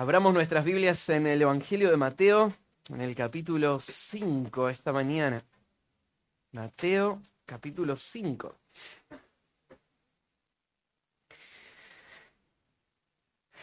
Abramos 0.00 0.32
nuestras 0.32 0.64
Biblias 0.64 1.10
en 1.10 1.26
el 1.26 1.42
Evangelio 1.42 1.90
de 1.90 1.98
Mateo, 1.98 2.54
en 2.88 3.02
el 3.02 3.14
capítulo 3.14 3.78
5 3.80 4.70
esta 4.70 4.94
mañana. 4.94 5.44
Mateo, 6.52 7.20
capítulo 7.44 7.94
5. 7.94 8.56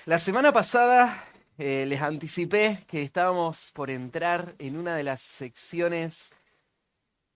La 0.06 0.20
semana 0.20 0.54
pasada 0.54 1.26
eh, 1.58 1.88
les 1.88 2.04
anticipé 2.04 2.86
que 2.88 3.02
estábamos 3.02 3.72
por 3.72 3.90
entrar 3.90 4.54
en 4.60 4.78
una 4.78 4.96
de 4.96 5.06
las 5.06 5.22
secciones 5.22 6.34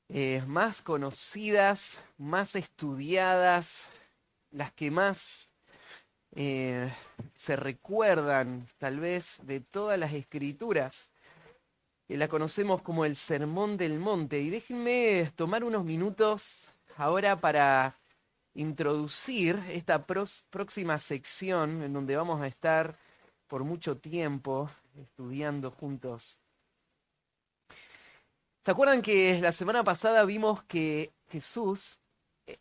eh, 0.10 0.44
más 0.46 0.84
conocidas, 0.84 2.04
más 2.20 2.56
estudiadas, 2.56 3.84
las 4.52 4.72
que 4.74 4.92
más 4.92 5.51
eh, 6.36 6.92
se 7.36 7.56
recuerdan 7.56 8.68
tal 8.78 9.00
vez 9.00 9.40
de 9.44 9.60
todas 9.60 10.00
las 10.00 10.14
escrituras. 10.14 11.12
que 12.08 12.18
la 12.18 12.28
conocemos 12.28 12.82
como 12.82 13.06
el 13.06 13.16
Sermón 13.16 13.78
del 13.78 13.98
Monte. 14.00 14.42
Y 14.42 14.50
déjenme 14.50 15.32
tomar 15.36 15.64
unos 15.64 15.86
minutos 15.86 16.74
ahora 16.98 17.40
para 17.40 17.98
introducir 18.54 19.58
esta 19.70 20.06
próxima 20.06 21.00
sección 21.00 21.84
en 21.84 21.94
donde 21.94 22.18
vamos 22.18 22.42
a 22.42 22.48
estar 22.48 22.98
por 23.48 23.64
mucho 23.64 23.98
tiempo 23.98 24.70
estudiando 24.96 25.72
juntos. 25.72 26.40
¿Se 28.64 28.72
acuerdan 28.72 29.02
que 29.02 29.40
la 29.42 29.52
semana 29.54 29.84
pasada 29.84 30.24
vimos 30.26 30.64
que 30.64 31.14
Jesús 31.30 32.00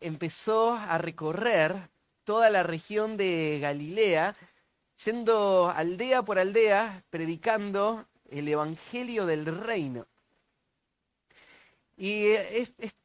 empezó 0.01 0.75
a 0.75 0.97
recorrer 0.99 1.91
toda 2.31 2.49
la 2.49 2.63
región 2.63 3.17
de 3.17 3.59
Galilea, 3.61 4.37
yendo 5.05 5.69
aldea 5.69 6.23
por 6.23 6.39
aldea, 6.39 7.03
predicando 7.11 8.07
el 8.31 8.47
Evangelio 8.47 9.27
del 9.27 9.47
Reino. 9.47 10.07
Y 11.97 12.35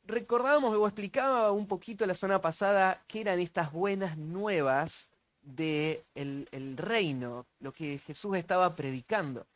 recordábamos 0.04 0.78
o 0.78 0.86
explicaba 0.86 1.52
un 1.52 1.66
poquito 1.66 2.06
la 2.06 2.14
semana 2.14 2.40
pasada 2.40 3.04
qué 3.08 3.22
eran 3.22 3.40
estas 3.40 3.72
buenas 3.72 4.16
nuevas 4.16 5.10
del 5.42 6.04
de 6.14 6.46
el 6.52 6.78
reino, 6.78 7.48
lo 7.60 7.74
que 7.74 7.98
Jesús 8.06 8.38
estaba 8.38 8.76
predicando. 8.76 9.48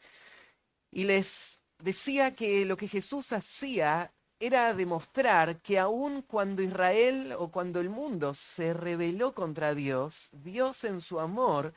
Y 0.91 1.03
les 1.03 1.61
decía 1.77 2.33
que 2.33 2.65
lo 2.65 2.75
que 2.75 2.87
Jesús 2.87 3.31
hacía 3.33 4.11
era 4.39 4.73
demostrar 4.73 5.59
que 5.61 5.77
aun 5.77 6.21
cuando 6.21 6.61
Israel 6.61 7.35
o 7.37 7.51
cuando 7.51 7.81
el 7.81 7.89
mundo 7.89 8.33
se 8.33 8.73
rebeló 8.73 9.33
contra 9.33 9.75
Dios, 9.75 10.29
Dios 10.31 10.85
en 10.85 11.01
su 11.01 11.19
amor 11.19 11.73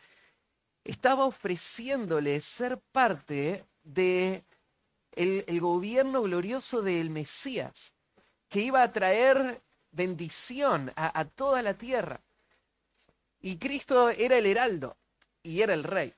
estaba 0.85 1.25
ofreciéndole 1.25 2.41
ser 2.41 2.79
parte 2.79 3.65
de 3.83 4.45
el, 5.13 5.61
gobierno 5.61 6.23
glorioso 6.23 6.83
del 6.83 7.11
Mesías, 7.11 7.95
que 8.49 8.61
iba 8.61 8.83
a 8.83 8.93
traer 8.93 9.61
bendición 9.91 10.93
a, 10.95 11.19
a 11.19 11.25
toda 11.25 11.63
la 11.63 11.75
tierra. 11.75 12.21
Y 13.41 13.57
Cristo 13.59 14.11
era 14.11 14.39
el 14.39 14.47
heraldo 14.47 14.97
y 15.43 15.63
era 15.63 15.75
el 15.75 15.83
rey. 15.83 16.15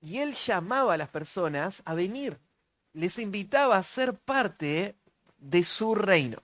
Y 0.00 0.18
él 0.18 0.32
llamaba 0.34 0.94
a 0.94 0.96
las 0.96 1.08
personas 1.10 1.82
a 1.84 1.94
venir, 1.94 2.38
les 2.94 3.18
invitaba 3.18 3.76
a 3.76 3.82
ser 3.82 4.14
parte 4.14 4.96
de 5.44 5.62
su 5.62 5.94
reino. 5.94 6.38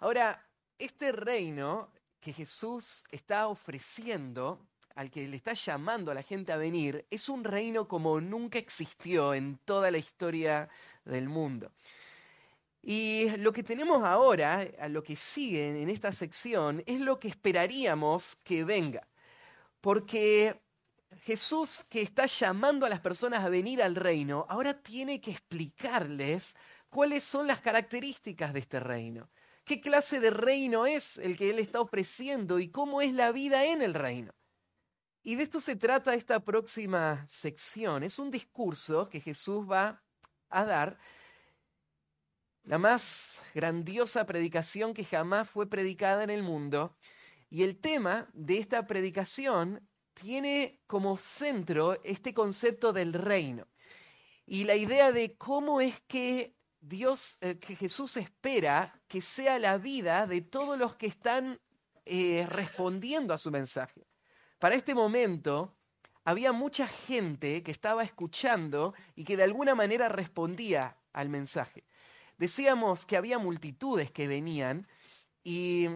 Ahora, 0.00 0.42
este 0.78 1.12
reino 1.12 1.90
que 2.20 2.32
Jesús 2.32 3.04
está 3.10 3.48
ofreciendo, 3.48 4.66
al 4.94 5.10
que 5.10 5.28
le 5.28 5.36
está 5.36 5.52
llamando 5.52 6.10
a 6.10 6.14
la 6.14 6.22
gente 6.22 6.52
a 6.52 6.56
venir, 6.56 7.06
es 7.10 7.28
un 7.28 7.44
reino 7.44 7.86
como 7.86 8.20
nunca 8.20 8.58
existió 8.58 9.34
en 9.34 9.58
toda 9.64 9.90
la 9.90 9.98
historia 9.98 10.68
del 11.04 11.28
mundo. 11.28 11.72
Y 12.82 13.30
lo 13.36 13.52
que 13.52 13.62
tenemos 13.62 14.02
ahora, 14.02 14.66
a 14.80 14.88
lo 14.88 15.02
que 15.02 15.14
sigue 15.14 15.82
en 15.82 15.90
esta 15.90 16.12
sección, 16.12 16.82
es 16.86 17.00
lo 17.00 17.18
que 17.18 17.28
esperaríamos 17.28 18.36
que 18.36 18.64
venga. 18.64 19.06
Porque 19.80 20.58
Jesús 21.22 21.84
que 21.90 22.00
está 22.02 22.26
llamando 22.26 22.86
a 22.86 22.88
las 22.88 23.00
personas 23.00 23.44
a 23.44 23.48
venir 23.48 23.82
al 23.82 23.94
reino, 23.94 24.46
ahora 24.48 24.74
tiene 24.74 25.20
que 25.20 25.32
explicarles 25.32 26.56
cuáles 26.88 27.24
son 27.24 27.46
las 27.46 27.60
características 27.60 28.52
de 28.52 28.60
este 28.60 28.80
reino. 28.80 29.30
¿Qué 29.64 29.80
clase 29.80 30.20
de 30.20 30.30
reino 30.30 30.86
es 30.86 31.18
el 31.18 31.36
que 31.36 31.50
Él 31.50 31.58
está 31.58 31.80
ofreciendo 31.80 32.58
y 32.58 32.70
cómo 32.70 33.02
es 33.02 33.12
la 33.12 33.32
vida 33.32 33.64
en 33.66 33.82
el 33.82 33.94
reino? 33.94 34.32
Y 35.22 35.36
de 35.36 35.42
esto 35.42 35.60
se 35.60 35.76
trata 35.76 36.14
esta 36.14 36.40
próxima 36.40 37.26
sección. 37.28 38.02
Es 38.02 38.18
un 38.18 38.30
discurso 38.30 39.08
que 39.08 39.20
Jesús 39.20 39.70
va 39.70 40.02
a 40.48 40.64
dar, 40.64 40.98
la 42.62 42.78
más 42.78 43.42
grandiosa 43.54 44.26
predicación 44.26 44.92
que 44.92 45.04
jamás 45.04 45.48
fue 45.48 45.68
predicada 45.68 46.22
en 46.22 46.30
el 46.30 46.42
mundo. 46.42 46.96
Y 47.50 47.62
el 47.62 47.78
tema 47.78 48.28
de 48.34 48.58
esta 48.58 48.86
predicación 48.86 49.88
tiene 50.14 50.80
como 50.86 51.16
centro 51.16 52.02
este 52.04 52.34
concepto 52.34 52.92
del 52.92 53.12
reino 53.12 53.66
y 54.48 54.64
la 54.64 54.76
idea 54.76 55.12
de 55.12 55.36
cómo 55.36 55.80
es 55.80 56.00
que 56.08 56.56
Dios, 56.80 57.36
eh, 57.40 57.58
que 57.58 57.76
Jesús 57.76 58.16
espera 58.16 59.00
que 59.08 59.20
sea 59.20 59.58
la 59.58 59.78
vida 59.78 60.26
de 60.26 60.40
todos 60.40 60.78
los 60.78 60.96
que 60.96 61.06
están 61.06 61.60
eh, 62.04 62.46
respondiendo 62.48 63.34
a 63.34 63.38
su 63.38 63.50
mensaje. 63.50 64.06
Para 64.58 64.74
este 64.74 64.94
momento 64.94 65.76
había 66.24 66.52
mucha 66.52 66.86
gente 66.86 67.62
que 67.62 67.70
estaba 67.70 68.02
escuchando 68.02 68.94
y 69.14 69.24
que 69.24 69.36
de 69.36 69.44
alguna 69.44 69.74
manera 69.74 70.08
respondía 70.08 70.96
al 71.12 71.28
mensaje. 71.28 71.84
Decíamos 72.36 73.06
que 73.06 73.16
había 73.16 73.38
multitudes 73.38 74.10
que 74.10 74.28
venían 74.28 74.86
y 75.42 75.88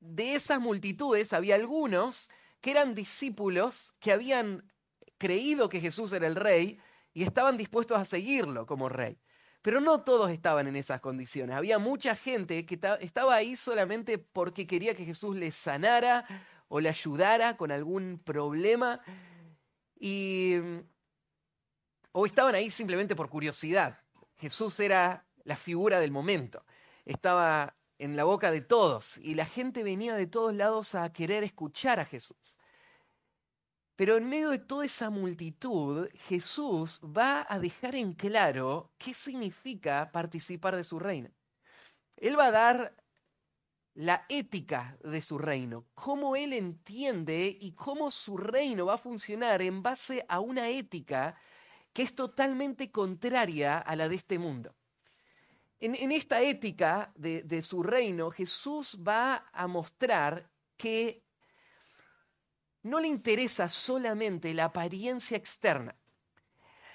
de 0.00 0.34
esas 0.34 0.60
multitudes 0.60 1.32
había 1.32 1.54
algunos 1.54 2.28
que 2.60 2.72
eran 2.72 2.94
discípulos 2.94 3.94
que 4.00 4.12
habían 4.12 4.70
creído 5.18 5.68
que 5.68 5.80
Jesús 5.80 6.12
era 6.12 6.26
el 6.26 6.36
rey 6.36 6.78
y 7.12 7.22
estaban 7.22 7.56
dispuestos 7.56 7.98
a 7.98 8.04
seguirlo 8.04 8.66
como 8.66 8.88
rey. 8.88 9.18
Pero 9.62 9.80
no 9.80 10.02
todos 10.02 10.30
estaban 10.30 10.66
en 10.68 10.76
esas 10.76 11.00
condiciones. 11.00 11.56
Había 11.56 11.78
mucha 11.78 12.16
gente 12.16 12.64
que 12.64 12.78
estaba 13.00 13.34
ahí 13.34 13.56
solamente 13.56 14.18
porque 14.18 14.66
quería 14.66 14.94
que 14.94 15.04
Jesús 15.04 15.36
les 15.36 15.54
sanara 15.54 16.24
o 16.68 16.80
le 16.80 16.88
ayudara 16.88 17.56
con 17.56 17.70
algún 17.70 18.20
problema. 18.24 19.00
Y, 19.98 20.54
o 22.12 22.24
estaban 22.24 22.54
ahí 22.54 22.70
simplemente 22.70 23.14
por 23.14 23.28
curiosidad. 23.28 23.98
Jesús 24.38 24.80
era 24.80 25.26
la 25.44 25.56
figura 25.56 26.00
del 26.00 26.10
momento. 26.10 26.64
Estaba 27.04 27.76
en 27.98 28.16
la 28.16 28.24
boca 28.24 28.50
de 28.50 28.62
todos 28.62 29.18
y 29.18 29.34
la 29.34 29.44
gente 29.44 29.82
venía 29.82 30.14
de 30.14 30.26
todos 30.26 30.54
lados 30.54 30.94
a 30.94 31.12
querer 31.12 31.44
escuchar 31.44 32.00
a 32.00 32.06
Jesús. 32.06 32.56
Pero 34.00 34.16
en 34.16 34.30
medio 34.30 34.48
de 34.48 34.58
toda 34.58 34.86
esa 34.86 35.10
multitud, 35.10 36.08
Jesús 36.26 36.98
va 37.04 37.46
a 37.46 37.58
dejar 37.58 37.94
en 37.96 38.14
claro 38.14 38.94
qué 38.96 39.12
significa 39.12 40.10
participar 40.10 40.74
de 40.74 40.84
su 40.84 40.98
reino. 40.98 41.28
Él 42.16 42.38
va 42.38 42.46
a 42.46 42.50
dar 42.50 42.96
la 43.92 44.24
ética 44.30 44.96
de 45.04 45.20
su 45.20 45.36
reino, 45.36 45.84
cómo 45.92 46.34
él 46.34 46.54
entiende 46.54 47.54
y 47.60 47.72
cómo 47.72 48.10
su 48.10 48.38
reino 48.38 48.86
va 48.86 48.94
a 48.94 48.96
funcionar 48.96 49.60
en 49.60 49.82
base 49.82 50.24
a 50.30 50.40
una 50.40 50.70
ética 50.70 51.36
que 51.92 52.00
es 52.00 52.14
totalmente 52.14 52.90
contraria 52.90 53.76
a 53.80 53.96
la 53.96 54.08
de 54.08 54.14
este 54.14 54.38
mundo. 54.38 54.74
En, 55.78 56.10
esta 56.10 56.40
ética 56.40 57.12
de, 57.16 57.62
su 57.62 57.82
reino, 57.82 58.30
Jesús 58.30 58.98
va 59.06 59.50
a 59.52 59.66
mostrar 59.66 60.50
que 60.78 61.22
no 62.82 62.98
le 62.98 63.08
interesa 63.08 63.68
solamente 63.68 64.54
la 64.54 64.66
apariencia 64.66 65.36
externa. 65.36 65.96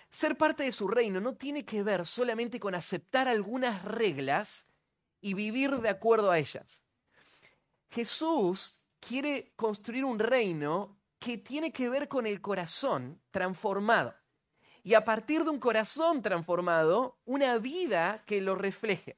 Ser 0.10 0.38
parte 0.38 0.64
de 0.64 0.72
su 0.72 0.88
reino 0.88 1.20
no 1.20 1.36
tiene 1.36 1.66
que 1.66 1.84
ver 1.84 2.06
solamente 2.06 2.60
con 2.60 2.74
aceptar 2.74 3.28
algunas 3.28 3.84
reglas 3.84 4.66
y 5.22 5.34
vivir 5.34 5.72
de 5.82 5.90
acuerdo 5.90 6.32
a 6.32 6.40
ellas. 6.40 6.84
Jesús 7.90 8.86
quiere 9.00 9.54
construir 9.56 10.06
un 10.06 10.20
reino 10.20 10.98
que 11.20 11.38
tiene 11.38 11.72
que 11.72 11.90
ver 11.90 12.08
con 12.08 12.28
el 12.28 12.42
corazón 12.42 13.22
transformado. 13.32 14.16
Y 14.84 14.94
a 14.94 15.04
partir 15.04 15.44
de 15.44 15.50
un 15.50 15.60
corazón 15.60 16.22
transformado, 16.22 17.20
una 17.26 17.58
vida 17.58 18.24
que 18.26 18.42
lo 18.42 18.56
refleje. 18.56 19.18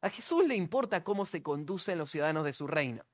A 0.00 0.10
Jesús 0.10 0.46
le 0.46 0.56
importa 0.56 1.04
cómo 1.04 1.24
se 1.24 1.42
conducen 1.42 1.98
los 1.98 2.10
ciudadanos 2.10 2.44
de 2.44 2.52
su 2.52 2.66
reino. 2.66 3.04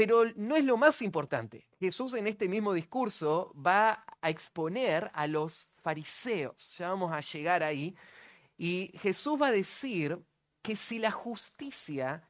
Pero 0.00 0.24
no 0.34 0.56
es 0.56 0.64
lo 0.64 0.78
más 0.78 1.02
importante. 1.02 1.66
Jesús 1.78 2.14
en 2.14 2.26
este 2.26 2.48
mismo 2.48 2.72
discurso 2.72 3.52
va 3.54 4.02
a 4.22 4.30
exponer 4.30 5.10
a 5.12 5.26
los 5.26 5.74
fariseos. 5.82 6.74
Ya 6.78 6.88
vamos 6.88 7.12
a 7.12 7.20
llegar 7.20 7.62
ahí. 7.62 7.94
Y 8.56 8.92
Jesús 8.94 9.38
va 9.38 9.48
a 9.48 9.52
decir 9.52 10.18
que 10.62 10.74
si 10.74 10.98
la 10.98 11.10
justicia 11.10 12.26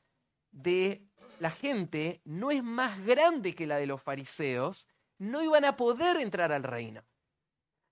de 0.50 1.06
la 1.38 1.52
gente 1.52 2.20
no 2.24 2.50
es 2.50 2.64
más 2.64 3.06
grande 3.06 3.54
que 3.54 3.68
la 3.68 3.76
de 3.76 3.86
los 3.86 4.02
fariseos, 4.02 4.88
no 5.18 5.40
iban 5.40 5.64
a 5.64 5.76
poder 5.76 6.16
entrar 6.16 6.50
al 6.50 6.64
reino. 6.64 7.04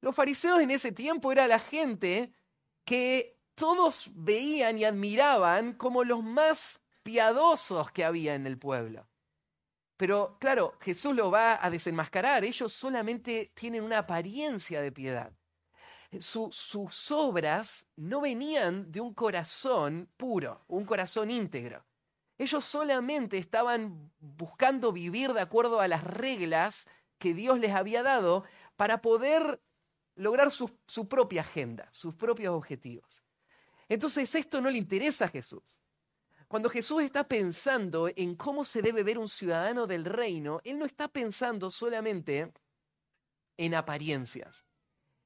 Los 0.01 0.13
fariseos 0.13 0.59
en 0.61 0.73
ese 0.73 0.91
tiempo 0.91 1.31
era 1.31 1.47
la 1.47 1.61
gente 1.61 2.33
que 2.85 3.39
todos 3.55 4.11
veían 4.13 4.77
y 4.77 4.85
admiraban 4.85 5.75
como 5.75 6.03
los 6.03 6.25
más 6.25 6.81
piadosos 7.05 7.93
que 7.93 8.05
había 8.05 8.35
en 8.35 8.45
el 8.49 8.59
pueblo. 8.59 9.08
Pero 9.99 10.39
claro, 10.39 10.77
Jesús 10.81 11.15
lo 11.15 11.31
va 11.31 11.63
a 11.63 11.69
desenmascarar. 11.69 12.45
Ellos 12.45 12.73
solamente 12.73 13.51
tienen 13.55 13.83
una 13.83 13.99
apariencia 13.99 14.81
de 14.81 14.93
piedad. 14.93 15.33
sus 16.21 17.11
obras 17.11 17.87
no 17.97 18.23
venían 18.23 18.91
de 18.91 19.01
un 19.01 19.13
corazón 19.13 20.09
puro, 20.17 20.65
un 20.69 20.87
corazón 20.87 21.31
íntegro. 21.31 21.85
Ellos 22.39 22.65
solamente 22.65 23.37
estaban 23.37 24.13
buscando 24.21 24.93
vivir 24.93 25.33
de 25.33 25.41
acuerdo 25.41 25.81
a 25.81 25.89
las 25.89 26.05
reglas 26.05 26.87
que 27.19 27.35
Dios 27.35 27.59
les 27.59 27.73
había 27.73 28.05
dado 28.05 28.45
para 28.77 29.03
poder 29.03 29.61
lograr 30.15 30.53
su, 30.53 30.71
propia 31.09 31.41
agenda, 31.41 31.89
sus 31.91 32.15
propios 32.15 32.55
objetivos. 32.55 33.25
Entonces 33.89 34.33
esto 34.37 34.61
no 34.61 34.71
le 34.71 34.79
interesa 34.79 35.25
a 35.25 35.29
Jesús. 35.29 35.83
Cuando 36.49 36.71
Jesús 36.71 37.03
está 37.03 37.29
pensando 37.29 38.09
en 38.17 38.35
cómo 38.35 38.65
se 38.65 38.81
debe 38.81 39.03
ver 39.03 39.19
un 39.19 39.29
ciudadano 39.29 39.87
del 39.87 40.07
reino, 40.07 40.61
Él 40.65 40.79
no 40.79 40.87
está 40.87 41.09
pensando 41.09 41.71
solamente 41.71 42.53
en 43.59 43.75
apariencias. 43.75 44.65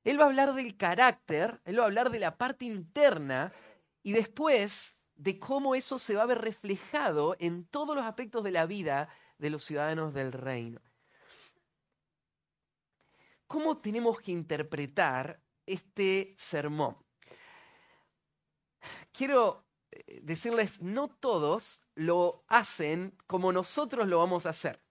Él 0.02 0.18
va 0.18 0.24
a 0.24 0.26
hablar 0.26 0.52
del 0.54 0.76
carácter, 0.76 1.60
Él 1.64 1.78
va 1.78 1.84
a 1.84 1.86
hablar 1.86 2.10
de 2.10 2.18
la 2.18 2.36
parte 2.36 2.64
interna 2.64 3.52
y 4.02 4.12
después 4.12 5.00
de 5.14 5.38
cómo 5.38 5.76
eso 5.76 6.00
se 6.00 6.16
va 6.16 6.22
a 6.22 6.26
ver 6.26 6.40
reflejado 6.40 7.36
en 7.38 7.66
todos 7.66 7.94
los 7.94 8.04
aspectos 8.04 8.42
de 8.42 8.50
la 8.50 8.66
vida 8.66 9.08
de 9.38 9.50
los 9.50 9.62
ciudadanos 9.62 10.12
del 10.12 10.32
reino. 10.32 10.80
¿Cómo 13.46 13.78
tenemos 13.78 14.20
que 14.20 14.32
interpretar 14.32 15.40
este 15.66 16.34
sermón? 16.36 16.96
Quiero 19.12 19.71
decirles, 20.22 20.80
no 20.80 21.08
todos 21.08 21.82
lo 21.94 22.44
hacen 22.48 23.16
como 23.26 23.52
nosotros 23.52 24.08
lo 24.08 24.18
vamos 24.18 24.46
a 24.46 24.50
hacer. 24.50 24.82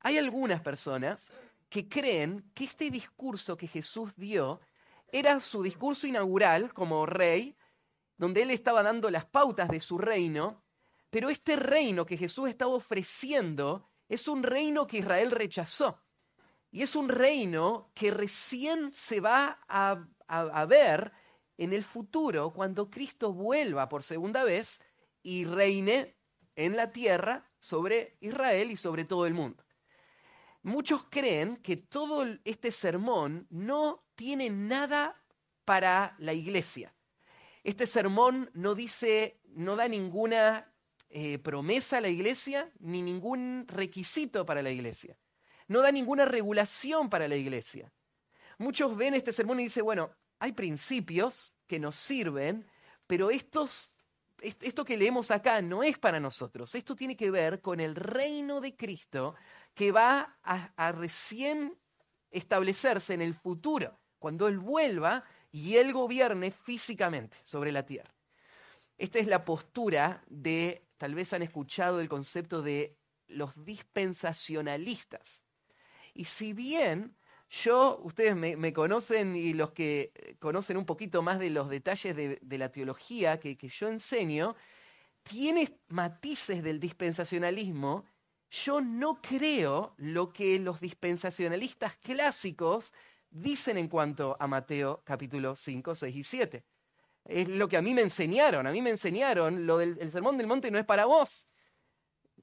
Hay 0.00 0.18
algunas 0.18 0.60
personas 0.60 1.32
que 1.68 1.88
creen 1.88 2.50
que 2.54 2.64
este 2.64 2.90
discurso 2.90 3.56
que 3.56 3.68
Jesús 3.68 4.12
dio 4.16 4.60
era 5.10 5.38
su 5.40 5.62
discurso 5.62 6.06
inaugural 6.06 6.72
como 6.72 7.06
rey, 7.06 7.56
donde 8.16 8.42
él 8.42 8.50
estaba 8.50 8.82
dando 8.82 9.10
las 9.10 9.24
pautas 9.26 9.68
de 9.68 9.80
su 9.80 9.98
reino, 9.98 10.62
pero 11.10 11.28
este 11.28 11.56
reino 11.56 12.06
que 12.06 12.16
Jesús 12.16 12.48
estaba 12.48 12.72
ofreciendo 12.72 13.90
es 14.08 14.28
un 14.28 14.42
reino 14.42 14.86
que 14.86 14.98
Israel 14.98 15.30
rechazó. 15.30 16.02
Y 16.70 16.82
es 16.82 16.96
un 16.96 17.08
reino 17.08 17.90
que 17.94 18.10
recién 18.10 18.92
se 18.92 19.20
va 19.20 19.60
a, 19.68 20.64
ver 20.66 21.12
en 21.58 21.72
el 21.72 21.84
futuro, 21.84 22.52
cuando 22.52 22.90
Cristo 22.90 23.32
vuelva 23.32 23.88
por 23.88 24.02
segunda 24.02 24.44
vez 24.44 24.80
y 25.22 25.44
reine 25.44 26.16
en 26.56 26.76
la 26.76 26.92
tierra 26.92 27.50
sobre 27.60 28.16
Israel 28.20 28.70
y 28.70 28.76
sobre 28.76 29.04
todo 29.04 29.26
el 29.26 29.34
mundo. 29.34 29.64
Muchos 30.62 31.04
creen 31.10 31.56
que 31.56 31.76
todo 31.76 32.24
este 32.44 32.70
sermón 32.70 33.46
no 33.50 34.04
tiene 34.14 34.50
nada 34.50 35.20
para 35.64 36.14
la 36.18 36.32
iglesia. 36.34 36.94
Este 37.64 37.86
sermón 37.86 38.50
no 38.54 38.74
dice, 38.74 39.40
no 39.44 39.76
da 39.76 39.88
ninguna 39.88 40.72
eh, 41.08 41.38
promesa 41.38 41.98
a 41.98 42.00
la 42.00 42.08
iglesia, 42.08 42.72
ni 42.78 43.02
ningún 43.02 43.66
requisito 43.68 44.46
para 44.46 44.62
la 44.62 44.70
iglesia. 44.70 45.18
No 45.68 45.80
da 45.80 45.92
ninguna 45.92 46.24
regulación 46.24 47.10
para 47.10 47.28
la 47.28 47.36
iglesia. 47.36 47.92
Muchos 48.58 48.96
ven 48.96 49.14
este 49.14 49.32
sermón 49.32 49.60
y 49.60 49.64
dicen, 49.64 49.84
bueno, 49.84 50.14
hay 50.42 50.50
principios 50.50 51.54
que 51.68 51.78
nos 51.78 51.94
sirven, 51.94 52.68
pero 53.06 53.30
estos, 53.30 53.94
esto 54.40 54.84
que 54.84 54.96
leemos 54.96 55.30
acá 55.30 55.62
no 55.62 55.84
es 55.84 55.98
para 55.98 56.18
nosotros. 56.18 56.74
Esto 56.74 56.96
tiene 56.96 57.16
que 57.16 57.30
ver 57.30 57.60
con 57.60 57.78
el 57.78 57.94
reino 57.94 58.60
de 58.60 58.74
Cristo 58.74 59.36
que 59.72 59.92
va 59.92 60.36
a, 60.42 60.72
a 60.74 60.90
recién 60.90 61.78
establecerse 62.32 63.14
en 63.14 63.22
el 63.22 63.34
futuro, 63.34 64.00
cuando 64.18 64.48
Él 64.48 64.58
vuelva 64.58 65.22
y 65.52 65.76
Él 65.76 65.92
gobierne 65.92 66.50
físicamente 66.50 67.38
sobre 67.44 67.70
la 67.70 67.86
tierra. 67.86 68.12
Esta 68.98 69.20
es 69.20 69.28
la 69.28 69.44
postura 69.44 70.24
de, 70.26 70.88
tal 70.98 71.14
vez 71.14 71.32
han 71.32 71.42
escuchado 71.42 72.00
el 72.00 72.08
concepto 72.08 72.62
de 72.62 72.98
los 73.28 73.52
dispensacionalistas. 73.64 75.44
Y 76.14 76.24
si 76.24 76.52
bien 76.52 77.14
yo, 77.52 78.00
ustedes 78.02 78.34
me, 78.34 78.72
conocen 78.72 79.36
y 79.36 79.52
los 79.52 79.72
que 79.72 80.36
conocen 80.38 80.78
un 80.78 80.86
poquito 80.86 81.20
más 81.20 81.38
de 81.38 81.50
los 81.50 81.68
detalles 81.68 82.16
de, 82.16 82.58
la 82.58 82.72
teología 82.72 83.38
que, 83.38 83.58
que, 83.58 83.68
yo 83.68 83.88
enseño, 83.88 84.56
tiene 85.22 85.68
matices 85.88 86.62
del 86.62 86.80
dispensacionalismo. 86.80 88.06
Yo 88.50 88.80
no 88.80 89.20
creo 89.20 89.94
lo 89.98 90.32
que 90.32 90.58
los 90.58 90.80
dispensacionalistas 90.80 91.96
clásicos 91.98 92.94
dicen 93.28 93.76
en 93.76 93.88
cuanto 93.88 94.34
a 94.40 94.46
Mateo 94.46 95.02
capítulo 95.04 95.54
5, 95.54 95.94
6 95.94 96.16
y 96.16 96.24
7. 96.24 96.64
Es 97.26 97.48
lo 97.50 97.68
que 97.68 97.76
a 97.76 97.82
mí 97.82 97.92
me 97.92 98.00
enseñaron. 98.00 98.66
A 98.66 98.72
mí 98.72 98.80
me 98.80 98.90
enseñaron, 98.90 99.66
lo 99.66 99.76
del 99.76 99.98
el 100.00 100.10
sermón 100.10 100.38
del 100.38 100.46
monte 100.46 100.70
no 100.70 100.78
es 100.78 100.86
para 100.86 101.04
vos 101.04 101.46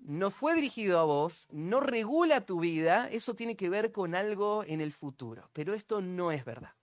no 0.10 0.32
fue 0.32 0.56
dirigido 0.56 0.98
a 0.98 1.04
vos, 1.04 1.48
no 1.52 1.82
regula 1.82 2.42
tu 2.42 2.62
vida, 2.62 3.08
eso 3.12 3.36
tiene 3.36 3.56
que 3.56 3.70
ver 3.70 3.92
con 3.92 4.16
algo 4.16 4.64
en 4.66 4.82
el 4.82 4.92
futuro. 4.92 5.52
Pero 5.54 5.76
esto 5.76 6.02
no 6.02 6.32
es 6.32 6.44
verdad. 6.44 6.74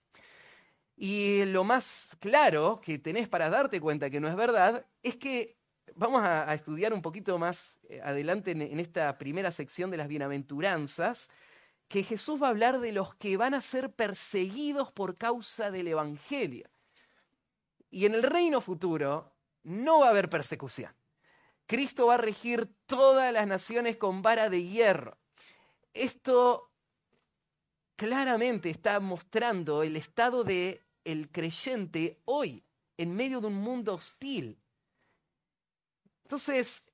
Y 0.95 1.43
lo 1.43 1.65
más 1.65 2.15
claro 2.21 2.79
que 2.81 2.99
tenés 2.99 3.27
para 3.27 3.49
darte 3.49 3.81
cuenta 3.81 4.09
que 4.09 4.21
no 4.21 4.29
es 4.29 4.35
verdad 4.37 4.85
es 5.03 5.17
que 5.17 5.57
vamos 5.95 6.23
a, 6.23 6.53
estudiar 6.53 6.93
un 6.93 7.01
poquito 7.01 7.37
más 7.37 7.77
eh, 7.89 7.99
adelante 8.01 8.51
en 8.51 8.79
esta 8.79 9.17
primera 9.17 9.51
sección 9.51 9.91
de 9.91 9.97
las 9.97 10.07
bienaventuranzas, 10.07 11.29
que 11.89 12.03
Jesús 12.03 12.41
va 12.41 12.47
a 12.47 12.51
hablar 12.51 12.79
de 12.79 12.93
los 12.93 13.13
que 13.15 13.35
van 13.35 13.53
a 13.53 13.61
ser 13.61 13.91
perseguidos 13.91 14.93
por 14.93 15.17
causa 15.17 15.69
del 15.69 15.89
Evangelio. 15.89 16.69
Y 17.89 18.05
en 18.05 18.15
el 18.15 18.23
reino 18.23 18.61
futuro 18.61 19.33
no 19.63 19.99
va 19.99 20.07
a 20.07 20.11
haber 20.11 20.29
persecución. 20.29 20.96
Cristo 21.67 22.07
va 22.07 22.15
a 22.15 22.17
regir 22.17 22.73
todas 22.85 23.31
las 23.33 23.45
naciones 23.45 23.97
con 23.97 24.21
vara 24.21 24.49
de 24.49 24.63
hierro. 24.63 25.19
Esto 25.93 26.71
claramente 27.97 28.69
está 28.69 28.99
mostrando 28.99 29.83
el 29.83 29.97
estado 29.97 30.43
de 30.43 30.85
el 31.03 31.29
creyente 31.29 32.21
hoy 32.25 32.63
en 32.97 33.13
medio 33.13 33.41
de 33.41 33.47
un 33.47 33.55
mundo 33.55 33.93
hostil. 33.93 34.59
Entonces, 36.23 36.91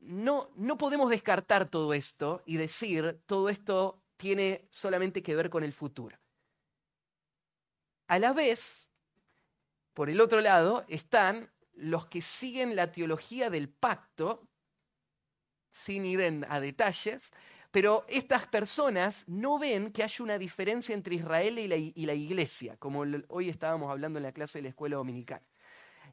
no, 0.00 0.50
no 0.56 0.78
podemos 0.78 1.10
descartar 1.10 1.68
todo 1.68 1.92
esto 1.92 2.42
y 2.46 2.56
decir 2.56 3.20
todo 3.26 3.48
esto 3.48 4.02
tiene 4.16 4.68
solamente 4.70 5.22
que 5.22 5.36
ver 5.36 5.50
con 5.50 5.64
el 5.64 5.72
futuro. 5.72 6.18
A 8.06 8.18
la 8.18 8.32
vez, 8.32 8.90
por 9.92 10.08
el 10.08 10.20
otro 10.20 10.40
lado, 10.40 10.84
están 10.88 11.50
los 11.78 12.06
que 12.06 12.22
siguen 12.22 12.76
la 12.76 12.92
teología 12.92 13.50
del 13.50 13.68
pacto, 13.68 14.48
sin 15.72 16.06
ir 16.06 16.44
a 16.48 16.60
detalles, 16.60 17.32
pero 17.70 18.04
estas 18.08 18.46
personas 18.46 19.24
no 19.28 19.58
ven 19.58 19.92
que 19.92 20.02
hay 20.02 20.10
una 20.20 20.38
diferencia 20.38 20.94
entre 20.94 21.16
Israel 21.16 21.58
y 21.58 21.68
la, 21.68 21.76
y 21.76 22.06
la, 22.06 22.14
iglesia, 22.14 22.76
como 22.78 23.04
hoy 23.28 23.48
estábamos 23.48 23.90
hablando 23.90 24.18
en 24.18 24.24
la 24.24 24.32
clase 24.32 24.58
de 24.58 24.62
la 24.64 24.68
escuela 24.70 24.96
dominical. 24.96 25.42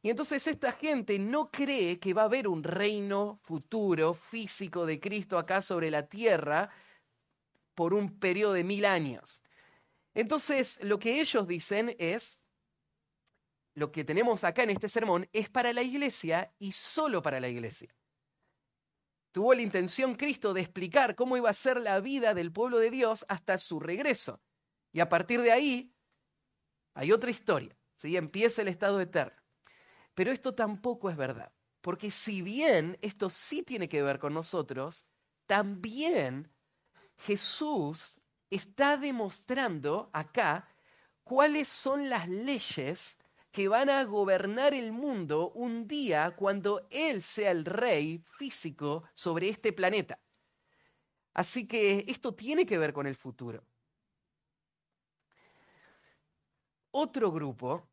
Y 0.01 0.09
entonces 0.09 0.45
esta 0.45 0.71
gente 0.71 1.17
no 1.17 1.49
cree 1.49 1.97
que 1.97 2.13
va 2.13 2.23
a 2.23 2.25
haber 2.25 2.47
un 2.47 2.63
reino 2.63 3.39
futuro 3.41 4.13
físico 4.13 4.85
de 4.85 4.99
Cristo 4.99 5.37
acá 5.37 5.61
sobre 5.61 5.89
la 5.89 6.07
tierra 6.07 6.69
por 7.73 7.93
un 7.93 8.19
periodo 8.19 8.53
de 8.53 8.63
mil 8.63 8.85
años. 8.85 9.41
Entonces 10.13 10.83
lo 10.83 10.99
que 10.99 11.21
ellos 11.21 11.47
dicen 11.47 11.95
es, 11.97 12.39
lo 13.75 13.91
que 13.91 14.05
tenemos 14.05 14.43
acá 14.43 14.63
en 14.63 14.71
este 14.71 14.89
sermón 14.89 15.29
es 15.33 15.49
para 15.49 15.73
la 15.73 15.83
iglesia 15.83 16.53
y 16.57 16.71
solo 16.71 17.21
para 17.21 17.39
la 17.39 17.49
iglesia. 17.49 17.93
Tuvo 19.31 19.53
la 19.53 19.61
intención 19.61 20.15
Cristo 20.15 20.53
de 20.53 20.61
explicar 20.61 21.15
cómo 21.15 21.35
iba 21.35 21.49
a 21.49 21.53
ser 21.53 21.81
la 21.81 21.99
vida 21.99 22.33
del 22.33 22.53
pueblo 22.53 22.79
de 22.79 22.89
Dios 22.89 23.25
hasta 23.27 23.57
su 23.57 23.81
regreso. 23.81 24.41
Y 24.93 25.01
a 25.01 25.09
partir 25.09 25.41
de 25.41 25.51
ahí 25.51 25.93
hay 26.93 27.11
otra 27.11 27.29
historia. 27.29 27.77
¿sí? 27.97 28.15
Empieza 28.15 28.61
el 28.61 28.69
estado 28.69 29.01
eterno. 29.01 29.35
Pero 30.13 30.31
esto 30.31 30.55
tampoco 30.55 31.09
es 31.09 31.17
verdad. 31.17 31.51
Porque 31.81 32.11
si 32.11 32.41
bien 32.41 32.97
esto 33.01 33.29
sí 33.29 33.61
tiene 33.61 33.89
que 33.89 34.01
ver 34.01 34.19
con 34.19 34.33
nosotros, 34.33 35.05
también 35.45 36.49
Jesús 37.17 38.19
está 38.49 38.95
demostrando 38.95 40.09
acá 40.13 40.69
cuáles 41.25 41.67
son 41.67 42.09
las 42.09 42.29
leyes 42.29 43.17
que 43.55 43.69
van 43.69 43.89
a 43.89 44.03
gobernar 44.03 44.73
el 44.73 44.91
mundo 44.91 45.51
un 45.51 45.87
día 45.87 46.35
cuando 46.35 46.85
Él 46.91 47.23
sea 47.23 47.51
el 47.51 47.63
rey 47.63 48.21
físico 48.37 49.05
sobre 49.13 49.47
este 49.47 49.71
planeta. 49.71 50.19
Así 51.33 51.65
que 51.65 52.03
esto 52.05 52.35
tiene 52.35 52.65
que 52.65 52.77
ver 52.77 52.91
con 52.91 53.07
el 53.07 53.15
futuro. 53.15 53.65
Otro 56.91 57.31
grupo 57.31 57.87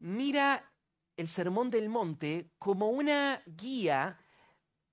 mira 0.00 0.70
el 1.16 1.28
Sermón 1.28 1.70
del 1.70 1.88
Monte 1.88 2.50
como 2.58 2.90
una 2.90 3.42
guía 3.46 4.22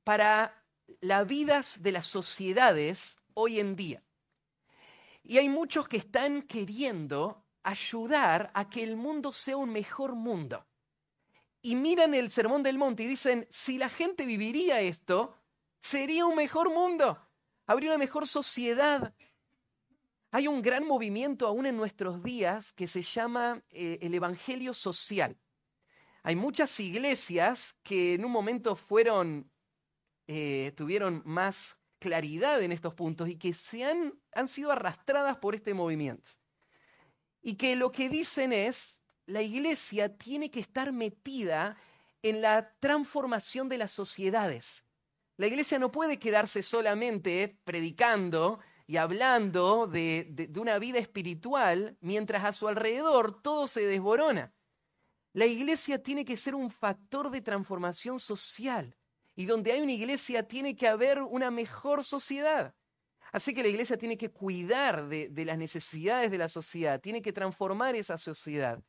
para 0.06 0.64
las 1.02 1.28
vidas 1.28 1.84
de 1.84 1.92
las 1.92 2.08
sociedades 2.08 3.18
hoy 3.34 3.60
en 3.60 3.76
día. 3.76 4.02
Y 5.22 5.38
hay 5.38 5.50
muchos 5.50 5.90
que 5.90 5.98
están 5.98 6.44
queriendo 6.44 7.46
ayudar 7.68 8.50
a 8.54 8.70
que 8.70 8.82
el 8.82 8.96
mundo 8.96 9.34
sea 9.34 9.58
un 9.58 9.72
mejor 9.72 10.16
mundo. 10.16 10.66
Y 11.62 11.76
miran 11.76 12.14
el 12.14 12.32
Sermón 12.32 12.64
del 12.64 12.78
Monte 12.78 13.04
y 13.04 13.08
dicen, 13.08 13.46
si 13.50 13.78
la 13.78 13.90
gente 13.90 14.26
viviría 14.26 14.80
esto, 14.80 15.36
sería 15.82 16.26
un 16.26 16.36
mejor 16.36 16.70
mundo, 16.70 17.20
habría 17.66 17.90
una 17.90 17.98
mejor 17.98 18.26
sociedad, 18.26 19.14
hay 20.32 20.48
un 20.48 20.62
gran 20.62 20.86
movimiento 20.86 21.46
aún 21.46 21.66
en 21.66 21.76
nuestros 21.76 22.24
días 22.24 22.72
que 22.72 22.88
se 22.88 23.02
llama 23.02 23.62
eh, 23.70 24.00
el 24.02 24.14
Evangelio 24.14 24.74
Social. 24.74 25.38
Hay 26.24 26.38
muchas 26.38 26.80
iglesias 26.80 27.76
que 27.84 28.14
en 28.14 28.24
un 28.24 28.32
momento 28.32 28.78
fueron, 28.78 29.52
eh, 30.28 30.72
tuvieron 30.78 31.22
más 31.26 31.78
claridad 32.00 32.62
en 32.62 32.72
estos 32.72 32.94
puntos 32.94 33.28
y 33.28 33.36
que 33.36 33.52
se 33.54 33.84
han, 33.84 34.14
han 34.32 34.48
sido 34.48 34.72
arrastradas 34.72 35.38
por 35.38 35.54
este 35.54 35.74
movimiento. 35.74 36.30
Y 37.48 37.56
que 37.56 37.78
lo 37.78 37.94
que 37.94 38.10
dicen 38.10 38.52
es, 38.52 39.00
la 39.26 39.42
iglesia 39.42 40.18
tiene 40.18 40.52
que 40.52 40.60
estar 40.60 40.92
metida 40.92 41.78
en 42.22 42.42
la 42.42 42.76
transformación 42.82 43.70
de 43.70 43.78
las 43.78 43.94
sociedades. 43.94 44.84
La 45.38 45.48
iglesia 45.48 45.80
no 45.80 45.90
puede 45.90 46.20
quedarse 46.20 46.62
solamente 46.62 47.58
predicando 47.64 48.60
y 48.86 48.98
hablando 48.98 49.88
de, 49.88 50.52
una 50.60 50.78
vida 50.78 51.00
espiritual 51.00 51.98
mientras 52.02 52.44
a 52.44 52.52
su 52.52 52.68
alrededor 52.68 53.42
todo 53.42 53.70
se 53.70 53.86
desborona. 53.86 54.54
La 55.32 55.46
iglesia 55.46 56.04
tiene 56.04 56.26
que 56.26 56.36
ser 56.36 56.54
un 56.54 56.70
factor 56.70 57.32
de 57.32 57.40
transformación 57.40 58.20
social 58.20 58.98
y 59.38 59.46
donde 59.46 59.72
hay 59.72 59.80
una 59.80 59.94
iglesia 59.94 60.46
tiene 60.46 60.76
que 60.76 60.90
haber 60.90 61.22
una 61.22 61.50
mejor 61.50 62.04
sociedad. 62.04 62.76
Así 63.32 63.54
que 63.54 63.62
la 63.62 63.70
iglesia 63.70 63.98
tiene 63.98 64.18
que 64.18 64.30
cuidar 64.30 65.08
de, 65.08 65.46
las 65.46 65.58
necesidades 65.58 66.32
de 66.32 66.38
la 66.38 66.50
sociedad, 66.50 67.02
tiene 67.02 67.22
que 67.22 67.34
transformar 67.34 67.96
esa 67.96 68.18
sociedad. 68.18 68.82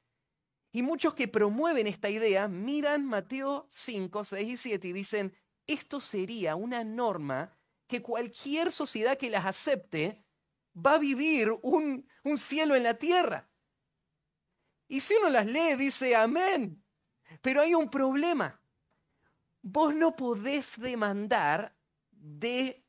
Y 0.71 0.83
muchos 0.83 1.15
que 1.15 1.29
promueven 1.29 1.87
esta 1.87 2.11
idea 2.11 2.47
miran 2.47 3.05
Mateo 3.05 3.67
5, 3.71 4.25
6 4.25 4.49
y 4.49 4.57
7 4.57 4.89
y 4.89 4.93
dicen, 4.93 5.35
esto 5.67 6.01
sería 6.01 6.57
una 6.57 6.85
norma 6.85 7.57
que 7.87 8.03
cualquier 8.03 8.71
sociedad 8.71 9.17
que 9.17 9.31
las 9.31 9.47
acepte 9.47 10.25
va 10.75 10.95
a 10.95 10.99
vivir 10.99 11.51
un, 11.63 12.07
cielo 12.37 12.77
en 12.77 12.83
la 12.85 12.95
tierra. 12.95 13.51
Y 14.87 15.01
si 15.01 15.15
uno 15.15 15.31
las 15.31 15.47
lee, 15.47 15.75
dice 15.77 16.15
amén. 16.15 16.83
Pero 17.43 17.61
hay 17.61 17.75
un 17.75 17.91
problema. 17.91 18.61
Vos 19.63 19.95
no 19.95 20.15
podés 20.15 20.79
demandar 20.79 21.77
de 22.11 22.85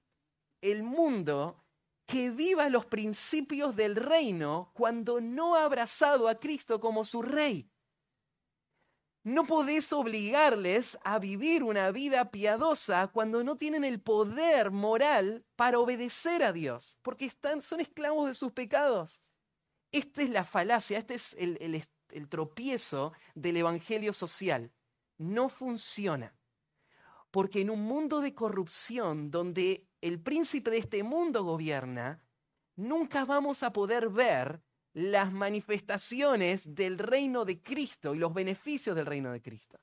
el 0.61 0.83
mundo 0.83 1.63
que 2.05 2.31
viva 2.31 2.69
los 2.69 2.87
principios 2.87 3.75
del 3.75 3.95
reino 3.95 4.71
cuando 4.73 5.21
no 5.21 5.55
ha 5.55 5.65
abrazado 5.65 6.27
a 6.27 6.39
Cristo 6.39 6.79
como 6.79 7.05
su 7.05 7.21
rey. 7.21 7.69
No 9.23 9.45
podés 9.45 9.93
obligarles 9.93 10.97
a 11.03 11.19
vivir 11.19 11.61
una 11.61 11.91
vida 11.91 12.31
piadosa 12.31 13.09
cuando 13.09 13.43
no 13.43 13.57
tienen 13.57 13.83
el 13.83 14.01
poder 14.01 14.71
moral 14.71 15.45
para 15.55 15.77
obedecer 15.77 16.41
a 16.41 16.51
Dios, 16.51 16.97
porque 17.03 17.25
están, 17.25 17.61
son 17.61 17.81
esclavos 17.81 18.27
de 18.27 18.33
sus 18.33 18.53
pecados. 18.53 19.21
Esta 19.91 20.23
es 20.23 20.29
la 20.29 20.43
falacia, 20.43 20.97
este 20.97 21.15
es 21.15 21.35
el, 21.37 21.83
el 22.09 22.29
tropiezo 22.29 23.13
del 23.35 23.57
evangelio 23.57 24.13
social. 24.13 24.71
No 25.17 25.49
funciona. 25.49 26.33
Porque 27.29 27.61
en 27.61 27.69
un 27.69 27.83
mundo 27.83 28.21
de 28.21 28.33
corrupción 28.33 29.29
donde 29.29 29.88
el 30.01 30.21
príncipe 30.21 30.71
de 30.71 30.77
este 30.77 31.03
mundo 31.03 31.43
gobierna, 31.43 32.23
nunca 32.75 33.25
vamos 33.25 33.63
a 33.63 33.73
poder 33.73 34.09
ver 34.09 34.61
las 34.93 35.31
manifestaciones 35.31 36.73
del 36.75 36.97
reino 36.97 37.45
de 37.45 37.61
Cristo 37.61 38.15
y 38.15 38.19
los 38.19 38.33
beneficios 38.33 38.95
del 38.95 39.05
reino 39.05 39.31
de 39.31 39.41
Cristo. 39.41 39.79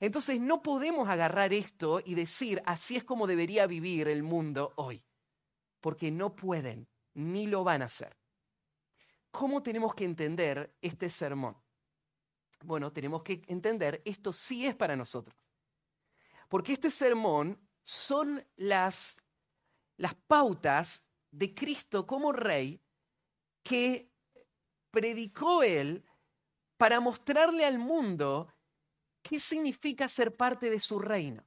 Entonces 0.00 0.40
no 0.40 0.62
podemos 0.62 1.08
agarrar 1.08 1.52
esto 1.52 2.02
y 2.04 2.14
decir, 2.14 2.62
así 2.66 2.96
es 2.96 3.04
como 3.04 3.26
debería 3.26 3.66
vivir 3.66 4.08
el 4.08 4.22
mundo 4.22 4.72
hoy, 4.76 5.02
porque 5.80 6.10
no 6.10 6.34
pueden 6.34 6.88
ni 7.14 7.46
lo 7.46 7.64
van 7.64 7.82
a 7.82 7.86
hacer. 7.86 8.16
¿Cómo 9.30 9.62
tenemos 9.62 9.94
que 9.94 10.04
entender 10.04 10.76
este 10.80 11.08
sermón? 11.10 11.56
Bueno, 12.62 12.92
tenemos 12.92 13.22
que 13.22 13.42
entender, 13.48 14.02
esto 14.04 14.32
sí 14.32 14.66
es 14.66 14.74
para 14.74 14.96
nosotros. 14.96 15.36
Porque 16.48 16.72
este 16.72 16.90
sermón 16.90 17.58
son 17.84 18.44
las, 18.56 19.20
las 19.96 20.14
pautas 20.14 21.06
de 21.30 21.54
Cristo 21.54 22.06
como 22.06 22.32
rey 22.32 22.82
que 23.62 24.10
predicó 24.90 25.62
él 25.62 26.04
para 26.76 26.98
mostrarle 27.00 27.64
al 27.64 27.78
mundo 27.78 28.52
qué 29.22 29.38
significa 29.38 30.08
ser 30.08 30.36
parte 30.36 30.70
de 30.70 30.80
su 30.80 30.98
reino. 30.98 31.44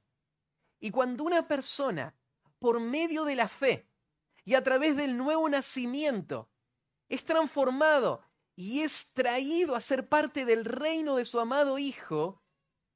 Y 0.80 0.90
cuando 0.90 1.24
una 1.24 1.46
persona, 1.48 2.14
por 2.58 2.80
medio 2.80 3.24
de 3.24 3.36
la 3.36 3.48
fe 3.48 3.88
y 4.44 4.54
a 4.54 4.62
través 4.62 4.96
del 4.96 5.16
nuevo 5.16 5.48
nacimiento, 5.48 6.50
es 7.08 7.24
transformado 7.24 8.22
y 8.54 8.80
es 8.80 9.12
traído 9.12 9.74
a 9.74 9.80
ser 9.80 10.08
parte 10.08 10.44
del 10.44 10.64
reino 10.64 11.16
de 11.16 11.24
su 11.24 11.40
amado 11.40 11.78
Hijo, 11.78 12.42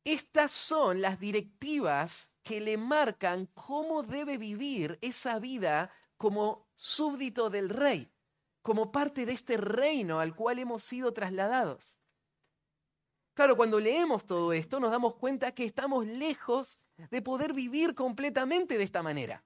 estas 0.05 0.53
son 0.53 1.01
las 1.01 1.19
directivas 1.19 2.35
que 2.43 2.61
le 2.61 2.77
marcan 2.77 3.47
cómo 3.55 4.03
debe 4.03 4.37
vivir 4.39 4.99
esa 5.01 5.39
vida 5.39 5.93
como 6.17 6.69
súbdito 6.75 7.51
del 7.51 7.69
rey 7.69 8.13
como 8.63 8.93
parte 8.93 9.27
de 9.27 9.33
este 9.33 9.57
reino 9.57 10.21
al 10.21 10.35
cual 10.35 10.59
hemos 10.59 10.85
sido 10.85 11.13
trasladados. 11.13 11.99
Claro, 13.35 13.57
cuando 13.57 13.81
leemos 13.81 14.25
todo 14.25 14.53
esto 14.53 14.79
nos 14.79 14.91
damos 14.91 15.17
cuenta 15.17 15.53
que 15.53 15.65
estamos 15.65 16.07
lejos 16.07 16.79
de 17.11 17.23
poder 17.23 17.53
vivir 17.53 17.95
completamente 17.95 18.79
de 18.79 18.85
esta 18.85 19.03
manera. 19.03 19.45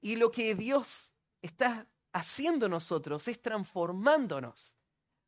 Y 0.00 0.16
lo 0.16 0.30
que 0.30 0.54
Dios 0.54 1.14
está 1.42 1.88
haciendo 2.12 2.68
nosotros 2.68 3.26
es 3.26 3.40
transformándonos 3.40 4.76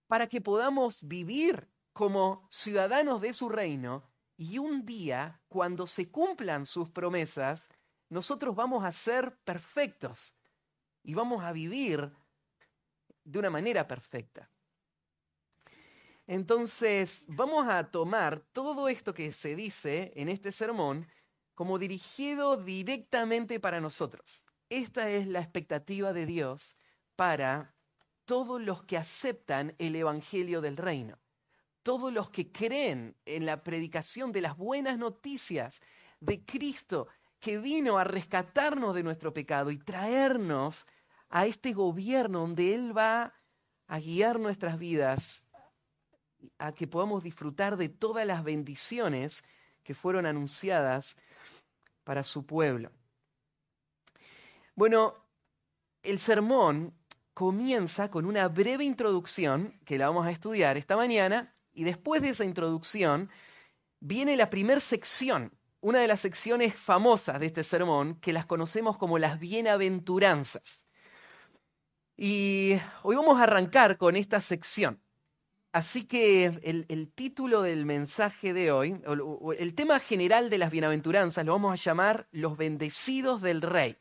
para 0.06 0.28
que 0.28 0.40
podamos 0.40 1.02
vivir 1.02 1.68
como 1.96 2.46
ciudadanos 2.50 3.22
de 3.22 3.32
su 3.32 3.48
reino 3.48 4.04
y 4.36 4.58
un 4.58 4.84
día, 4.84 5.40
cuando 5.48 5.86
se 5.86 6.10
cumplan 6.10 6.66
sus 6.66 6.90
promesas, 6.90 7.70
nosotros 8.10 8.54
vamos 8.54 8.84
a 8.84 8.92
ser 8.92 9.38
perfectos 9.44 10.34
y 11.02 11.14
vamos 11.14 11.42
a 11.42 11.52
vivir 11.52 12.12
de 13.24 13.38
una 13.38 13.48
manera 13.48 13.88
perfecta. 13.88 14.50
Entonces, 16.26 17.24
vamos 17.28 17.66
a 17.66 17.90
tomar 17.90 18.40
todo 18.52 18.90
esto 18.90 19.14
que 19.14 19.32
se 19.32 19.56
dice 19.56 20.12
en 20.16 20.28
este 20.28 20.52
sermón 20.52 21.08
como 21.54 21.78
dirigido 21.78 22.58
directamente 22.58 23.58
para 23.58 23.80
nosotros. 23.80 24.44
Esta 24.68 25.08
es 25.08 25.26
la 25.26 25.40
expectativa 25.40 26.12
de 26.12 26.26
Dios 26.26 26.76
para 27.14 27.74
todos 28.26 28.60
los 28.60 28.82
que 28.82 28.98
aceptan 28.98 29.74
el 29.78 29.96
Evangelio 29.96 30.60
del 30.60 30.76
Reino, 30.76 31.18
todos 31.86 32.12
los 32.12 32.30
que 32.30 32.50
creen 32.50 33.14
en 33.24 33.46
la 33.46 33.62
predicación 33.62 34.32
de 34.32 34.40
las 34.40 34.56
buenas 34.56 34.98
noticias 34.98 35.80
de 36.18 36.44
Cristo 36.44 37.06
que 37.38 37.58
vino 37.58 37.96
a 37.96 38.02
rescatarnos 38.02 38.92
de 38.92 39.04
nuestro 39.04 39.32
pecado 39.32 39.70
y 39.70 39.78
traernos 39.78 40.84
a 41.28 41.46
este 41.46 41.72
gobierno 41.72 42.40
donde 42.40 42.74
Él 42.74 42.98
va 42.98 43.34
a 43.86 44.00
guiar 44.00 44.40
nuestras 44.40 44.80
vidas 44.80 45.44
a 46.58 46.72
que 46.72 46.88
podamos 46.88 47.22
disfrutar 47.22 47.76
de 47.76 47.88
todas 47.88 48.26
las 48.26 48.42
bendiciones 48.42 49.44
que 49.84 49.94
fueron 49.94 50.26
anunciadas 50.26 51.16
para 52.02 52.24
su 52.24 52.44
pueblo. 52.44 52.90
Bueno, 54.74 55.14
el 56.02 56.18
sermón 56.18 56.98
comienza 57.32 58.10
con 58.10 58.26
una 58.26 58.48
breve 58.48 58.82
introducción 58.82 59.78
que 59.84 59.98
la 59.98 60.08
vamos 60.08 60.26
a 60.26 60.32
estudiar 60.32 60.76
esta 60.76 60.96
mañana 60.96 61.52
y 61.76 61.84
después 61.84 62.22
de 62.22 62.30
esa 62.30 62.44
introducción 62.44 63.30
viene 64.00 64.36
la 64.36 64.48
primera 64.48 64.80
sección, 64.80 65.52
una 65.80 66.00
de 66.00 66.08
las 66.08 66.22
secciones 66.22 66.74
famosas 66.74 67.38
de 67.38 67.46
este 67.46 67.64
sermón 67.64 68.16
que 68.16 68.32
las 68.32 68.46
conocemos 68.46 68.96
como 68.96 69.18
las 69.18 69.38
bienaventuranzas. 69.38 70.86
Y 72.16 72.78
hoy 73.02 73.14
vamos 73.14 73.38
a 73.38 73.42
arrancar 73.42 73.98
con 73.98 74.16
esta 74.16 74.40
sección. 74.40 75.02
Así 75.70 76.06
que 76.06 76.46
el, 76.62 77.12
título 77.14 77.60
del 77.60 77.84
mensaje 77.84 78.54
de 78.54 78.72
hoy, 78.72 78.98
el 79.58 79.74
tema 79.74 80.00
general 80.00 80.48
de 80.48 80.56
las 80.56 80.70
bienaventuranzas, 80.70 81.44
lo 81.44 81.52
vamos 81.52 81.72
a 81.72 81.84
llamar 81.84 82.26
los 82.32 82.56
bendecidos 82.56 83.42
del 83.42 83.60
rey. 83.60 83.98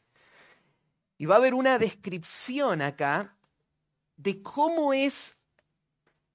Y 1.18 1.26
va 1.26 1.36
a 1.36 1.38
haber 1.40 1.54
una 1.54 1.78
descripción 1.78 2.82
acá 2.82 3.36
de 4.16 4.42
cómo 4.42 4.94
es 4.94 5.42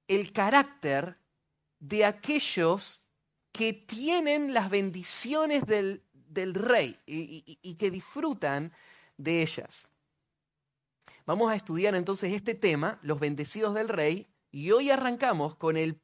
el 0.06 0.32
carácter 0.32 1.20
de 1.81 2.05
aquellos 2.05 3.05
que 3.53 3.73
tienen 3.73 4.55
las 4.55 4.71
bendiciones 4.71 5.67
del, 5.67 6.05
rey 6.55 6.99
y 7.07 7.75
que 7.75 7.91
disfrutan 7.91 8.73
de 9.17 9.43
ellas. 9.43 9.89
Vamos 11.27 11.51
a 11.51 11.55
estudiar 11.55 11.95
entonces 11.95 12.33
este 12.33 12.55
tema, 12.55 12.99
los 13.03 13.21
bendecidos 13.21 13.75
del 13.75 13.89
rey, 13.89 14.27
y 14.51 14.73
hoy 14.73 14.91
arrancamos 14.91 15.55
con 15.55 15.77
el, 15.77 16.01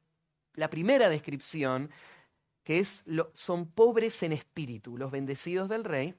la 0.53 0.69
primera 0.69 1.09
descripción, 1.09 1.91
que 2.63 2.79
es 2.79 3.03
son 3.33 3.69
pobres 3.71 4.23
en 4.23 4.33
espíritu, 4.33 4.97
los 4.97 5.11
bendecidos 5.11 5.67
del 5.69 5.83
rey. 5.83 6.15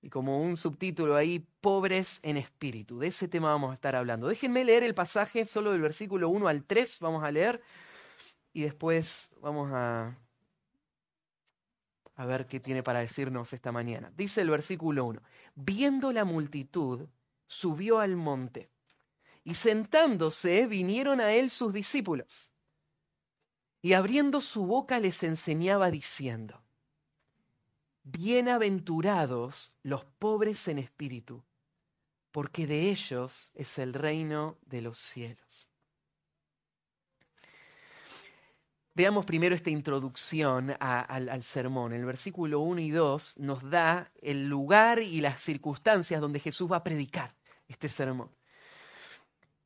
Y 0.00 0.10
como 0.10 0.42
un 0.42 0.56
subtítulo 0.56 1.16
ahí, 1.16 1.46
pobres 1.60 2.20
en 2.22 2.36
espíritu. 2.36 2.98
De 2.98 3.08
ese 3.08 3.26
tema 3.26 3.48
vamos 3.48 3.70
a 3.70 3.74
estar 3.74 3.96
hablando. 3.96 4.28
Déjenme 4.28 4.64
leer 4.64 4.82
el 4.82 4.94
pasaje 4.94 5.46
solo 5.46 5.72
del 5.72 5.80
versículo 5.80 6.28
1 6.28 6.48
al 6.48 6.64
3, 6.64 7.00
vamos 7.00 7.24
a 7.24 7.30
leer. 7.30 7.62
Y 8.54 8.62
después 8.62 9.34
vamos 9.42 9.70
a, 9.74 10.16
a 12.14 12.24
ver 12.24 12.46
qué 12.46 12.60
tiene 12.60 12.82
para 12.82 13.00
decirnos 13.00 13.52
esta 13.52 13.72
mañana. 13.72 14.12
Dice 14.16 14.40
el 14.40 14.48
versículo 14.48 15.04
1, 15.04 15.20
viendo 15.56 16.12
la 16.12 16.24
multitud, 16.24 17.06
subió 17.46 17.98
al 17.98 18.16
monte 18.16 18.70
y 19.42 19.54
sentándose 19.54 20.66
vinieron 20.66 21.20
a 21.20 21.32
él 21.32 21.50
sus 21.50 21.72
discípulos. 21.72 22.52
Y 23.82 23.92
abriendo 23.92 24.40
su 24.40 24.64
boca 24.64 24.98
les 25.00 25.22
enseñaba 25.22 25.90
diciendo, 25.90 26.62
Bienaventurados 28.04 29.76
los 29.82 30.04
pobres 30.04 30.68
en 30.68 30.78
espíritu, 30.78 31.42
porque 32.30 32.66
de 32.66 32.90
ellos 32.90 33.50
es 33.54 33.78
el 33.78 33.94
reino 33.94 34.58
de 34.62 34.80
los 34.80 34.98
cielos. 34.98 35.73
Veamos 38.96 39.26
primero 39.26 39.56
esta 39.56 39.70
introducción 39.70 40.76
al, 40.78 41.42
sermón. 41.42 41.92
El 41.92 42.04
versículo 42.04 42.60
1 42.60 42.80
y 42.80 42.90
2 42.92 43.38
nos 43.38 43.68
da 43.68 44.12
el 44.22 44.46
lugar 44.46 45.02
y 45.02 45.20
las 45.20 45.42
circunstancias 45.42 46.20
donde 46.20 46.38
Jesús 46.38 46.70
va 46.70 46.76
a 46.76 46.84
predicar 46.84 47.34
este 47.66 47.88
sermón. 47.88 48.30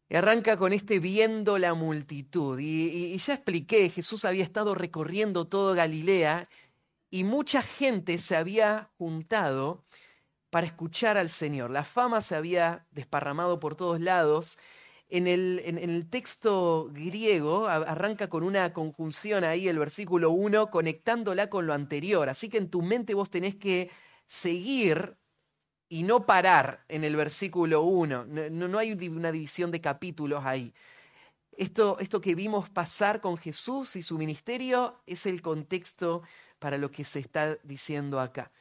Y 0.09 0.17
arranca 0.17 0.57
con 0.57 0.73
este 0.73 0.99
viendo 0.99 1.59
la 1.59 1.75
multitud. 1.75 2.59
Y, 2.59 3.19
ya 3.19 3.35
expliqué, 3.35 3.91
Jesús 3.91 4.25
había 4.25 4.45
estado 4.45 4.75
recorriendo 4.75 5.47
todo 5.47 5.75
Galilea 5.75 6.49
y 7.11 7.25
mucha 7.25 7.61
gente 7.61 8.17
se 8.17 8.35
había 8.35 8.89
juntado 8.97 9.85
para 10.49 10.67
escuchar 10.67 11.19
al 11.19 11.29
Señor. 11.29 11.71
La 11.71 11.85
fama 11.85 12.23
se 12.23 12.35
había 12.35 12.87
desparramado 12.93 13.61
por 13.61 13.77
todos 13.77 14.01
lados. 14.01 14.59
En 15.11 15.27
el, 15.27 16.07
texto 16.11 16.91
griego 16.93 17.67
arranca 17.67 18.29
con 18.29 18.43
una 18.43 18.75
conjunción 18.75 19.43
ahí, 19.43 19.67
el 19.67 19.79
versículo 19.79 20.31
1, 20.31 20.71
conectándola 20.71 21.49
con 21.49 21.67
lo 21.67 21.73
anterior. 21.73 22.29
Así 22.29 22.51
que 22.51 22.59
en 22.59 22.69
tu 22.69 22.83
mente 22.83 23.15
vos 23.15 23.31
tenés 23.31 23.55
que 23.57 23.91
seguir 24.27 25.17
y 25.89 26.03
no 26.03 26.27
parar 26.27 26.85
en 26.89 27.05
el 27.05 27.17
versículo 27.17 27.83
1. 27.83 28.27
No, 28.27 28.69
no, 28.69 28.79
hay 28.79 28.93
una 28.93 29.33
división 29.33 29.71
de 29.71 29.81
capítulos 29.81 30.45
ahí. 30.45 30.75
Esto, 31.57 31.99
esto 32.01 32.21
que 32.21 32.35
vimos 32.35 32.69
pasar 32.69 33.23
con 33.23 33.39
Jesús 33.39 33.97
y 33.97 34.03
su 34.03 34.19
ministerio 34.19 35.01
es 35.07 35.25
el 35.25 35.41
contexto 35.41 36.23
para 36.59 36.77
lo 36.77 36.91
que 36.91 37.05
se 37.05 37.21
está 37.21 37.57
diciendo 37.65 38.21
acá. 38.21 38.53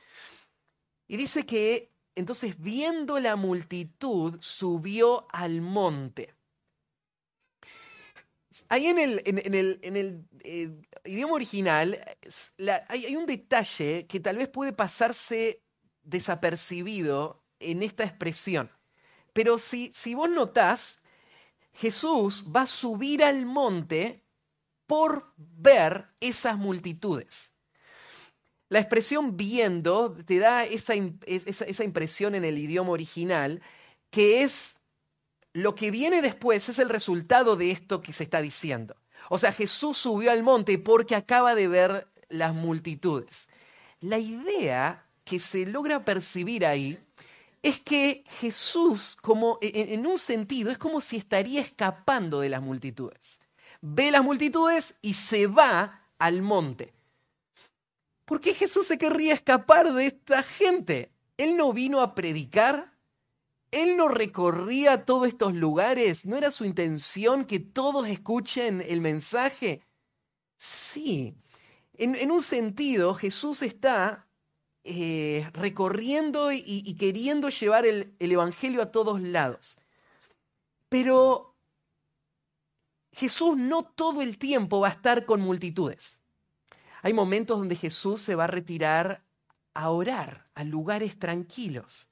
Y 1.08 1.18
dice 1.18 1.46
que 1.46 1.92
entonces 2.16 2.58
viendo 2.58 3.20
la 3.20 3.36
multitud 3.36 4.38
subió 4.40 5.28
al 5.30 5.62
monte. 5.62 6.37
Ahí 8.70 8.88
en 8.88 9.00
el, 9.00 10.28
eh, 10.44 10.72
idioma 11.06 11.34
original 11.34 12.00
hay, 12.88 13.16
un 13.16 13.26
detalle 13.26 14.08
que 14.08 14.20
tal 14.20 14.38
vez 14.38 14.50
puede 14.50 14.74
pasarse 14.74 15.64
desapercibido 16.04 17.44
en 17.60 17.84
esta 17.84 18.04
expresión. 18.04 18.72
Pero 19.34 19.60
si, 19.60 19.92
vos 20.16 20.30
notás, 20.30 21.02
Jesús 21.74 22.46
va 22.54 22.62
a 22.62 22.68
subir 22.68 23.24
al 23.24 23.46
monte 23.46 24.26
por 24.86 25.34
ver 25.38 26.08
esas 26.20 26.58
multitudes. 26.58 27.54
La 28.70 28.80
expresión 28.80 29.38
viendo 29.38 30.16
te 30.26 30.40
da 30.40 30.66
esa, 30.66 30.96
impresión 30.96 32.36
en 32.36 32.46
el 32.46 32.58
idioma 32.58 32.92
original, 32.92 33.62
que 34.10 34.44
es 34.44 34.77
lo 35.58 35.74
que 35.74 35.90
viene 35.90 36.22
después, 36.22 36.70
es 36.70 36.78
el 36.78 36.88
resultado 36.88 37.56
de 37.56 37.72
esto 37.72 38.00
que 38.00 38.14
se 38.14 38.24
está 38.24 38.42
diciendo. 38.42 38.96
O 39.28 39.40
sea, 39.40 39.52
Jesús 39.52 39.98
subió 39.98 40.32
al 40.32 40.44
monte 40.44 40.78
porque 40.78 41.16
acaba 41.16 41.56
de 41.56 41.68
ver 41.68 42.08
las 42.30 42.54
multitudes. 42.54 43.50
La 44.00 44.20
idea 44.20 45.08
que 45.24 45.40
se 45.40 45.66
logra 45.66 46.06
percibir 46.06 46.64
ahí 46.64 47.00
es 47.64 47.82
que 47.82 48.24
Jesús, 48.40 49.18
como 49.20 49.58
e, 49.60 49.70
e, 49.70 49.96
en 49.96 50.06
un 50.06 50.20
sentido, 50.20 50.70
es 50.70 50.78
como 50.78 51.02
si 51.02 51.18
estaría 51.18 51.62
escapando 51.62 52.40
de 52.40 52.50
las 52.50 52.62
multitudes. 52.62 53.40
Ve 53.82 54.12
las 54.12 54.24
multitudes 54.24 54.94
y 55.02 55.16
se 55.16 55.48
va 55.48 56.04
al 56.20 56.44
monte. 56.44 56.94
¿Por 58.26 58.42
qué 58.42 58.54
Jesús 58.54 58.86
se 58.86 59.00
querría 59.00 59.34
escapar 59.34 59.92
de 59.92 60.06
esta 60.06 60.44
gente? 60.44 61.12
Él 61.36 61.58
no 61.58 61.74
vino 61.74 62.00
a 62.02 62.14
predicar, 62.14 62.94
él 63.72 63.98
no 63.98 64.08
recorría 64.08 65.06
todos 65.06 65.28
estos 65.28 65.54
lugares, 65.54 66.26
¿no 66.26 66.38
era 66.38 66.52
su 66.52 66.66
intención 66.66 67.46
que 67.46 67.60
todos 67.60 68.08
escuchen 68.08 68.84
el 68.88 69.02
mensaje? 69.02 69.82
Sí, 70.58 71.36
en, 71.94 72.32
un 72.32 72.42
sentido 72.42 73.14
Jesús 73.14 73.62
está 73.62 74.28
eh, 74.84 75.50
recorriendo 75.54 76.52
y, 76.52 76.96
queriendo 76.96 77.50
llevar 77.50 77.86
el, 77.86 78.16
el 78.20 78.32
Evangelio 78.32 78.82
a 78.82 78.92
todos 78.92 79.22
lados. 79.22 79.78
Pero 80.90 81.56
Jesús 83.12 83.58
no 83.58 83.84
todo 83.84 84.22
el 84.22 84.38
tiempo 84.38 84.80
va 84.80 84.88
a 84.90 84.92
estar 84.92 85.26
con 85.26 85.42
multitudes. 85.42 86.22
Hay 87.02 87.14
momentos 87.14 87.58
donde 87.58 87.76
Jesús 87.76 88.22
se 88.22 88.36
va 88.36 88.46
a 88.46 88.48
retirar 88.48 89.24
a 89.74 89.90
orar 89.90 90.50
a 90.56 90.64
lugares 90.64 91.20
tranquilos. 91.20 92.10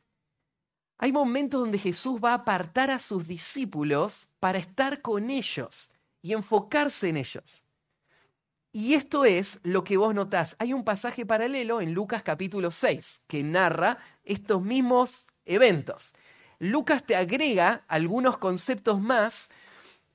Hay 0.97 1.11
momentos 1.11 1.59
donde 1.59 1.77
Jesús 1.77 2.19
va 2.23 2.31
a 2.31 2.35
apartar 2.35 2.89
a 2.89 2.99
sus 2.99 3.27
discípulos 3.27 4.29
para 4.39 4.57
estar 4.57 5.01
con 5.01 5.29
ellos 5.29 5.91
y 6.21 6.33
enfocarse 6.33 7.09
en 7.09 7.17
ellos. 7.17 7.65
Y 8.71 8.93
esto 8.93 9.23
es 9.23 9.59
lo 9.63 9.83
que 9.83 9.97
vos 9.97 10.13
notás. 10.13 10.55
Hay 10.59 10.73
un 10.73 10.83
pasaje 10.83 11.25
paralelo 11.25 11.79
en 11.81 11.93
Lucas 11.93 12.23
capítulo 12.23 12.71
6 12.71 13.21
que 13.27 13.43
narra 13.43 13.99
estos 14.23 14.61
mismos 14.61 15.27
eventos. 15.45 16.13
Lucas 16.59 17.05
te 17.05 17.15
agrega 17.15 17.83
algunos 17.87 18.37
conceptos 18.37 18.99
más 18.99 19.49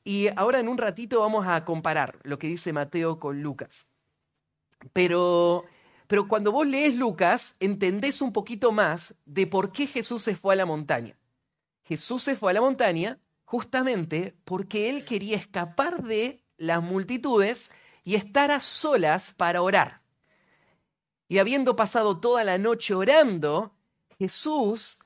y 0.05 0.29
ahora 0.37 0.61
en 0.61 0.69
un 0.69 0.79
ratito 0.79 1.21
vamos 1.21 1.47
a 1.47 1.65
comparar 1.65 2.19
lo 2.23 2.39
que 2.39 2.49
dice 2.49 2.73
Mateo 2.73 3.19
con 3.19 3.43
Lucas. 3.43 3.87
Pero, 4.93 5.65
pero 6.11 6.27
cuando 6.27 6.51
vos 6.51 6.67
lees 6.67 6.97
Lucas, 6.97 7.55
entendés 7.61 8.21
un 8.21 8.33
poquito 8.33 8.73
más 8.73 9.15
de 9.27 9.47
por 9.47 9.71
qué 9.71 9.87
Jesús 9.87 10.25
se 10.25 10.35
fue 10.35 10.55
a 10.55 10.57
la 10.57 10.67
montaña. 10.67 11.17
Jesús 11.85 12.25
se 12.25 12.35
fue 12.35 12.51
a 12.51 12.55
la 12.55 12.61
montaña 12.61 13.21
justamente 13.45 14.35
porque 14.45 14.91
él 14.91 15.05
quería 15.05 15.37
escapar 15.37 16.03
de 16.03 16.43
las 16.57 16.83
multitudes 16.83 17.71
y 18.03 18.17
estar 18.17 18.51
a 18.51 18.59
solas 18.59 19.35
para 19.37 19.63
orar. 19.63 20.03
Y 21.29 21.39
habiendo 21.39 21.77
pasado 21.77 22.19
toda 22.19 22.43
la 22.43 22.59
noche 22.59 22.93
orando, 22.93 23.77
Jesús 24.19 24.99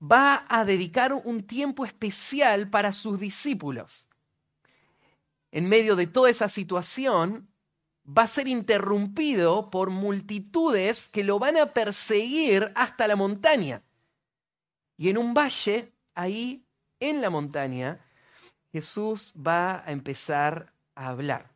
va 0.00 0.46
a 0.48 0.64
dedicar 0.64 1.14
un 1.14 1.48
tiempo 1.48 1.84
especial 1.84 2.70
para 2.70 2.92
sus 2.92 3.18
discípulos. 3.18 4.06
En 5.50 5.68
medio 5.68 5.96
de 5.96 6.06
toda 6.06 6.30
esa 6.30 6.48
situación, 6.48 7.51
va 8.06 8.22
a 8.22 8.28
ser 8.28 8.48
interrumpido 8.48 9.70
por 9.70 9.90
multitudes 9.90 11.08
que 11.08 11.24
lo 11.24 11.38
van 11.38 11.56
a 11.56 11.72
perseguir 11.72 12.72
hasta 12.74 13.06
la 13.06 13.16
montaña. 13.16 13.82
Y 14.96 15.08
en 15.08 15.18
un 15.18 15.34
valle, 15.34 15.92
ahí 16.14 16.64
en 17.00 17.20
la 17.20 17.30
montaña, 17.30 18.04
Jesús 18.72 19.34
va 19.36 19.82
a 19.86 19.92
empezar 19.92 20.72
a 20.94 21.08
hablar. 21.08 21.50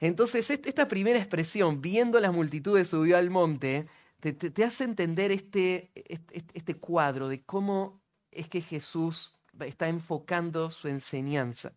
Entonces, 0.00 0.48
esta 0.50 0.88
primera 0.88 1.18
expresión, 1.18 1.80
viendo 1.80 2.20
las 2.20 2.32
multitudes 2.32 2.88
subió 2.88 3.16
al 3.16 3.30
monte, 3.30 3.88
te, 4.20 4.64
hace 4.64 4.84
entender 4.84 5.32
este, 5.32 5.90
este, 5.94 6.44
este, 6.54 6.74
cuadro 6.74 7.28
de 7.28 7.42
cómo 7.42 8.00
es 8.30 8.48
que 8.48 8.60
Jesús 8.60 9.40
está 9.60 9.88
enfocando 9.88 10.70
su 10.70 10.88
enseñanza. 10.88 11.72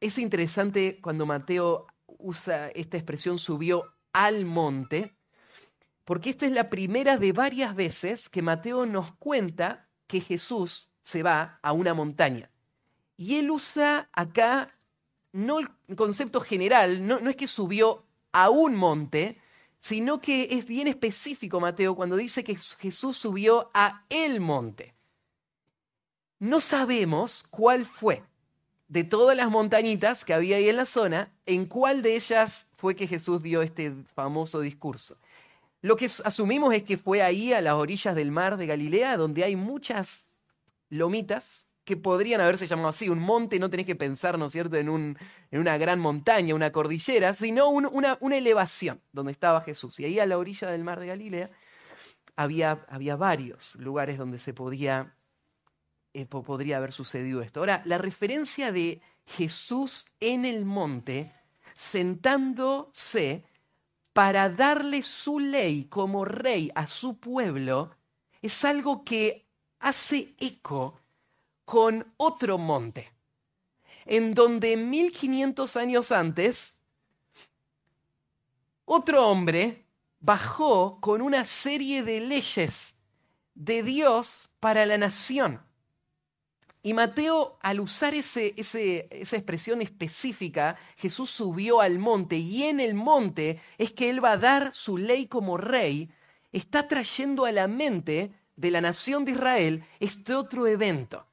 Es 0.00 0.18
interesante 0.18 1.00
cuando 1.00 1.26
Mateo 1.26 1.86
usa 2.06 2.68
esta 2.68 2.96
expresión 2.96 3.38
subió 3.38 3.94
al 4.12 4.44
monte, 4.44 5.16
porque 6.04 6.30
esta 6.30 6.46
es 6.46 6.52
la 6.52 6.70
primera 6.70 7.18
de 7.18 7.32
varias 7.32 7.74
veces 7.74 8.28
que 8.28 8.42
Mateo 8.42 8.86
nos 8.86 9.14
cuenta 9.16 9.88
que 10.06 10.20
Jesús 10.20 10.90
se 11.02 11.22
va 11.22 11.58
a 11.62 11.72
una 11.72 11.94
montaña. 11.94 12.50
Y 13.16 13.36
él 13.36 13.50
usa 13.50 14.08
acá 14.12 14.78
no 15.32 15.58
el 15.58 15.68
concepto 15.96 16.40
general, 16.40 17.06
no, 17.06 17.20
no 17.20 17.30
es 17.30 17.36
que 17.36 17.48
subió 17.48 18.06
a 18.32 18.50
un 18.50 18.76
monte, 18.76 19.40
sino 19.78 20.20
que 20.20 20.48
es 20.50 20.66
bien 20.66 20.88
específico 20.88 21.60
Mateo 21.60 21.94
cuando 21.94 22.16
dice 22.16 22.44
que 22.44 22.56
Jesús 22.56 23.16
subió 23.16 23.70
a 23.74 24.04
el 24.08 24.40
monte. 24.40 24.94
No 26.38 26.60
sabemos 26.60 27.42
cuál 27.50 27.84
fue 27.84 28.22
de 28.88 29.04
todas 29.04 29.36
las 29.36 29.50
montañitas 29.50 30.24
que 30.24 30.34
había 30.34 30.56
ahí 30.56 30.68
en 30.68 30.76
la 30.76 30.86
zona, 30.86 31.32
en 31.44 31.66
cuál 31.66 32.02
de 32.02 32.16
ellas 32.16 32.70
fue 32.76 32.94
que 32.94 33.06
Jesús 33.06 33.42
dio 33.42 33.62
este 33.62 33.92
famoso 34.14 34.60
discurso. 34.60 35.16
Lo 35.82 35.96
que 35.96 36.10
asumimos 36.24 36.74
es 36.74 36.82
que 36.82 36.96
fue 36.96 37.22
ahí 37.22 37.52
a 37.52 37.60
las 37.60 37.74
orillas 37.74 38.14
del 38.14 38.30
mar 38.30 38.56
de 38.56 38.66
Galilea, 38.66 39.16
donde 39.16 39.44
hay 39.44 39.56
muchas 39.56 40.26
lomitas 40.88 41.66
que 41.84 41.96
podrían 41.96 42.40
haberse 42.40 42.66
llamado 42.66 42.88
así. 42.88 43.08
Un 43.08 43.20
monte 43.20 43.58
no 43.58 43.70
tenés 43.70 43.86
que 43.86 43.94
pensar, 43.94 44.38
¿no 44.38 44.46
es 44.46 44.52
cierto?, 44.52 44.76
en, 44.76 44.88
un, 44.88 45.16
en 45.50 45.60
una 45.60 45.78
gran 45.78 46.00
montaña, 46.00 46.54
una 46.54 46.72
cordillera, 46.72 47.34
sino 47.34 47.68
una, 47.68 48.18
una, 48.20 48.36
elevación 48.36 49.00
donde 49.12 49.32
estaba 49.32 49.60
Jesús. 49.60 50.00
Y 50.00 50.04
ahí 50.04 50.18
a 50.18 50.26
la 50.26 50.38
orilla 50.38 50.70
del 50.70 50.82
mar 50.82 50.98
de 50.98 51.06
Galilea 51.06 51.50
había, 52.34 52.84
había 52.88 53.14
varios 53.14 53.76
lugares 53.76 54.18
donde 54.18 54.38
se 54.38 54.52
podía, 54.52 55.14
eh, 56.16 56.24
podría 56.24 56.78
haber 56.78 56.92
sucedido 56.92 57.42
esto. 57.42 57.60
Ahora, 57.60 57.82
la 57.84 57.98
referencia 57.98 58.72
de 58.72 59.02
Jesús 59.26 60.06
en 60.18 60.46
el 60.46 60.64
monte, 60.64 61.30
sentándose 61.74 63.44
para 64.14 64.48
darle 64.48 65.02
su 65.02 65.38
ley 65.38 65.84
como 65.90 66.24
rey 66.24 66.72
a 66.74 66.86
su 66.86 67.18
pueblo, 67.18 67.90
es 68.40 68.64
algo 68.64 69.04
que 69.04 69.46
hace 69.78 70.34
eco 70.38 71.02
con 71.66 72.10
otro 72.16 72.56
monte, 72.56 73.12
en 74.06 74.32
donde 74.32 74.78
1500 74.78 75.76
años 75.76 76.12
antes, 76.12 76.80
otro 78.86 79.28
hombre 79.28 79.84
bajó 80.20 80.98
con 81.02 81.20
una 81.20 81.44
serie 81.44 82.02
de 82.02 82.20
leyes 82.20 82.94
de 83.54 83.82
Dios 83.82 84.48
para 84.60 84.86
la 84.86 84.96
nación. 84.96 85.65
Y 86.86 86.94
Mateo, 86.94 87.58
al 87.62 87.80
usar 87.80 88.14
ese, 88.14 88.54
esa 88.56 89.36
expresión 89.36 89.82
específica, 89.82 90.76
Jesús 90.96 91.30
subió 91.30 91.80
al 91.80 91.98
monte 91.98 92.36
y 92.36 92.62
en 92.62 92.78
el 92.78 92.94
monte 92.94 93.60
es 93.76 93.90
que 93.90 94.08
Él 94.08 94.24
va 94.24 94.30
a 94.30 94.38
dar 94.38 94.72
su 94.72 94.96
ley 94.96 95.26
como 95.26 95.56
rey, 95.56 96.12
está 96.52 96.86
trayendo 96.86 97.44
a 97.44 97.50
la 97.50 97.66
mente 97.66 98.30
de 98.54 98.70
la 98.70 98.80
nación 98.80 99.24
de 99.24 99.32
Israel 99.32 99.84
este 99.98 100.36
otro 100.36 100.68
evento 100.68 101.26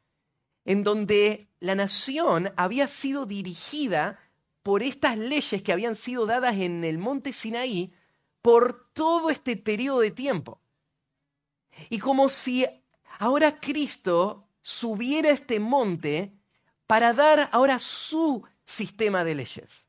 en 0.65 0.83
donde 0.83 1.49
la 1.59 1.75
nación 1.75 2.51
había 2.55 2.87
sido 2.87 3.27
dirigida 3.27 4.19
por 4.63 4.81
estas 4.81 5.19
leyes 5.19 5.61
que 5.61 5.71
habían 5.71 5.93
sido 5.93 6.25
dadas 6.25 6.55
en 6.55 6.83
el 6.83 6.97
monte 6.97 7.31
Sinaí 7.31 7.93
por 8.41 8.89
todo 8.93 9.29
este 9.29 9.55
periodo 9.55 9.99
de 9.99 10.09
tiempo. 10.09 10.59
Y 11.91 11.99
como 11.99 12.29
si 12.29 12.65
ahora 13.19 13.59
Cristo 13.59 14.42
subiera 14.63 15.29
este 15.29 15.59
monte 15.59 16.33
para 16.87 17.13
dar 17.13 17.49
ahora 17.51 17.77
su 17.77 18.43
sistema 18.65 19.23
de 19.23 19.35
leyes. 19.35 19.87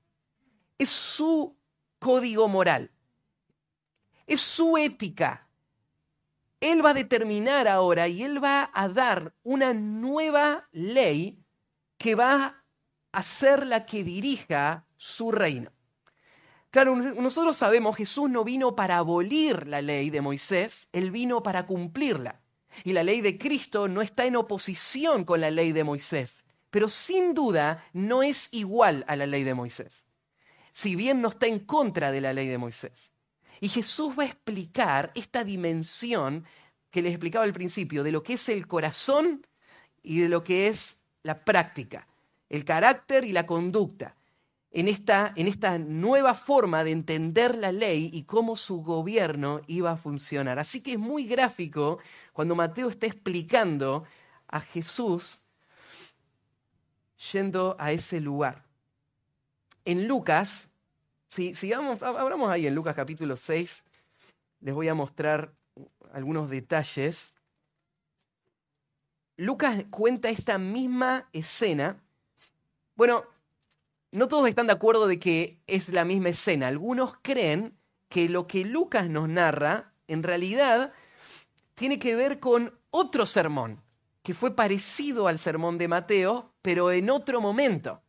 Es 0.76 0.90
su 0.90 1.56
código 1.98 2.46
moral. 2.48 2.90
Es 4.26 4.42
su 4.42 4.76
ética 4.76 5.44
él 6.64 6.82
va 6.82 6.90
a 6.90 6.94
determinar 6.94 7.68
ahora 7.68 8.08
y 8.08 8.22
Él 8.22 8.42
va 8.42 8.70
a 8.72 8.88
dar 8.88 9.34
una 9.42 9.74
nueva 9.74 10.66
ley 10.72 11.44
que 11.98 12.14
va 12.14 12.64
a 13.12 13.22
ser 13.22 13.66
la 13.66 13.84
que 13.84 14.02
dirija 14.02 14.86
su 14.96 15.30
reino. 15.30 15.70
Claro, 16.70 16.96
nosotros 16.96 17.58
sabemos, 17.58 17.96
Jesús 17.96 18.30
no 18.30 18.44
vino 18.44 18.74
para 18.74 18.96
abolir 18.96 19.66
la 19.66 19.82
ley 19.82 20.08
de 20.08 20.22
Moisés, 20.22 20.88
Él 20.92 21.10
vino 21.10 21.42
para 21.42 21.66
cumplirla. 21.66 22.40
Y 22.82 22.92
la 22.92 23.04
ley 23.04 23.20
de 23.20 23.38
Cristo 23.38 23.86
no 23.88 24.02
está 24.02 24.24
en 24.24 24.36
oposición 24.36 25.24
con 25.24 25.40
la 25.40 25.50
ley 25.50 25.72
de 25.72 25.84
Moisés, 25.84 26.44
pero 26.70 26.88
sin 26.88 27.34
duda 27.34 27.84
no 27.92 28.22
es 28.22 28.48
igual 28.52 29.04
a 29.06 29.16
la 29.16 29.26
ley 29.26 29.44
de 29.44 29.54
Moisés. 29.54 30.06
Si 30.72 30.96
bien 30.96 31.20
no 31.20 31.28
está 31.28 31.46
en 31.46 31.60
contra 31.60 32.10
de 32.10 32.20
la 32.20 32.32
ley 32.32 32.48
de 32.48 32.58
Moisés. 32.58 33.12
Y 33.60 33.68
Jesús 33.68 34.18
va 34.18 34.24
a 34.24 34.26
explicar 34.26 35.12
esta 35.14 35.44
dimensión 35.44 36.44
que 36.90 37.02
les 37.02 37.12
explicaba 37.12 37.44
al 37.44 37.52
principio, 37.52 38.02
de 38.02 38.12
lo 38.12 38.22
que 38.22 38.34
es 38.34 38.48
el 38.48 38.66
corazón 38.66 39.46
y 40.02 40.20
de 40.20 40.28
lo 40.28 40.44
que 40.44 40.68
es 40.68 40.98
la 41.22 41.44
práctica, 41.44 42.06
el 42.48 42.64
carácter 42.64 43.24
y 43.24 43.32
la 43.32 43.46
conducta, 43.46 44.16
en 44.74 44.88
esta, 44.88 45.32
en 45.36 45.46
esta 45.48 45.78
nueva 45.78 46.34
forma 46.34 46.84
de 46.84 46.90
entender 46.90 47.56
la 47.56 47.72
ley 47.72 48.10
y 48.12 48.24
cómo 48.24 48.56
su 48.56 48.82
gobierno 48.82 49.62
iba 49.66 49.92
a 49.92 49.96
funcionar. 49.96 50.58
Así 50.58 50.82
que 50.82 50.92
es 50.92 50.98
muy 50.98 51.24
gráfico 51.24 51.98
cuando 52.34 52.54
Mateo 52.54 52.90
está 52.90 53.06
explicando 53.06 54.04
a 54.48 54.60
Jesús 54.60 55.40
yendo 57.32 57.74
a 57.78 57.92
ese 57.92 58.20
lugar. 58.20 58.64
En 59.86 60.06
Lucas 60.06 60.68
si, 61.34 61.52
sigamos, 61.56 62.00
abramos 62.00 62.48
ahí 62.48 62.68
en 62.68 62.76
Lucas 62.76 62.94
capítulo 62.94 63.36
6, 63.36 63.82
les 64.60 64.72
voy 64.72 64.86
a 64.86 64.94
mostrar 64.94 65.52
algunos 66.12 66.48
detalles. 66.48 67.34
Lucas 69.36 69.84
cuenta 69.90 70.28
esta 70.28 70.58
misma 70.58 71.28
escena. 71.32 72.00
Bueno, 72.94 73.24
no 74.14 74.28
todos 74.28 74.48
están 74.48 74.68
de 74.68 74.72
acuerdo 74.72 75.08
de 75.08 75.18
que 75.18 75.58
es 75.66 75.88
la 75.88 76.04
misma 76.04 76.28
escena. 76.28 76.68
Algunos 76.68 77.14
creen 77.20 77.76
que 78.08 78.28
lo 78.28 78.46
que 78.46 78.64
Lucas 78.64 79.08
nos 79.08 79.28
narra, 79.28 79.92
en 80.06 80.22
realidad, 80.22 80.92
tiene 81.74 81.98
que 81.98 82.14
ver 82.14 82.38
con 82.38 82.78
otro 82.92 83.26
sermón, 83.26 83.82
que 84.22 84.32
fue 84.32 84.54
parecido 84.54 85.26
al 85.26 85.40
sermón 85.40 85.78
de 85.78 85.88
Mateo, 85.88 86.52
pero 86.62 86.92
en 86.92 87.10
otro 87.10 87.40
momento 87.40 88.02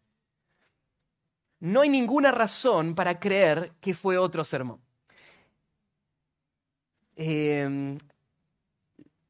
no 1.60 1.82
hay 1.82 1.90
ninguna 1.90 2.32
razón 2.32 2.94
para 2.94 3.20
creer 3.20 3.74
que 3.82 3.96
fue 3.96 4.16
otro 4.20 4.46
sermón. 4.46 4.80
Em, 7.16 7.98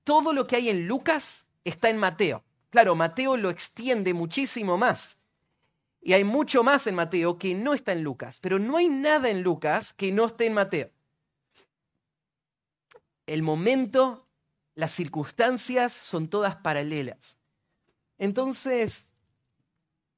todo 0.04 0.34
lo 0.34 0.46
que 0.46 0.58
hay 0.58 0.70
en 0.70 0.90
Lucas 0.90 1.48
está 1.64 1.90
en 1.90 2.00
Mateo. 2.00 2.44
Claro, 2.70 2.96
Mateo 2.96 3.38
lo 3.38 3.50
extiende 3.50 4.14
muchísimo 4.14 4.78
más. 4.78 5.22
Y 6.06 6.14
hay 6.14 6.24
mucho 6.24 6.64
más 6.64 6.86
en 6.86 6.94
Mateo 6.94 7.40
que 7.40 7.56
no 7.56 7.74
está 7.74 7.92
en 7.92 8.04
Lucas. 8.04 8.40
Pero 8.40 8.60
no 8.60 8.78
hay 8.78 8.90
nada 8.90 9.28
en 9.28 9.42
Lucas 9.42 9.92
que 9.92 10.12
no 10.12 10.28
esté 10.28 10.46
en 10.46 10.54
Mateo. 10.54 10.92
El 13.26 13.42
momento, 13.42 14.28
las 14.76 14.92
circunstancias 14.92 15.94
son 15.94 16.28
todas 16.28 16.58
paralelas. 16.58 17.40
Entonces, 18.20 19.12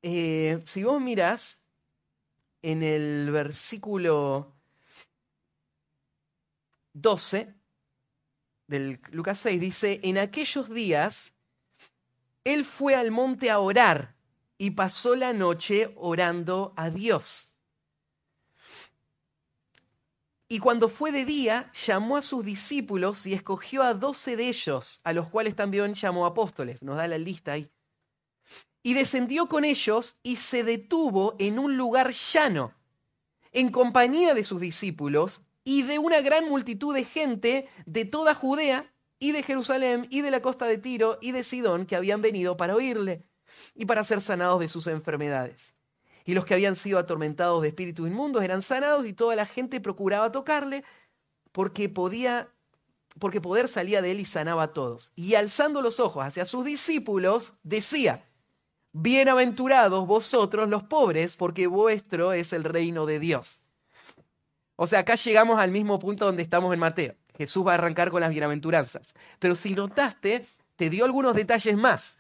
eh, 0.02 0.62
si 0.65 0.84
vos 0.84 1.00
mirás, 1.00 1.63
en 2.62 2.84
el 2.84 3.32
versículo 3.32 4.58
12 6.91 7.56
del 8.67 9.00
Lucas 9.12 9.39
6 9.39 9.62
dice, 9.62 10.00
en 10.04 10.17
aquellos 10.17 10.69
días 10.69 11.34
él 12.43 12.65
fue 12.65 12.93
al 12.93 13.10
monte 13.12 13.50
a 13.50 13.60
orar 13.60 14.17
y 14.58 14.72
pasó 14.72 15.15
la 15.15 15.34
noche 15.34 15.93
orando 15.96 16.74
a 16.76 16.89
Dios. 16.89 17.60
Y 20.50 20.60
cuando 20.60 20.88
fue 20.88 21.12
de 21.12 21.26
día, 21.26 21.72
llamó 21.86 22.17
a 22.17 22.22
sus 22.22 22.46
discípulos 22.46 23.28
y 23.28 23.34
escogió 23.34 23.84
a 23.84 23.93
doce 23.93 24.38
de 24.38 24.48
ellos, 24.48 25.02
a 25.04 25.12
los 25.13 25.30
cuales 25.30 25.56
también 25.56 25.93
llamó 25.93 26.26
apóstoles. 26.26 26.82
Nos 26.82 26.96
da 26.96 27.08
la 27.08 27.17
lista 27.17 27.52
ahí 27.54 27.70
y 28.88 28.93
descendió 28.93 29.50
con 29.50 29.65
ellos 29.65 30.15
y 30.24 30.38
se 30.38 30.63
detuvo 30.63 31.36
en 31.39 31.60
un 31.60 31.76
lugar 31.76 32.13
llano, 32.13 32.74
en 33.52 33.70
compañía 33.70 34.34
de 34.34 34.46
sus 34.46 34.62
discípulos 34.62 35.41
y 35.65 35.82
de 35.82 36.00
una 36.00 36.22
gran 36.22 36.48
multitud 36.48 36.96
de 36.96 37.04
gente 37.04 37.67
de 37.86 38.06
toda 38.06 38.34
Judea 38.34 38.89
y 39.20 39.34
de 39.34 39.43
Jerusalén 39.43 40.08
y 40.10 40.22
de 40.22 40.32
la 40.32 40.41
costa 40.41 40.67
de 40.67 40.78
Tiro 40.78 41.17
y 41.22 41.34
de 41.34 41.43
Sidón 41.43 41.86
que 41.86 41.98
habían 41.98 42.22
venido 42.22 42.56
para 42.56 42.76
oírle 42.76 43.27
y 43.76 43.86
para 43.86 44.04
ser 44.04 44.22
sanados 44.22 44.60
de 44.60 44.67
sus 44.67 44.88
enfermedades. 44.88 45.76
Y 46.26 46.34
los 46.34 46.46
que 46.46 46.54
habían 46.54 46.76
sido 46.76 47.00
atormentados 47.00 47.62
de 47.62 47.70
espíritus 47.70 48.08
inmundos 48.08 48.43
eran 48.43 48.62
sanados 48.62 49.06
y 49.06 49.13
toda 49.13 49.36
la 49.36 49.46
gente 49.46 49.80
procuraba 49.80 50.32
tocarle 50.32 50.84
porque 51.52 51.89
podía 51.89 52.50
porque 53.20 53.41
poder 53.41 53.67
salía 53.67 54.02
de 54.02 54.12
él 54.12 54.20
y 54.20 54.26
sanaba 54.26 54.63
a 54.63 54.74
todos. 54.74 55.12
Y 55.15 55.36
alzando 55.36 55.82
los 55.82 56.00
ojos 56.00 56.24
hacia 56.24 56.46
sus 56.46 56.65
discípulos, 56.65 57.54
decía, 57.63 58.26
bienaventurados 58.91 60.06
vosotros 60.06 60.70
los 60.70 60.84
pobres, 60.84 61.38
porque 61.38 61.67
vuestro 61.67 62.34
es 62.34 62.54
el 62.54 62.63
reino 62.63 63.06
de 63.06 63.20
Dios. 63.20 63.63
O 64.76 64.86
sea, 64.86 65.00
acá 65.00 65.15
llegamos 65.15 65.60
al 65.60 65.72
mismo 65.72 65.98
punto 65.98 66.26
donde 66.26 66.43
estamos 66.43 66.72
en 66.74 66.80
Mateo. 66.80 67.15
Jesús 67.36 67.65
va 67.65 67.72
a 67.72 67.76
arrancar 67.76 68.12
con 68.12 68.22
las 68.22 68.30
bienaventuranzas. 68.30 69.13
Pero 69.39 69.56
si 69.56 69.74
notaste, 69.74 70.46
te 70.76 70.89
dio 70.89 71.06
algunos 71.06 71.36
detalles 71.36 71.76
más. 71.76 72.20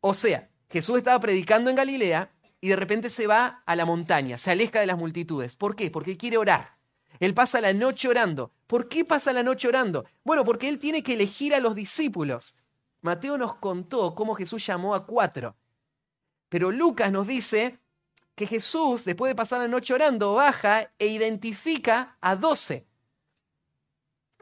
O 0.00 0.14
sea, 0.14 0.48
Jesús 0.68 0.98
estaba 0.98 1.20
predicando 1.20 1.70
en 1.70 1.76
Galilea 1.76 2.30
y 2.60 2.68
de 2.68 2.76
repente 2.76 3.10
se 3.10 3.26
va 3.26 3.62
a 3.64 3.76
la 3.76 3.84
montaña, 3.84 4.38
se 4.38 4.50
aleja 4.50 4.80
de 4.80 4.86
las 4.86 4.98
multitudes. 4.98 5.56
¿Por 5.56 5.76
qué? 5.76 5.90
Porque 5.90 6.16
quiere 6.16 6.38
orar. 6.38 6.76
Él 7.20 7.34
pasa 7.34 7.60
la 7.60 7.72
noche 7.72 8.08
orando. 8.08 8.52
¿Por 8.66 8.88
qué 8.88 9.04
pasa 9.04 9.32
la 9.32 9.42
noche 9.42 9.68
orando? 9.68 10.04
Bueno, 10.24 10.44
porque 10.44 10.68
él 10.68 10.78
tiene 10.78 11.02
que 11.02 11.14
elegir 11.14 11.54
a 11.54 11.60
los 11.60 11.74
discípulos. 11.74 12.56
Mateo 13.00 13.38
nos 13.38 13.56
contó 13.56 14.14
cómo 14.14 14.34
Jesús 14.34 14.66
llamó 14.66 14.94
a 14.94 15.06
cuatro. 15.06 15.56
Pero 16.48 16.70
Lucas 16.70 17.10
nos 17.12 17.26
dice 17.26 17.78
que 18.34 18.46
Jesús, 18.46 19.04
después 19.04 19.30
de 19.30 19.34
pasar 19.34 19.60
la 19.60 19.68
noche 19.68 19.94
orando, 19.94 20.34
baja 20.34 20.90
e 20.98 21.06
identifica 21.06 22.18
a 22.20 22.36
doce. 22.36 22.86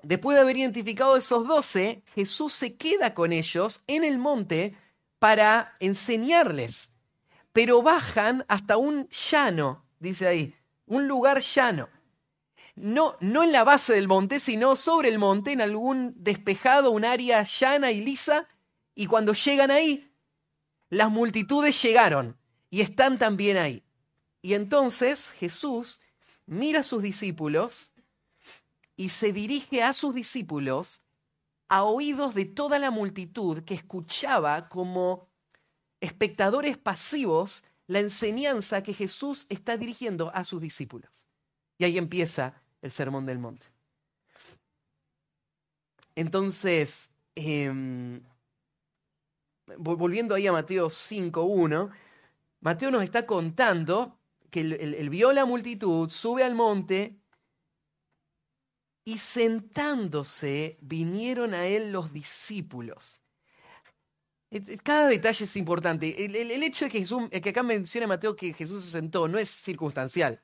Después 0.03 0.35
de 0.35 0.43
haber 0.43 0.57
identificado 0.57 1.15
a 1.15 1.19
esos 1.19 1.47
doce, 1.47 2.03
Jesús 2.15 2.53
se 2.53 2.77
queda 2.77 3.15
con 3.15 3.33
ellos 3.33 3.83
en 3.87 4.05
el 4.05 4.19
monte 4.19 4.77
para 5.25 5.75
enseñarles. 5.81 6.93
Pero 7.55 7.81
bajan 7.81 8.45
hasta 8.47 8.77
un 8.77 9.09
llano, 9.09 9.87
dice 9.99 10.27
ahí, 10.29 10.55
un 10.85 11.09
lugar 11.09 11.41
llano 11.41 11.89
no, 12.77 13.17
no 13.21 13.45
en 13.45 13.53
la 13.53 13.65
base 13.65 13.95
del 13.95 14.09
monte, 14.09 14.41
sino 14.41 14.77
sobre 14.77 15.09
el 15.09 15.19
monte, 15.19 15.53
en 15.53 15.61
algún 15.61 16.13
despejado, 16.17 16.91
un 16.91 17.05
área 17.05 17.45
llana 17.45 17.91
y 17.91 18.05
lisa, 18.05 18.49
y 18.95 19.07
cuando 19.07 19.33
llegan 19.33 19.71
ahí, 19.71 20.13
las 20.91 21.11
multitudes 21.11 21.81
llegaron 21.81 22.37
y 22.71 22.81
están 22.81 23.19
también 23.19 23.57
ahí. 23.57 23.83
Y 24.43 24.55
entonces 24.55 25.31
Jesús 25.31 26.01
mira 26.47 26.81
a 26.81 26.85
sus 26.85 27.03
discípulos 27.03 27.93
y 28.97 29.09
se 29.09 29.33
dirige 29.33 29.83
a 29.83 29.93
sus 29.93 30.15
discípulos 30.15 31.01
a 31.75 31.83
oídos 31.83 32.37
de 32.37 32.45
toda 32.45 32.79
la 32.79 32.93
multitud 32.93 33.65
que 33.65 33.75
escuchaba 33.75 34.69
como 34.69 35.29
espectadores 36.01 36.79
pasivos 36.79 37.65
la 37.89 37.99
enseñanza 37.99 38.85
que 38.85 38.95
Jesús 38.95 39.47
está 39.49 39.77
dirigiendo 39.77 40.31
a 40.37 40.45
sus 40.45 40.61
discípulos. 40.61 41.27
Y 41.77 41.85
ahí 41.85 41.99
empieza 41.99 42.63
el 42.81 42.93
Sermón 42.93 43.27
del 43.27 43.41
Monte. 43.41 43.67
Entonces, 46.15 47.11
em, 47.35 48.23
volviendo 49.77 50.37
ahí 50.37 50.47
a 50.47 50.53
Mateo 50.53 50.91
5.1, 50.91 51.91
Mateo 52.61 52.93
nos 52.93 53.03
está 53.03 53.27
contando 53.27 54.17
que 54.49 54.61
él, 54.61 55.11
vio 55.11 55.33
la 55.33 55.45
multitud, 55.45 56.09
sube 56.09 56.45
al 56.45 56.55
monte 56.55 57.19
y 59.05 59.19
sentándose 59.19 60.79
vinieron 60.81 61.55
a 61.55 61.67
él 61.67 61.93
los 61.93 62.13
discípulos. 62.13 63.21
Cada 64.83 65.09
detalle 65.09 65.45
es 65.45 65.57
importante. 65.57 66.25
El, 66.25 66.63
hecho 66.63 66.85
de 66.85 66.91
que, 66.91 67.01
Jesús, 67.01 67.29
que 67.31 67.51
acá 67.51 67.63
menciona 67.63 68.07
Mateo 68.07 68.37
que 68.37 68.55
Jesús 68.55 68.85
se 68.85 68.93
sentó 68.93 69.27
no 69.27 69.39
es 69.39 69.51
circunstancial 69.51 70.41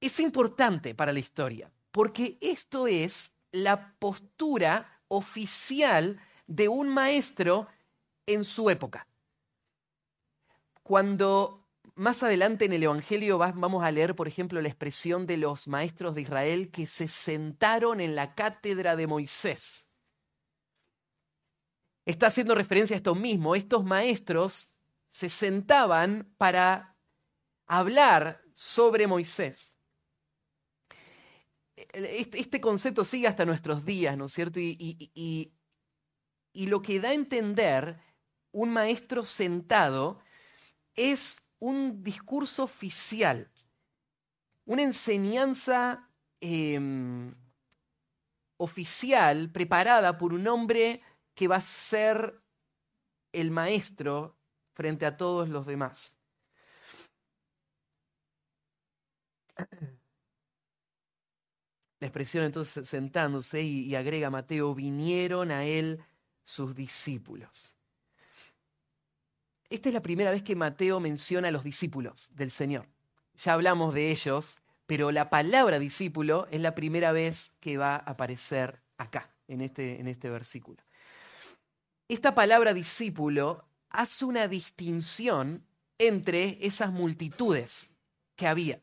es 0.00 0.18
importante 0.18 0.94
para 0.94 1.12
la 1.12 1.18
historia, 1.18 1.70
porque 1.90 2.38
esto 2.40 2.86
es 2.86 3.32
la 3.52 3.94
postura 3.98 5.02
oficial 5.08 6.20
de 6.46 6.68
un 6.68 6.88
maestro 6.88 7.68
en 8.26 8.44
su 8.44 8.70
época. 8.70 9.06
Cuando 10.82 11.59
más 12.00 12.22
adelante 12.22 12.64
en 12.64 12.72
el 12.72 12.82
Evangelio 12.82 13.38
vamos 13.38 13.84
a 13.84 13.90
leer, 13.90 14.14
por 14.14 14.28
ejemplo, 14.28 14.60
la 14.60 14.68
expresión 14.68 15.26
de 15.26 15.36
los 15.36 15.68
maestros 15.68 16.14
de 16.14 16.22
Israel 16.22 16.70
que 16.70 16.86
se 16.86 17.08
sentaron 17.08 18.00
en 18.00 18.14
la 18.14 18.34
cátedra 18.34 18.96
de 18.96 19.06
Moisés. 19.06 19.88
Está 22.04 22.28
haciendo 22.28 22.54
referencia 22.54 22.94
a 22.94 22.98
esto 22.98 23.14
mismo. 23.14 23.54
Estos 23.54 23.84
maestros 23.84 24.76
se 25.10 25.28
sentaban 25.28 26.34
para 26.38 26.96
hablar 27.66 28.42
sobre 28.52 29.06
Moisés 29.06 29.76
este 31.92 32.60
concepto 32.60 33.04
sigue 33.04 33.26
hasta 33.26 33.44
nuestros 33.44 33.84
días, 33.84 34.16
¿no 34.16 34.26
es 34.26 34.32
cierto? 34.32 34.60
Y, 34.60 35.52
lo 36.54 36.82
que 36.82 37.00
da 37.00 37.10
a 37.10 37.14
entender 37.14 38.00
un 38.52 38.70
maestro 38.70 39.24
sentado 39.24 40.20
es 40.94 41.40
un 41.60 42.02
discurso 42.02 42.64
oficial, 42.64 43.50
una 44.64 44.82
enseñanza 44.82 46.10
em, 46.40 47.34
oficial 48.56 49.50
preparada 49.50 50.18
por 50.18 50.32
un 50.32 50.46
hombre 50.48 51.02
que 51.34 51.48
va 51.48 51.56
a 51.56 51.60
ser 51.60 52.42
el 53.32 53.50
maestro 53.50 54.36
frente 54.72 55.06
a 55.06 55.16
todos 55.16 55.48
los 55.48 55.66
demás. 55.66 56.18
La 62.00 62.06
expresión 62.06 62.44
entonces 62.44 62.88
sentándose 62.88 63.62
y, 63.62 63.94
agrega 63.94 64.30
Mateo, 64.30 64.74
vinieron 64.74 65.50
a 65.50 65.64
él 65.66 66.02
sus 66.44 66.74
discípulos. 66.74 67.76
Esta 69.70 69.88
es 69.88 69.94
la 69.94 70.02
primera 70.02 70.32
vez 70.32 70.42
que 70.42 70.56
Mateo 70.56 70.98
menciona 70.98 71.46
a 71.46 71.52
los 71.52 71.62
discípulos 71.62 72.30
del 72.34 72.50
Señor. 72.50 72.88
Ya 73.36 73.52
hablamos 73.52 73.94
de 73.94 74.10
ellos, 74.10 74.58
pero 74.86 75.12
la 75.12 75.30
palabra 75.30 75.78
discípulo 75.78 76.48
es 76.50 76.60
la 76.60 76.74
primera 76.74 77.12
vez 77.12 77.52
que 77.60 77.78
va 77.78 77.94
a 77.94 77.98
aparecer 77.98 78.82
acá, 78.98 79.30
en 79.46 79.60
este, 79.60 80.00
en 80.00 80.08
este 80.08 80.28
versículo. 80.28 80.82
Esta 82.08 82.34
palabra 82.34 82.74
discípulo 82.74 83.64
hace 83.90 84.24
una 84.24 84.48
distinción 84.48 85.64
entre 85.98 86.58
esas 86.66 86.90
multitudes 86.90 87.94
que 88.34 88.48
había. 88.48 88.80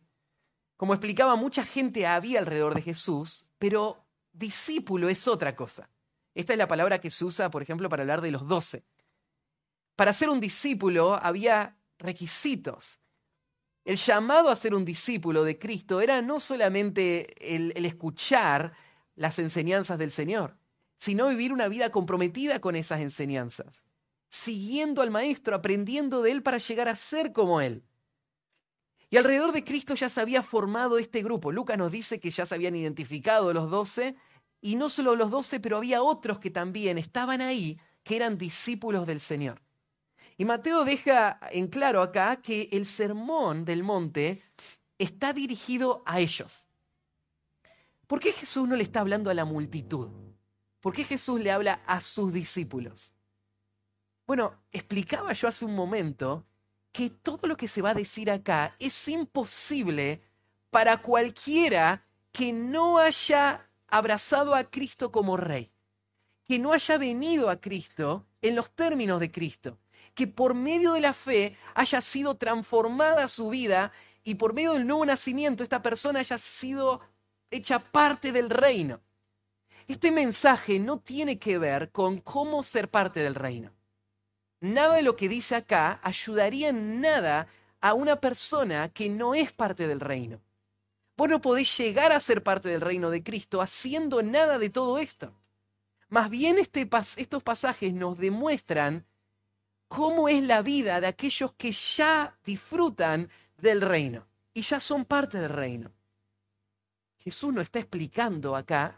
Como 0.78 0.94
explicaba, 0.94 1.36
mucha 1.36 1.66
gente 1.66 2.08
había 2.08 2.40
alrededor 2.40 2.76
de 2.76 2.84
Jesús, 2.84 3.50
pero 3.60 4.06
discípulo 4.32 5.10
es 5.10 5.28
otra 5.28 5.54
cosa. 5.54 5.90
Esta 6.34 6.54
es 6.54 6.60
la 6.60 6.68
palabra 6.70 7.02
que 7.02 7.12
se 7.12 7.26
usa, 7.26 7.52
por 7.52 7.62
ejemplo, 7.62 7.90
para 7.90 8.04
hablar 8.04 8.22
de 8.22 8.32
los 8.32 8.48
doce. 8.48 8.86
Para 9.98 10.14
ser 10.14 10.30
un 10.30 10.40
discípulo 10.40 11.16
había 11.16 11.76
requisitos. 11.98 13.00
El 13.84 13.98
llamado 13.98 14.50
a 14.50 14.56
ser 14.56 14.76
un 14.76 14.86
discípulo 14.86 15.44
de 15.44 15.58
Cristo 15.58 16.02
era 16.02 16.22
no 16.22 16.40
solamente 16.40 17.56
el, 17.56 17.74
escuchar 17.84 18.74
las 19.16 19.40
enseñanzas 19.40 19.98
del 19.98 20.12
Señor, 20.12 20.56
sino 21.00 21.30
vivir 21.30 21.52
una 21.52 21.68
vida 21.68 21.90
comprometida 21.90 22.62
con 22.62 22.76
esas 22.76 23.02
enseñanzas, 23.02 23.84
siguiendo 24.30 25.02
al 25.02 25.10
Maestro, 25.10 25.56
aprendiendo 25.56 26.22
de 26.22 26.30
Él 26.30 26.44
para 26.44 26.60
llegar 26.60 26.90
a 26.90 26.96
ser 26.96 27.34
como 27.34 27.60
Él. 27.60 27.84
Y 29.10 29.18
alrededor 29.18 29.52
de 29.52 29.64
Cristo 29.64 29.96
ya 29.96 30.10
se 30.10 30.22
había 30.22 30.44
formado 30.44 31.00
este 31.00 31.24
grupo. 31.24 31.52
Lucas 31.52 31.80
nos 31.80 31.92
dice 31.92 32.20
que 32.20 32.30
ya 32.30 32.46
se 32.46 32.54
habían 32.54 32.76
identificado 32.76 33.52
los 33.52 33.72
doce, 33.72 34.16
y 34.62 34.76
no 34.76 34.90
solo 34.90 35.16
los 35.16 35.32
doce, 35.32 35.60
pero 35.60 35.78
había 35.78 36.04
otros 36.04 36.38
que 36.38 36.52
también 36.52 37.00
estaban 37.00 37.42
ahí, 37.42 37.80
que 38.04 38.16
eran 38.16 38.38
discípulos 38.38 39.08
del 39.08 39.20
Señor. 39.20 39.60
Y 40.38 40.46
Mateo 40.46 40.86
deja 40.86 41.40
en 41.52 41.68
claro 41.68 42.02
acá 42.02 42.42
que 42.42 42.70
el 42.72 42.86
sermón 42.86 43.66
del 43.66 43.84
monte 43.84 44.44
está 45.00 45.34
dirigido 45.34 46.04
a 46.06 46.20
ellos. 46.20 46.68
¿Por 48.06 48.20
qué 48.20 48.32
Jesús 48.32 48.68
no 48.68 48.76
le 48.76 48.84
está 48.84 49.00
hablando 49.02 49.30
a 49.30 49.34
la 49.34 49.46
multitud? 49.46 50.10
¿Por 50.80 50.94
qué 50.94 51.04
Jesús 51.04 51.42
le 51.42 51.52
habla 51.52 51.82
a 51.86 52.02
sus 52.02 52.32
discípulos? 52.32 53.14
Bueno, 54.28 54.64
explicaba 54.72 55.34
yo 55.34 55.48
hace 55.48 55.66
un 55.66 55.76
momento 55.76 56.46
que 56.92 57.10
todo 57.10 57.48
lo 57.48 57.58
que 57.58 57.68
se 57.68 57.82
va 57.82 57.92
a 57.92 57.96
decir 57.96 58.30
acá 58.30 58.76
es 58.80 59.08
imposible 59.08 60.22
para 60.70 61.02
cualquiera 61.02 62.06
que 62.32 62.54
no 62.54 63.00
haya 63.00 63.70
abrazado 63.88 64.54
a 64.54 64.66
Cristo 64.66 65.12
como 65.12 65.38
rey, 65.38 65.72
que 66.44 66.60
no 66.60 66.74
haya 66.74 66.98
venido 66.98 67.50
a 67.50 67.60
Cristo 67.60 68.28
en 68.42 68.56
los 68.56 68.70
términos 68.72 69.20
de 69.20 69.32
Cristo, 69.32 69.80
que 70.18 70.26
por 70.26 70.56
medio 70.56 70.94
de 70.94 71.02
la 71.02 71.14
fe 71.14 71.56
haya 71.76 72.02
sido 72.02 72.38
transformada 72.38 73.28
su 73.28 73.50
vida 73.50 73.92
y 74.24 74.34
por 74.34 74.52
medio 74.52 74.74
del 74.74 74.88
nuevo 74.88 75.06
nacimiento 75.06 75.62
esta 75.62 75.84
persona 75.84 76.22
haya 76.22 76.40
sido 76.40 77.02
hecha 77.52 77.78
parte 77.78 78.32
del 78.32 78.50
reino. 78.50 79.00
Este 79.88 80.10
mensaje 80.10 80.80
no 80.80 80.98
tiene 80.98 81.38
que 81.38 81.60
ver 81.60 81.92
con 81.92 82.20
cómo 82.20 82.64
ser 82.64 82.90
parte 82.90 83.20
del 83.20 83.36
reino. 83.36 83.72
Nada 84.60 84.96
de 84.96 85.04
lo 85.04 85.16
que 85.16 85.30
dice 85.30 85.54
acá 85.54 86.00
ayudaría 86.02 86.70
en 86.70 87.00
nada 87.00 87.48
a 87.80 87.94
una 87.94 88.20
persona 88.20 88.90
que 88.90 89.10
no 89.10 89.36
es 89.36 89.52
parte 89.52 89.88
del 89.88 90.00
reino. 90.00 90.42
Vos 91.16 91.30
no 91.30 91.42
podés 91.42 91.78
llegar 91.78 92.12
a 92.12 92.20
ser 92.20 92.42
parte 92.42 92.70
del 92.70 92.82
reino 92.82 93.12
de 93.12 93.22
Cristo 93.22 93.62
haciendo 93.62 94.24
nada 94.24 94.58
de 94.58 94.72
todo 94.72 94.98
esto. 94.98 95.32
Más 96.10 96.32
bien 96.32 96.58
este 96.58 96.90
estos 97.18 97.44
pasajes 97.44 97.94
nos 97.94 98.18
demuestran 98.18 99.06
cómo 99.88 100.30
es 100.30 100.44
la 100.44 100.62
vida 100.62 101.00
de 101.00 101.08
aquellos 101.08 101.54
que 101.54 101.72
ya 101.72 102.38
disfrutan 102.44 103.30
del 103.58 103.82
reino 103.82 104.28
y 104.54 104.62
ya 104.62 104.80
son 104.80 105.06
parte 105.06 105.40
del 105.40 105.50
reino. 105.50 105.92
Jesús 107.20 107.54
no 107.54 107.62
está 107.62 107.80
explicando 107.80 108.56
acá 108.56 108.98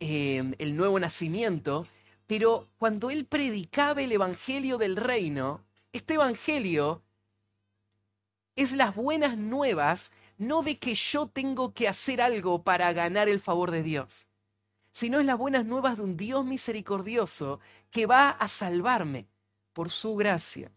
eh, 0.00 0.54
el 0.58 0.76
nuevo 0.76 0.98
nacimiento, 0.98 1.86
pero 2.26 2.68
cuando 2.78 3.10
él 3.10 3.26
predicaba 3.26 4.02
el 4.02 4.12
Evangelio 4.12 4.78
del 4.78 4.96
reino, 4.96 5.64
este 5.92 6.14
Evangelio 6.14 7.02
es 8.56 8.72
las 8.72 8.94
buenas 8.94 9.36
nuevas, 9.36 10.12
no 10.38 10.62
de 10.62 10.78
que 10.78 10.94
yo 10.94 11.26
tengo 11.26 11.72
que 11.74 11.88
hacer 11.88 12.20
algo 12.20 12.62
para 12.62 12.92
ganar 12.92 13.28
el 13.28 13.40
favor 13.40 13.70
de 13.70 13.82
Dios, 13.82 14.28
sino 14.92 15.20
es 15.20 15.26
las 15.26 15.38
buenas 15.38 15.64
nuevas 15.64 15.96
de 15.98 16.04
un 16.04 16.16
Dios 16.16 16.44
misericordioso 16.44 17.60
que 17.94 18.06
va 18.06 18.30
a 18.30 18.48
salvarme 18.48 19.28
por 19.72 19.88
su 19.88 20.16
gracia. 20.16 20.72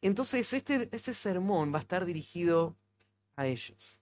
Entonces, 0.00 0.52
este, 0.52 0.88
este 0.92 1.12
sermón 1.12 1.74
va 1.74 1.78
a 1.78 1.80
estar 1.80 2.04
dirigido 2.04 2.76
a 3.34 3.48
ellos. 3.48 4.00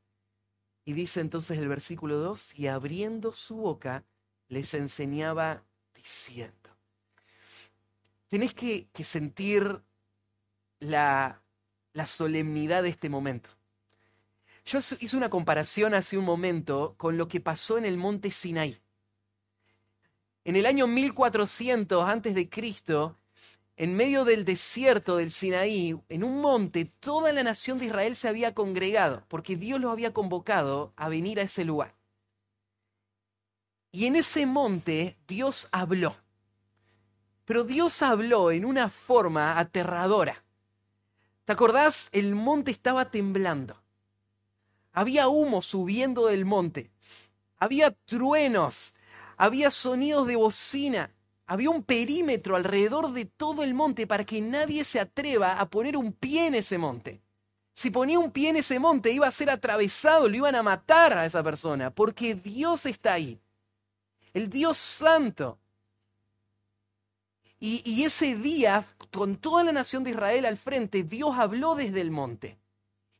Y 0.84 0.92
dice 0.92 1.22
entonces 1.22 1.56
el 1.56 1.68
versículo 1.68 2.18
2, 2.18 2.58
y 2.58 2.66
abriendo 2.66 3.32
su 3.32 3.56
boca, 3.56 4.04
les 4.48 4.74
enseñaba 4.74 5.64
diciendo. 5.94 6.76
Tenés 8.28 8.52
que, 8.52 8.90
que 8.92 9.04
sentir 9.04 9.82
la, 10.80 11.42
la 11.94 12.04
solemnidad 12.04 12.82
de 12.82 12.90
este 12.90 13.08
momento. 13.08 13.48
Yo 14.66 14.80
hice 14.80 15.16
una 15.16 15.30
comparación 15.30 15.94
hace 15.94 16.18
un 16.18 16.26
momento 16.26 16.94
con 16.98 17.16
lo 17.16 17.26
que 17.26 17.40
pasó 17.40 17.78
en 17.78 17.86
el 17.86 17.96
monte 17.96 18.30
Sinaí. 18.30 18.78
En 20.48 20.56
el 20.56 20.64
año 20.64 20.86
1400 20.86 22.08
antes 22.08 22.34
de 22.34 22.48
Cristo, 22.48 23.18
en 23.76 23.94
medio 23.94 24.24
del 24.24 24.46
desierto 24.46 25.18
del 25.18 25.30
Sinaí, 25.30 25.94
en 26.08 26.24
un 26.24 26.40
monte, 26.40 26.86
toda 26.86 27.34
la 27.34 27.42
nación 27.42 27.78
de 27.78 27.84
Israel 27.84 28.16
se 28.16 28.28
había 28.28 28.54
congregado, 28.54 29.24
porque 29.28 29.56
Dios 29.56 29.78
los 29.78 29.92
había 29.92 30.14
convocado 30.14 30.94
a 30.96 31.10
venir 31.10 31.38
a 31.38 31.42
ese 31.42 31.66
lugar. 31.66 31.94
Y 33.92 34.06
en 34.06 34.16
ese 34.16 34.46
monte 34.46 35.18
Dios 35.28 35.68
habló. 35.70 36.16
Pero 37.44 37.64
Dios 37.64 38.00
habló 38.00 38.50
en 38.50 38.64
una 38.64 38.88
forma 38.88 39.58
aterradora. 39.58 40.42
¿Te 41.44 41.52
acordás? 41.52 42.08
El 42.10 42.34
monte 42.34 42.70
estaba 42.70 43.10
temblando. 43.10 43.82
Había 44.92 45.28
humo 45.28 45.60
subiendo 45.60 46.28
del 46.28 46.46
monte. 46.46 46.90
Había 47.58 47.90
truenos. 47.90 48.94
Había 49.38 49.70
sonidos 49.70 50.26
de 50.26 50.36
bocina. 50.36 51.14
Había 51.46 51.70
un 51.70 51.84
perímetro 51.84 52.56
alrededor 52.56 53.12
de 53.12 53.24
todo 53.24 53.62
el 53.62 53.72
monte 53.72 54.06
para 54.06 54.26
que 54.26 54.42
nadie 54.42 54.84
se 54.84 55.00
atreva 55.00 55.52
a 55.58 55.70
poner 55.70 55.96
un 55.96 56.12
pie 56.12 56.48
en 56.48 56.56
ese 56.56 56.76
monte. 56.76 57.22
Si 57.72 57.92
ponía 57.92 58.18
un 58.18 58.32
pie 58.32 58.48
en 58.48 58.56
ese 58.56 58.80
monte 58.80 59.12
iba 59.12 59.28
a 59.28 59.32
ser 59.32 59.48
atravesado, 59.48 60.28
lo 60.28 60.36
iban 60.36 60.56
a 60.56 60.64
matar 60.64 61.16
a 61.16 61.24
esa 61.24 61.44
persona, 61.44 61.90
porque 61.90 62.34
Dios 62.34 62.84
está 62.86 63.12
ahí. 63.12 63.40
El 64.34 64.50
Dios 64.50 64.76
santo. 64.76 65.60
Y, 67.60 68.02
ese 68.02 68.34
día, 68.34 68.84
con 69.12 69.36
toda 69.36 69.62
la 69.62 69.72
nación 69.72 70.02
de 70.02 70.10
Israel 70.10 70.46
al 70.46 70.58
frente, 70.58 71.04
Dios 71.04 71.38
habló 71.38 71.76
desde 71.76 72.00
el 72.00 72.10
monte 72.10 72.58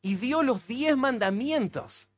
y 0.01 0.15
dio 0.15 0.43
los 0.43 0.67
diez 0.67 0.97
mandamientos. 0.97 2.08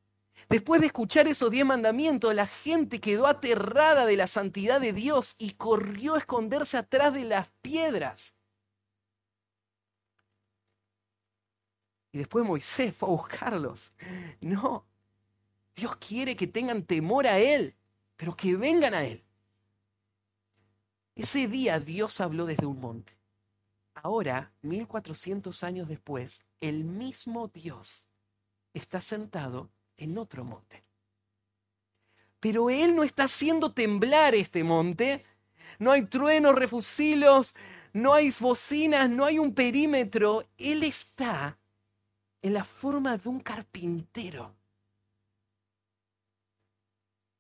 Después 0.52 0.82
de 0.82 0.88
escuchar 0.88 1.30
esos 1.30 1.50
diez 1.50 1.64
mandamientos, 1.66 2.36
la 2.36 2.46
gente 2.46 3.00
quedó 3.00 3.26
aterrada 3.26 4.06
de 4.06 4.18
la 4.18 4.28
santidad 4.28 4.82
de 4.82 4.92
Dios 4.92 5.38
y 5.40 5.54
corrió 5.54 6.16
a 6.16 6.18
esconderse 6.18 6.76
atrás 6.76 7.14
de 7.14 7.24
las 7.24 7.48
piedras. 7.62 8.36
Y 12.12 12.18
después 12.18 12.46
Moisés 12.46 12.94
fue 12.94 13.08
a 13.08 13.12
buscarlos. 13.14 13.94
No, 14.42 14.86
Dios 15.74 15.96
quiere 15.96 16.36
que 16.36 16.48
tengan 16.48 16.84
temor 16.84 17.28
a 17.28 17.40
Él, 17.40 17.74
pero 18.18 18.36
que 18.36 18.58
vengan 18.58 18.94
a 18.94 19.06
Él. 19.06 19.24
Ese 21.16 21.48
día 21.48 21.80
Dios 21.80 22.20
habló 22.20 22.46
desde 22.46 22.66
un 22.66 22.82
monte. 22.82 23.14
Ahora, 23.94 24.52
1400 24.64 25.64
años 25.64 25.88
después, 25.88 26.46
el 26.60 26.84
mismo 26.84 27.48
Dios 27.48 28.10
está 28.74 29.00
sentado 29.00 29.72
en 30.02 30.18
otro 30.18 30.44
monte. 30.44 30.84
Pero 32.40 32.70
Él 32.70 32.96
no 32.96 33.04
está 33.04 33.26
haciendo 33.26 33.72
temblar 33.72 34.34
este 34.34 34.64
monte. 34.64 35.24
No 35.80 35.92
hay 35.92 36.06
truenos, 36.06 36.56
refusilos, 36.56 37.56
no 37.94 38.14
hay 38.14 38.34
bocinas, 38.40 39.10
no 39.10 39.26
hay 39.26 39.38
un 39.38 39.54
perímetro. 39.54 40.44
Él 40.58 40.84
está 40.84 41.58
en 42.42 42.54
la 42.54 42.64
forma 42.64 43.18
de 43.18 43.30
un 43.30 43.40
carpintero. 43.40 44.56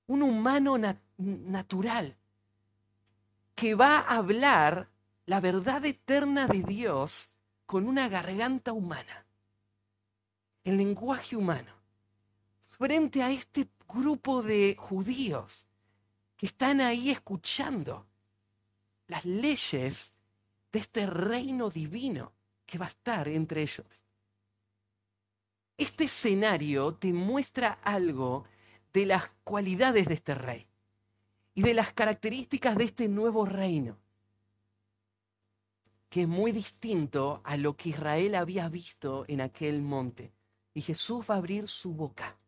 Un 0.05 0.21
humano 0.21 0.77
natural 1.17 2.15
que 3.55 3.73
va 3.75 3.99
a 3.99 4.17
hablar 4.17 4.89
la 5.25 5.39
verdad 5.39 5.85
eterna 5.85 6.47
de 6.47 6.61
Dios 6.61 7.37
con 7.65 7.87
una 7.87 8.09
garganta 8.09 8.73
humana, 8.73 9.25
el 10.63 10.77
lenguaje 10.77 11.37
humano, 11.37 11.80
frente 12.81 13.21
a 13.21 13.29
este 13.29 13.69
grupo 13.87 14.41
de 14.41 14.75
judíos 14.75 15.67
que 16.35 16.47
están 16.47 16.81
ahí 16.81 17.11
escuchando 17.11 18.07
las 19.05 19.23
leyes 19.23 20.17
de 20.71 20.79
este 20.79 21.05
reino 21.05 21.69
divino 21.69 22.33
que 22.65 22.79
va 22.79 22.85
a 22.85 22.89
estar 22.89 23.27
entre 23.27 23.61
ellos. 23.61 24.03
Este 25.77 26.05
escenario 26.05 26.95
te 26.95 27.13
muestra 27.13 27.73
algo 27.83 28.45
de 28.91 29.05
las 29.05 29.29
cualidades 29.43 30.07
de 30.07 30.15
este 30.15 30.33
rey 30.33 30.65
y 31.53 31.61
de 31.61 31.75
las 31.75 31.93
características 31.93 32.75
de 32.77 32.85
este 32.85 33.07
nuevo 33.07 33.45
reino, 33.45 33.99
que 36.09 36.23
es 36.23 36.27
muy 36.27 36.51
distinto 36.51 37.41
a 37.43 37.57
lo 37.57 37.77
que 37.77 37.89
Israel 37.89 38.33
había 38.33 38.69
visto 38.69 39.23
en 39.27 39.41
aquel 39.41 39.83
monte. 39.83 40.33
Y 40.73 40.81
Jesús 40.81 41.23
va 41.29 41.35
a 41.35 41.37
abrir 41.37 41.67
su 41.67 41.93
boca, 41.93 42.39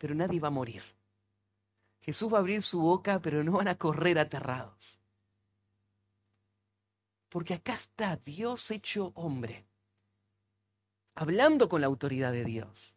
pero 0.00 0.14
nadie 0.14 0.40
va 0.40 0.48
a 0.48 0.50
morir. 0.50 0.82
Jesús 2.00 2.32
va 2.32 2.38
a 2.38 2.40
abrir 2.40 2.62
su 2.62 2.80
boca, 2.80 3.20
pero 3.20 3.44
no 3.44 3.52
van 3.52 3.68
a 3.68 3.76
correr 3.76 4.18
aterrados. 4.18 4.98
Porque 7.28 7.52
acá 7.52 7.74
está 7.74 8.16
Dios 8.16 8.70
hecho 8.70 9.12
hombre, 9.14 9.66
hablando 11.14 11.68
con 11.68 11.82
la 11.82 11.86
autoridad 11.86 12.32
de 12.32 12.46
Dios, 12.46 12.96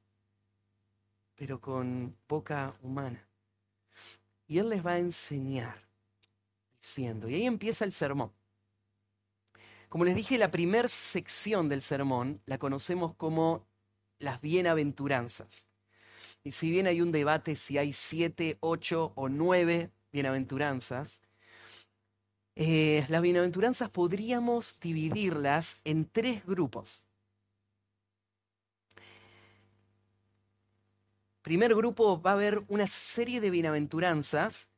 pero 1.35 1.59
con 1.59 2.15
boca 2.25 2.73
humana. 2.81 3.27
Y 4.47 4.59
Él 4.59 4.69
les 4.69 4.83
va 4.83 4.93
a 4.93 4.99
enseñar 4.99 5.77
diciendo, 6.79 7.27
y 7.27 7.35
ahí 7.35 7.45
empieza 7.45 7.83
el 7.83 7.91
sermón. 7.91 8.31
Como 9.89 10.05
les 10.05 10.15
dije, 10.15 10.37
la 10.37 10.51
primera 10.51 10.87
sección 10.87 11.67
del 11.67 11.81
sermón 11.81 12.41
la 12.45 12.57
conocemos 12.57 13.13
como 13.15 13.67
las 14.19 14.39
bienaventuranzas. 14.39 15.67
Y 16.43 16.51
si 16.51 16.69
bien 16.69 16.87
hay 16.87 17.01
un 17.01 17.11
debate 17.11 17.55
si 17.55 17.77
hay 17.77 17.93
siete, 17.93 18.57
ocho 18.59 19.13
o 19.15 19.29
nueve 19.29 19.91
bienaventuranzas, 20.11 21.21
eh, 22.55 23.05
las 23.09 23.21
bienaventuranzas 23.21 23.89
podríamos 23.89 24.79
dividirlas 24.79 25.77
en 25.85 26.05
tres 26.05 26.45
grupos. 26.45 27.03
Primer 31.41 31.75
grupo 31.75 32.21
va 32.21 32.31
a 32.31 32.33
haber 32.33 32.63
una 32.67 32.87
serie 32.87 33.41
de 33.41 33.49
bienaventuranzas 33.49 34.69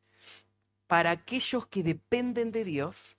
para 0.87 1.11
aquellos 1.11 1.67
que 1.67 1.83
dependen 1.83 2.51
de 2.51 2.63
Dios, 2.63 3.17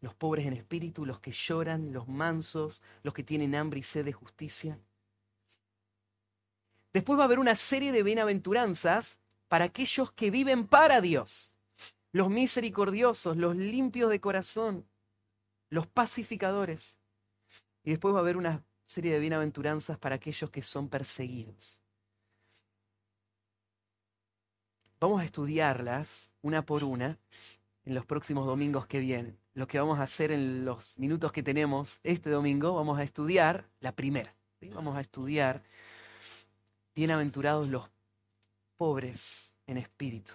los 0.00 0.14
pobres 0.14 0.46
en 0.46 0.52
espíritu, 0.52 1.04
los 1.04 1.20
que 1.20 1.32
lloran, 1.32 1.92
los 1.92 2.08
mansos, 2.08 2.82
los 3.02 3.12
que 3.12 3.22
tienen 3.22 3.54
hambre 3.54 3.80
y 3.80 3.82
sed 3.82 4.04
de 4.04 4.12
justicia. 4.12 4.78
Después 6.96 7.18
va 7.18 7.24
a 7.24 7.26
haber 7.26 7.40
una 7.40 7.56
serie 7.56 7.92
de 7.92 8.02
bienaventuranzas 8.02 9.18
para 9.48 9.66
aquellos 9.66 10.12
que 10.12 10.30
viven 10.30 10.66
para 10.66 11.02
Dios, 11.02 11.52
los 12.10 12.30
misericordiosos, 12.30 13.36
los 13.36 13.54
limpios 13.54 14.08
de 14.08 14.18
corazón, 14.18 14.88
los 15.68 15.86
pacificadores. 15.86 16.98
Y 17.84 17.90
después 17.90 18.14
va 18.14 18.20
a 18.20 18.22
haber 18.22 18.38
una 18.38 18.64
serie 18.86 19.12
de 19.12 19.18
bienaventuranzas 19.18 19.98
para 19.98 20.14
aquellos 20.14 20.48
que 20.48 20.62
son 20.62 20.88
perseguidos. 20.88 21.82
Vamos 24.98 25.20
a 25.20 25.26
estudiarlas 25.26 26.32
una 26.40 26.64
por 26.64 26.82
una 26.82 27.18
en 27.84 27.94
los 27.94 28.06
próximos 28.06 28.46
domingos 28.46 28.86
que 28.86 29.00
vienen. 29.00 29.38
Lo 29.52 29.66
que 29.66 29.78
vamos 29.78 29.98
a 29.98 30.04
hacer 30.04 30.32
en 30.32 30.64
los 30.64 30.98
minutos 30.98 31.30
que 31.30 31.42
tenemos 31.42 32.00
este 32.04 32.30
domingo, 32.30 32.74
vamos 32.74 32.98
a 32.98 33.02
estudiar 33.02 33.68
la 33.80 33.92
primera. 33.92 34.34
Vamos 34.72 34.96
a 34.96 35.02
estudiar 35.02 35.62
bienaventurados 36.96 37.68
los 37.68 37.90
pobres 38.78 39.54
en 39.66 39.76
espíritu. 39.76 40.32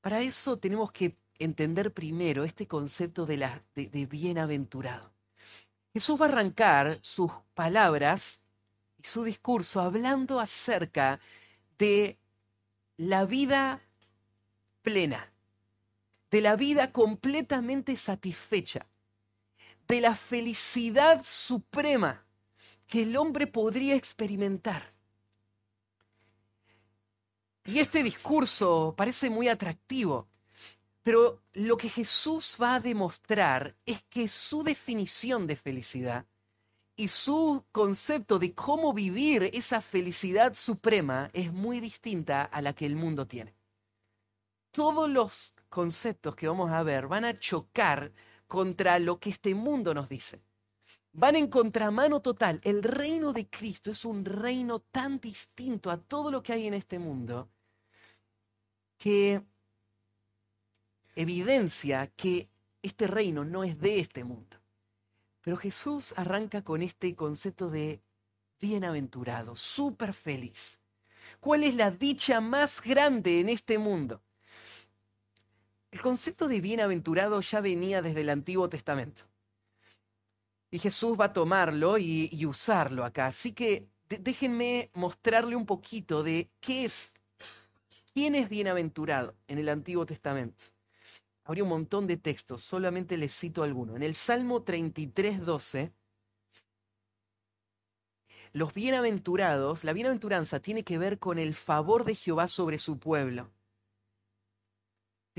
Para 0.00 0.20
eso 0.20 0.56
tenemos 0.56 0.92
que 0.92 1.16
entender 1.40 1.92
primero 1.92 2.44
este 2.44 2.68
concepto 2.68 3.26
de, 3.26 3.36
la, 3.36 3.62
de, 3.74 4.06
bienaventurado. 4.06 5.12
Jesús 5.92 6.20
va 6.20 6.26
a 6.26 6.28
arrancar 6.28 7.00
sus 7.02 7.32
palabras 7.52 8.42
y 8.96 9.06
su 9.06 9.24
discurso 9.24 9.80
hablando 9.80 10.38
acerca 10.38 11.18
de 11.78 12.16
la 12.96 13.24
vida 13.24 13.82
plena, 14.82 15.32
de 16.30 16.40
la 16.42 16.54
vida 16.54 16.92
completamente 16.92 17.96
satisfecha, 17.96 18.86
de 19.90 20.00
la 20.00 20.14
felicidad 20.14 21.20
suprema 21.24 22.24
que 22.86 23.02
el 23.02 23.16
hombre 23.16 23.48
podría 23.48 23.96
experimentar. 23.96 24.94
Y 27.64 27.80
este 27.80 28.04
discurso 28.04 28.94
parece 28.96 29.28
muy 29.28 29.48
atractivo, 29.48 30.28
pero 31.02 31.42
lo 31.54 31.76
que 31.76 31.88
Jesús 31.88 32.56
va 32.62 32.76
a 32.76 32.80
demostrar 32.80 33.74
es 33.84 34.02
que 34.04 34.28
su 34.28 34.62
definición 34.62 35.48
de 35.48 35.56
felicidad 35.56 36.24
y 36.94 37.08
su 37.08 37.64
concepto 37.72 38.38
de 38.38 38.54
cómo 38.54 38.92
vivir 38.92 39.50
esa 39.52 39.80
felicidad 39.80 40.54
suprema 40.54 41.30
es 41.32 41.52
muy 41.52 41.80
distinta 41.80 42.44
a 42.44 42.62
la 42.62 42.74
que 42.74 42.86
el 42.86 42.94
mundo 42.94 43.26
tiene. 43.26 43.56
Todos 44.70 45.10
los 45.10 45.54
conceptos 45.68 46.36
que 46.36 46.46
vamos 46.46 46.70
a 46.70 46.84
ver 46.84 47.08
van 47.08 47.24
a 47.24 47.36
chocar 47.36 48.12
contra 48.50 48.98
lo 48.98 49.20
que 49.20 49.30
este 49.30 49.54
mundo 49.54 49.94
nos 49.94 50.08
dice. 50.08 50.42
Van 51.12 51.36
en 51.36 51.46
contramano 51.46 52.20
total. 52.20 52.60
El 52.64 52.82
reino 52.82 53.32
de 53.32 53.48
Cristo 53.48 53.92
es 53.92 54.04
un 54.04 54.24
reino 54.24 54.80
tan 54.80 55.20
distinto 55.20 55.88
a 55.88 55.98
todo 55.98 56.32
lo 56.32 56.42
que 56.42 56.52
hay 56.52 56.66
en 56.66 56.74
este 56.74 56.98
mundo 56.98 57.48
que 58.98 59.40
evidencia 61.14 62.08
que 62.16 62.50
este 62.82 63.06
reino 63.06 63.44
no 63.44 63.62
es 63.62 63.78
de 63.78 64.00
este 64.00 64.24
mundo. 64.24 64.56
Pero 65.42 65.56
Jesús 65.56 66.12
arranca 66.16 66.62
con 66.62 66.82
este 66.82 67.14
concepto 67.14 67.70
de 67.70 68.02
bienaventurado, 68.60 69.54
súper 69.54 70.12
feliz. 70.12 70.80
¿Cuál 71.38 71.62
es 71.62 71.76
la 71.76 71.92
dicha 71.92 72.40
más 72.40 72.82
grande 72.82 73.38
en 73.38 73.48
este 73.48 73.78
mundo? 73.78 74.20
El 75.90 76.00
concepto 76.02 76.46
de 76.46 76.60
bienaventurado 76.60 77.40
ya 77.40 77.60
venía 77.60 78.00
desde 78.00 78.20
el 78.20 78.30
Antiguo 78.30 78.68
Testamento. 78.68 79.24
Y 80.70 80.78
Jesús 80.78 81.18
va 81.18 81.26
a 81.26 81.32
tomarlo 81.32 81.98
y, 81.98 82.46
usarlo 82.46 83.04
acá. 83.04 83.26
Así 83.26 83.52
que 83.52 83.88
déjenme 84.08 84.90
mostrarle 84.94 85.56
un 85.56 85.66
poquito 85.66 86.22
de 86.22 86.48
qué 86.60 86.84
es, 86.84 87.12
quién 88.14 88.36
es 88.36 88.48
bienaventurado 88.48 89.34
en 89.48 89.58
el 89.58 89.68
Antiguo 89.68 90.06
Testamento. 90.06 90.66
Habría 91.44 91.64
un 91.64 91.70
montón 91.70 92.06
de 92.06 92.16
textos, 92.16 92.62
solamente 92.62 93.16
les 93.16 93.36
cito 93.36 93.64
alguno. 93.64 93.96
En 93.96 94.04
el 94.04 94.14
Salmo 94.14 94.62
33, 94.62 95.44
12, 95.44 95.92
los 98.52 98.74
bienaventurados, 98.74 99.82
la 99.82 99.92
bienaventuranza 99.92 100.60
tiene 100.60 100.84
que 100.84 100.98
ver 100.98 101.18
con 101.18 101.38
el 101.38 101.54
favor 101.54 102.04
de 102.04 102.14
Jehová 102.14 102.46
sobre 102.46 102.78
su 102.78 102.98
pueblo. 102.98 103.50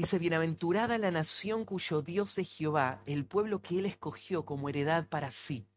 Dice, 0.01 0.17
bienaventurada 0.17 0.97
la 0.97 1.11
nación 1.11 1.63
cuyo 1.63 2.01
Dios 2.01 2.35
es 2.39 2.51
Jehová, 2.51 3.03
el 3.05 3.23
pueblo 3.23 3.61
que 3.61 3.77
él 3.77 3.85
escogió 3.85 4.45
como 4.45 4.67
heredad 4.67 5.07
para 5.07 5.29
sí. 5.29 5.67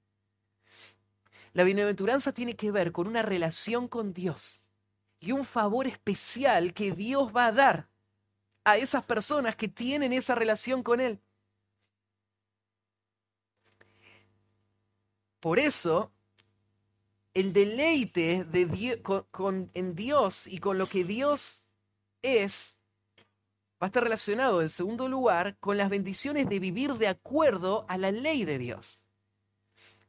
La 1.52 1.62
bienaventuranza 1.62 2.32
tiene 2.32 2.56
que 2.56 2.70
ver 2.70 2.90
con 2.90 3.06
una 3.06 3.20
relación 3.20 3.86
con 3.86 4.14
Dios 4.14 4.62
y 5.20 5.32
un 5.32 5.44
favor 5.44 5.86
especial 5.86 6.72
que 6.72 6.92
Dios 6.92 7.36
va 7.36 7.48
a 7.48 7.52
dar 7.52 7.90
a 8.64 8.78
esas 8.78 9.04
personas 9.04 9.56
que 9.56 9.68
tienen 9.68 10.14
esa 10.14 10.34
relación 10.34 10.82
con 10.82 11.02
Él. 11.02 11.20
Por 15.38 15.58
eso, 15.58 16.10
el 17.34 17.52
deleite 17.52 18.44
de 18.44 19.02
en 19.74 19.94
Dios 19.94 20.46
y 20.46 20.60
con 20.60 20.78
lo 20.78 20.86
que 20.86 21.04
Dios 21.04 21.66
es 22.22 22.78
va 23.84 23.88
a 23.88 23.88
estar 23.88 24.04
relacionado, 24.04 24.62
en 24.62 24.70
segundo 24.70 25.10
lugar, 25.10 25.58
con 25.60 25.76
las 25.76 25.90
bendiciones 25.90 26.48
de 26.48 26.58
vivir 26.58 26.94
de 26.94 27.06
acuerdo 27.06 27.84
a 27.86 27.98
la 27.98 28.12
ley 28.12 28.46
de 28.46 28.56
Dios. 28.56 29.02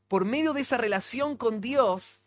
Por 0.07 0.23
medio 0.23 0.53
de 0.53 0.61
esa 0.61 0.77
relación 0.77 1.35
con 1.35 1.59
Dios, 1.59 2.21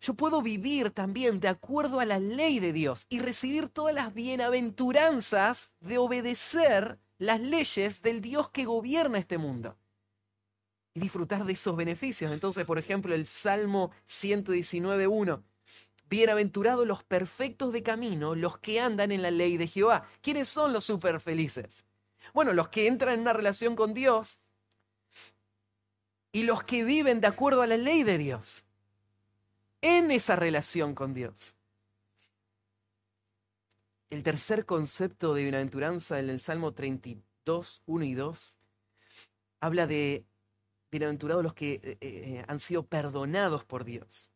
yo 0.00 0.14
puedo 0.14 0.40
vivir 0.40 0.90
también 0.90 1.38
de 1.38 1.48
acuerdo 1.48 2.00
a 2.00 2.06
la 2.06 2.18
ley 2.18 2.60
de 2.60 2.72
Dios 2.72 3.04
y 3.10 3.20
recibir 3.20 3.68
todas 3.68 3.94
las 3.94 4.14
bienaventuranzas 4.14 5.74
de 5.80 5.98
obedecer 5.98 6.98
las 7.18 7.42
leyes 7.42 8.00
del 8.00 8.22
Dios 8.22 8.48
que 8.48 8.64
gobierna 8.64 9.18
este 9.18 9.36
mundo. 9.36 9.76
Y 10.94 11.00
disfrutar 11.00 11.44
de 11.44 11.52
esos 11.52 11.76
beneficios. 11.76 12.32
Entonces, 12.32 12.64
por 12.64 12.78
ejemplo, 12.78 13.14
el 13.14 13.26
Salmo 13.26 13.90
119.1. 14.08 15.42
Bienaventurados 16.08 16.86
los 16.86 17.02
perfectos 17.02 17.72
de 17.72 17.82
camino, 17.82 18.34
los 18.34 18.58
que 18.58 18.80
andan 18.80 19.10
en 19.10 19.22
la 19.22 19.30
ley 19.30 19.56
de 19.56 19.66
Jehová. 19.66 20.08
¿Quiénes 20.20 20.48
son 20.48 20.72
los 20.72 20.84
super 20.84 21.20
felices? 21.20 21.84
Bueno, 22.32 22.52
los 22.52 22.68
que 22.68 22.86
entran 22.86 23.14
en 23.14 23.20
una 23.20 23.32
relación 23.32 23.74
con 23.74 23.92
Dios 23.92 24.42
y 26.32 26.44
los 26.44 26.62
que 26.64 26.84
viven 26.84 27.20
de 27.20 27.26
acuerdo 27.26 27.62
a 27.62 27.66
la 27.66 27.76
ley 27.76 28.02
de 28.02 28.18
Dios 28.18 28.64
en 29.80 30.10
esa 30.10 30.36
relación 30.36 30.94
con 30.94 31.14
Dios. 31.14 31.54
El 34.10 34.22
tercer 34.22 34.64
concepto 34.64 35.34
de 35.34 35.42
bienaventuranza 35.42 36.20
en 36.20 36.30
el 36.30 36.38
Salmo 36.38 36.72
32, 36.72 37.82
1 37.86 38.04
y 38.04 38.14
2 38.14 38.58
habla 39.60 39.86
de 39.86 40.24
bienaventurados 40.90 41.42
los 41.42 41.54
que 41.54 41.80
eh, 41.82 41.98
eh, 42.00 42.44
han 42.46 42.60
sido 42.60 42.86
perdonados 42.86 43.64
por 43.64 43.84
Dios. 43.84 44.30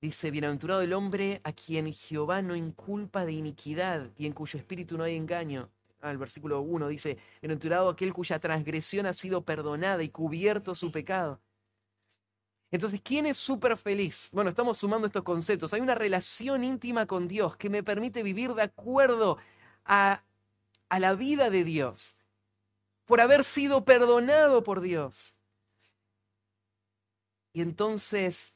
Dice, 0.00 0.30
bienaventurado 0.30 0.82
el 0.82 0.92
hombre 0.92 1.40
a 1.42 1.52
quien 1.52 1.92
Jehová 1.92 2.42
no 2.42 2.54
inculpa 2.54 3.24
de 3.24 3.32
iniquidad 3.32 4.10
y 4.18 4.26
en 4.26 4.32
cuyo 4.32 4.58
espíritu 4.58 4.98
no 4.98 5.04
hay 5.04 5.16
engaño. 5.16 5.70
Al 6.00 6.18
versículo 6.18 6.60
1 6.60 6.88
dice, 6.88 7.16
bienaventurado 7.40 7.88
aquel 7.88 8.12
cuya 8.12 8.38
transgresión 8.38 9.06
ha 9.06 9.14
sido 9.14 9.44
perdonada 9.44 10.02
y 10.02 10.10
cubierto 10.10 10.74
su 10.74 10.92
pecado. 10.92 11.40
Entonces, 12.70 13.00
¿quién 13.02 13.26
es 13.26 13.38
súper 13.38 13.76
feliz? 13.78 14.28
Bueno, 14.32 14.50
estamos 14.50 14.76
sumando 14.76 15.06
estos 15.06 15.22
conceptos. 15.22 15.72
Hay 15.72 15.80
una 15.80 15.94
relación 15.94 16.62
íntima 16.62 17.06
con 17.06 17.26
Dios 17.26 17.56
que 17.56 17.70
me 17.70 17.82
permite 17.82 18.22
vivir 18.22 18.52
de 18.54 18.62
acuerdo 18.62 19.38
a, 19.84 20.22
a 20.88 21.00
la 21.00 21.14
vida 21.14 21.48
de 21.48 21.64
Dios, 21.64 22.16
por 23.06 23.20
haber 23.20 23.44
sido 23.44 23.84
perdonado 23.84 24.62
por 24.62 24.80
Dios. 24.80 25.36
Y 27.52 27.62
entonces 27.62 28.55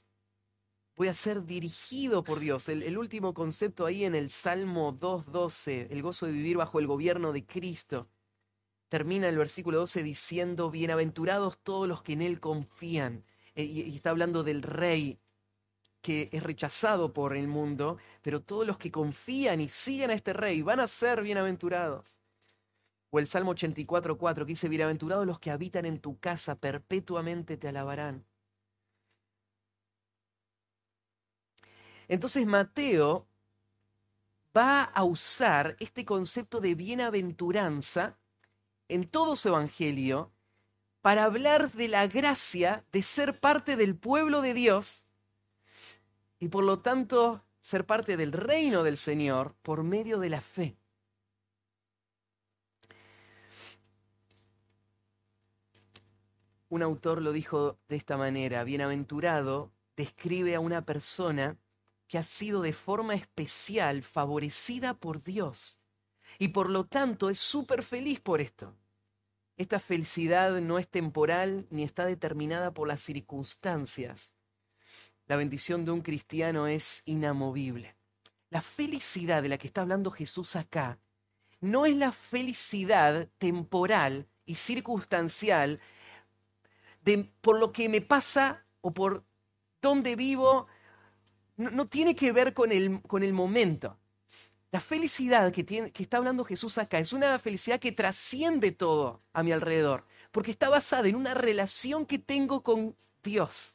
voy 1.01 1.09
a 1.09 1.15
ser 1.15 1.47
dirigido 1.47 2.23
por 2.23 2.41
Dios. 2.41 2.69
El, 2.69 2.99
último 2.99 3.33
concepto 3.33 3.87
ahí 3.87 4.05
en 4.05 4.15
el 4.15 4.29
Salmo 4.29 4.93
2.12, 4.93 5.87
el 5.89 6.03
gozo 6.03 6.27
de 6.27 6.33
vivir 6.33 6.59
bajo 6.59 6.79
el 6.79 6.87
gobierno 6.87 7.33
de 7.33 7.47
Cristo. 7.47 8.11
Termina 8.91 9.27
el 9.27 9.39
versículo 9.39 9.79
12 9.79 10.03
diciendo, 10.03 10.71
bienaventurados 10.71 11.59
todos 11.61 11.89
los 11.89 12.03
que 12.03 12.13
en 12.13 12.21
Él 12.21 12.39
confían. 12.39 13.25
Eh, 13.55 13.65
y 13.65 13.97
está 13.97 14.11
hablando 14.11 14.43
del 14.43 14.61
rey 14.61 15.19
que 16.03 16.29
es 16.33 16.43
rechazado 16.43 17.15
por 17.15 17.35
el 17.35 17.49
mundo, 17.49 17.97
pero 18.21 18.43
todos 18.43 18.67
los 18.67 18.77
que 18.77 18.91
confían 18.91 19.63
y 19.63 19.71
siguen 19.71 20.11
a 20.11 20.13
este 20.13 20.35
rey 20.35 20.61
van 20.61 20.81
a 20.81 20.87
ser 20.87 21.23
bienaventurados. 21.23 22.21
O 23.09 23.19
el 23.19 23.27
Salmo 23.27 23.55
84.4 23.55 24.35
que 24.41 24.45
dice, 24.45 24.69
bienaventurados 24.69 25.27
los 25.27 25.41
que 25.41 25.51
habitan 25.51 25.87
en 25.87 25.99
tu 25.99 26.19
casa, 26.21 26.57
perpetuamente 26.57 27.57
te 27.57 27.69
alabarán. 27.69 28.27
Entonces 32.11 32.45
Mateo 32.45 33.29
va 34.55 34.83
a 34.83 35.05
usar 35.05 35.77
este 35.79 36.05
concepto 36.05 36.61
de 36.61 36.75
bienaventuranza 36.75 38.19
en 38.89 39.07
todo 39.07 39.37
su 39.37 39.47
evangelio 39.47 40.33
para 41.03 41.23
hablar 41.23 41.71
de 41.71 41.87
la 41.87 42.09
gracia 42.09 42.85
de 42.91 43.05
ser 43.05 43.39
parte 43.39 43.77
del 43.77 43.95
pueblo 43.95 44.43
de 44.43 44.55
Dios 44.55 45.07
y 46.41 46.49
por 46.49 46.65
lo 46.65 46.81
tanto 46.81 47.45
ser 47.61 47.87
parte 47.87 48.17
del 48.17 48.33
reino 48.33 48.83
del 48.83 48.97
Señor 48.97 49.55
por 49.63 49.85
medio 49.85 50.19
de 50.19 50.31
la 50.31 50.41
fe. 50.41 50.77
Un 56.71 56.83
autor 56.83 57.23
lo 57.23 57.31
dijo 57.31 57.79
de 57.87 57.95
esta 57.95 58.17
manera, 58.17 58.65
bienaventurado 58.65 59.71
describe 59.95 60.57
a 60.57 60.61
una 60.61 60.85
persona 60.85 61.57
que 62.11 62.19
ha 62.19 62.25
sido 62.25 62.61
de 62.61 62.73
forma 62.73 63.15
especial 63.15 64.03
favorecida 64.03 64.95
por 64.95 65.23
Dios 65.23 65.79
y 66.41 66.49
por 66.49 66.69
lo 66.69 66.85
tanto 66.85 67.31
es 67.31 67.39
súper 67.39 67.85
feliz 67.85 68.19
por 68.19 68.41
esto. 68.41 68.75
Esta 69.57 69.79
felicidad 69.79 70.61
no 70.61 70.81
es 70.81 70.89
temporal 70.89 71.69
ni 71.71 71.85
está 71.85 72.07
determinada 72.07 72.75
por 72.75 72.89
las 72.89 73.01
circunstancias. 73.01 74.35
La 75.29 75.37
bendición 75.37 75.85
de 75.85 75.93
un 75.93 76.01
cristiano 76.01 76.67
es 76.67 77.03
inamovible. 77.05 77.95
La 78.49 78.61
felicidad 78.61 79.41
de 79.41 79.51
la 79.51 79.57
que 79.57 79.69
está 79.69 79.83
hablando 79.83 80.11
Jesús 80.11 80.57
acá 80.57 80.99
no 81.61 81.87
es 81.87 81.95
la 81.95 82.11
felicidad 82.11 83.29
temporal 83.39 84.27
y 84.45 84.57
circunstancial 84.57 85.79
de, 87.03 87.31
por 87.41 87.61
lo 87.61 87.71
que 87.71 87.89
me 87.89 88.01
pasa 88.01 88.67
o 88.81 88.93
por 88.93 89.25
dónde 89.81 90.17
vivo, 90.17 90.67
no, 91.61 91.87
tiene 91.87 92.15
que 92.15 92.33
ver 92.33 92.55
con 92.55 92.73
el, 92.73 93.01
con 93.03 93.23
el 93.23 93.33
momento. 93.33 93.99
La 94.73 94.81
felicidad 94.81 95.53
que, 95.53 95.65
tiene, 95.65 95.91
que 95.91 96.03
está 96.03 96.17
hablando 96.17 96.45
Jesús 96.45 96.79
acá 96.79 96.99
es 96.99 97.13
una 97.13 97.39
felicidad 97.39 97.81
que 97.81 97.93
trasciende 97.93 98.73
todo 98.73 99.23
a 99.33 99.43
mi 99.43 99.53
alrededor, 99.53 100.05
porque 100.31 100.53
está 100.53 100.69
basada 100.69 101.09
en 101.09 101.17
una 101.17 101.35
relación 101.35 102.07
que 102.07 102.19
tengo 102.19 102.63
con 102.63 102.97
Dios, 103.23 103.75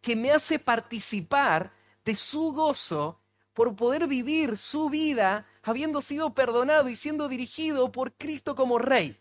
que 0.00 0.14
me 0.14 0.30
hace 0.30 0.58
participar 0.58 1.72
de 2.04 2.14
su 2.14 2.52
gozo 2.52 3.20
por 3.54 3.74
poder 3.74 4.06
vivir 4.06 4.58
su 4.58 4.90
vida 4.90 5.46
habiendo 5.62 6.02
sido 6.02 6.34
perdonado 6.34 6.88
y 6.88 6.96
siendo 6.96 7.28
dirigido 7.28 7.90
por 7.90 8.12
Cristo 8.12 8.54
como 8.54 8.78
Rey. 8.78 9.18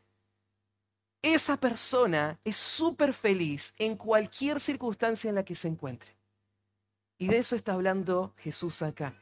Esa 1.21 1.57
persona 1.57 2.39
es 2.43 2.57
súper 2.57 3.13
feliz 3.13 3.73
en 3.79 3.95
cualquier 3.95 4.59
circunstancia 4.59 5.29
en 5.29 5.35
la 5.35 5.45
que 5.45 5.55
se 5.55 5.69
encuentre. 5.69 6.14
Y 7.17 7.27
de 7.27 7.37
eso 7.37 7.55
está 7.55 7.73
hablando 7.73 8.33
Jesús 8.37 8.81
acá. 8.81 9.13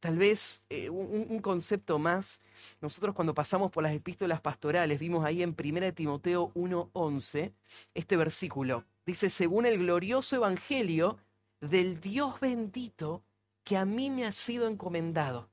Tal 0.00 0.18
vez 0.18 0.64
eh, 0.70 0.88
un, 0.88 1.40
concepto 1.40 1.98
más. 1.98 2.40
Nosotros 2.80 3.14
cuando 3.14 3.34
pasamos 3.34 3.70
por 3.70 3.82
las 3.82 3.92
epístolas 3.92 4.40
pastorales 4.40 4.98
vimos 4.98 5.24
ahí 5.24 5.42
en 5.42 5.54
1 5.58 5.92
Timoteo 5.94 6.52
1.11 6.54 7.52
este 7.94 8.16
versículo. 8.16 8.84
Dice, 9.04 9.30
según 9.30 9.66
el 9.66 9.78
glorioso 9.78 10.36
evangelio 10.36 11.18
del 11.60 12.00
Dios 12.00 12.38
bendito 12.40 13.22
que 13.64 13.76
a 13.76 13.84
mí 13.84 14.10
me 14.10 14.26
ha 14.26 14.32
sido 14.32 14.68
encomendado. 14.68 15.48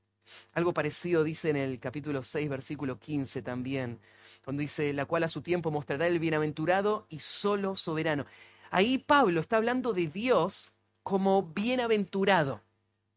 Algo 0.53 0.73
parecido 0.73 1.23
dice 1.23 1.49
en 1.49 1.57
el 1.57 1.79
capítulo 1.79 2.23
6, 2.23 2.47
versículo 2.47 2.99
15 2.99 3.41
también, 3.41 3.99
cuando 4.43 4.61
dice, 4.61 4.93
la 4.93 5.05
cual 5.05 5.23
a 5.23 5.29
su 5.29 5.41
tiempo 5.41 5.71
mostrará 5.71 6.07
el 6.07 6.19
bienaventurado 6.19 7.07
y 7.09 7.19
solo 7.19 7.75
soberano. 7.75 8.25
Ahí 8.73 8.97
Pablo 8.97 9.39
está 9.39 9.57
hablando 9.57 9.93
de 9.93 10.07
Dios 10.07 10.71
como 11.03 11.43
bienaventurado, 11.43 12.63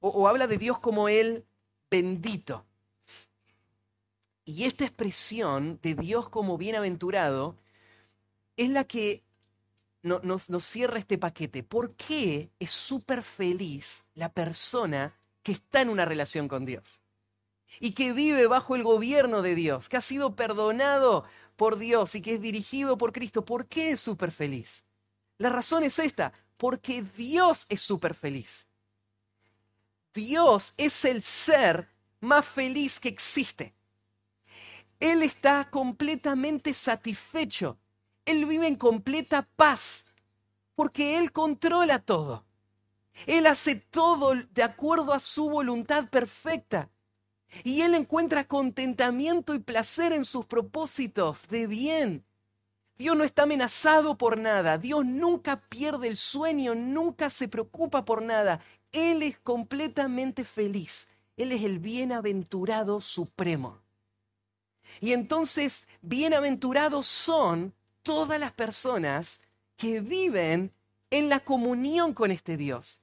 o, 0.00 0.28
habla 0.28 0.46
de 0.46 0.58
Dios 0.58 0.78
como 0.80 1.08
el 1.08 1.46
bendito. 1.90 2.66
Y 4.44 4.64
esta 4.64 4.84
expresión 4.84 5.80
de 5.82 5.94
Dios 5.94 6.28
como 6.28 6.58
bienaventurado 6.58 7.56
es 8.58 8.68
la 8.68 8.84
que 8.84 9.24
nos, 10.02 10.50
nos, 10.50 10.66
cierra 10.66 10.98
este 10.98 11.16
paquete. 11.16 11.62
¿Por 11.62 11.94
qué 11.94 12.50
es 12.58 12.72
súper 12.72 13.22
feliz 13.22 14.04
la 14.12 14.28
persona 14.28 15.18
que 15.42 15.52
está 15.52 15.80
en 15.80 15.88
una 15.88 16.04
relación 16.04 16.48
con 16.48 16.66
Dios? 16.66 17.00
Y 17.80 17.92
que 17.92 18.12
vive 18.12 18.46
bajo 18.46 18.76
el 18.76 18.82
gobierno 18.82 19.40
de 19.40 19.54
Dios, 19.54 19.88
que 19.88 19.96
ha 19.96 20.02
sido 20.02 20.36
perdonado 20.36 21.24
por 21.56 21.78
Dios 21.78 22.14
y 22.14 22.20
que 22.20 22.34
es 22.34 22.42
dirigido 22.42 22.98
por 22.98 23.14
Cristo. 23.14 23.42
¿Por 23.42 23.64
qué 23.64 23.92
es 23.92 24.00
súper 24.00 24.32
feliz? 24.32 24.85
La 25.38 25.50
razón 25.50 25.84
es 25.84 25.98
esta, 25.98 26.32
porque 26.56 27.02
Dios 27.16 27.66
es 27.68 27.80
súper 27.80 28.14
feliz. 28.14 28.66
Dios 30.14 30.72
es 30.78 31.04
el 31.04 31.22
ser 31.22 31.88
más 32.20 32.44
feliz 32.46 32.98
que 32.98 33.08
existe. 33.08 33.74
Él 34.98 35.22
está 35.22 35.68
completamente 35.70 36.72
satisfecho. 36.72 37.78
Él 38.24 38.46
vive 38.46 38.66
en 38.66 38.76
completa 38.76 39.46
paz, 39.56 40.06
porque 40.74 41.18
Él 41.18 41.32
controla 41.32 41.98
todo. 41.98 42.46
Él 43.26 43.46
hace 43.46 43.76
todo 43.76 44.34
de 44.34 44.62
acuerdo 44.62 45.12
a 45.12 45.20
su 45.20 45.48
voluntad 45.50 46.08
perfecta. 46.08 46.90
Y 47.62 47.82
Él 47.82 47.94
encuentra 47.94 48.48
contentamiento 48.48 49.54
y 49.54 49.58
placer 49.58 50.12
en 50.12 50.24
sus 50.24 50.46
propósitos 50.46 51.46
de 51.48 51.66
bien. 51.66 52.24
Dios 52.98 53.16
no 53.16 53.24
está 53.24 53.42
amenazado 53.42 54.16
por 54.16 54.38
nada. 54.38 54.78
Dios 54.78 55.04
nunca 55.04 55.60
pierde 55.60 56.08
el 56.08 56.16
sueño, 56.16 56.74
nunca 56.74 57.30
se 57.30 57.48
preocupa 57.48 58.04
por 58.04 58.22
nada. 58.22 58.60
Él 58.92 59.22
es 59.22 59.38
completamente 59.38 60.44
feliz. 60.44 61.06
Él 61.36 61.52
es 61.52 61.62
el 61.62 61.78
bienaventurado 61.78 63.00
supremo. 63.00 63.82
Y 65.00 65.12
entonces, 65.12 65.86
bienaventurados 66.00 67.06
son 67.06 67.74
todas 68.02 68.40
las 68.40 68.52
personas 68.52 69.40
que 69.76 70.00
viven 70.00 70.72
en 71.10 71.28
la 71.28 71.40
comunión 71.40 72.14
con 72.14 72.30
este 72.30 72.56
Dios. 72.56 73.02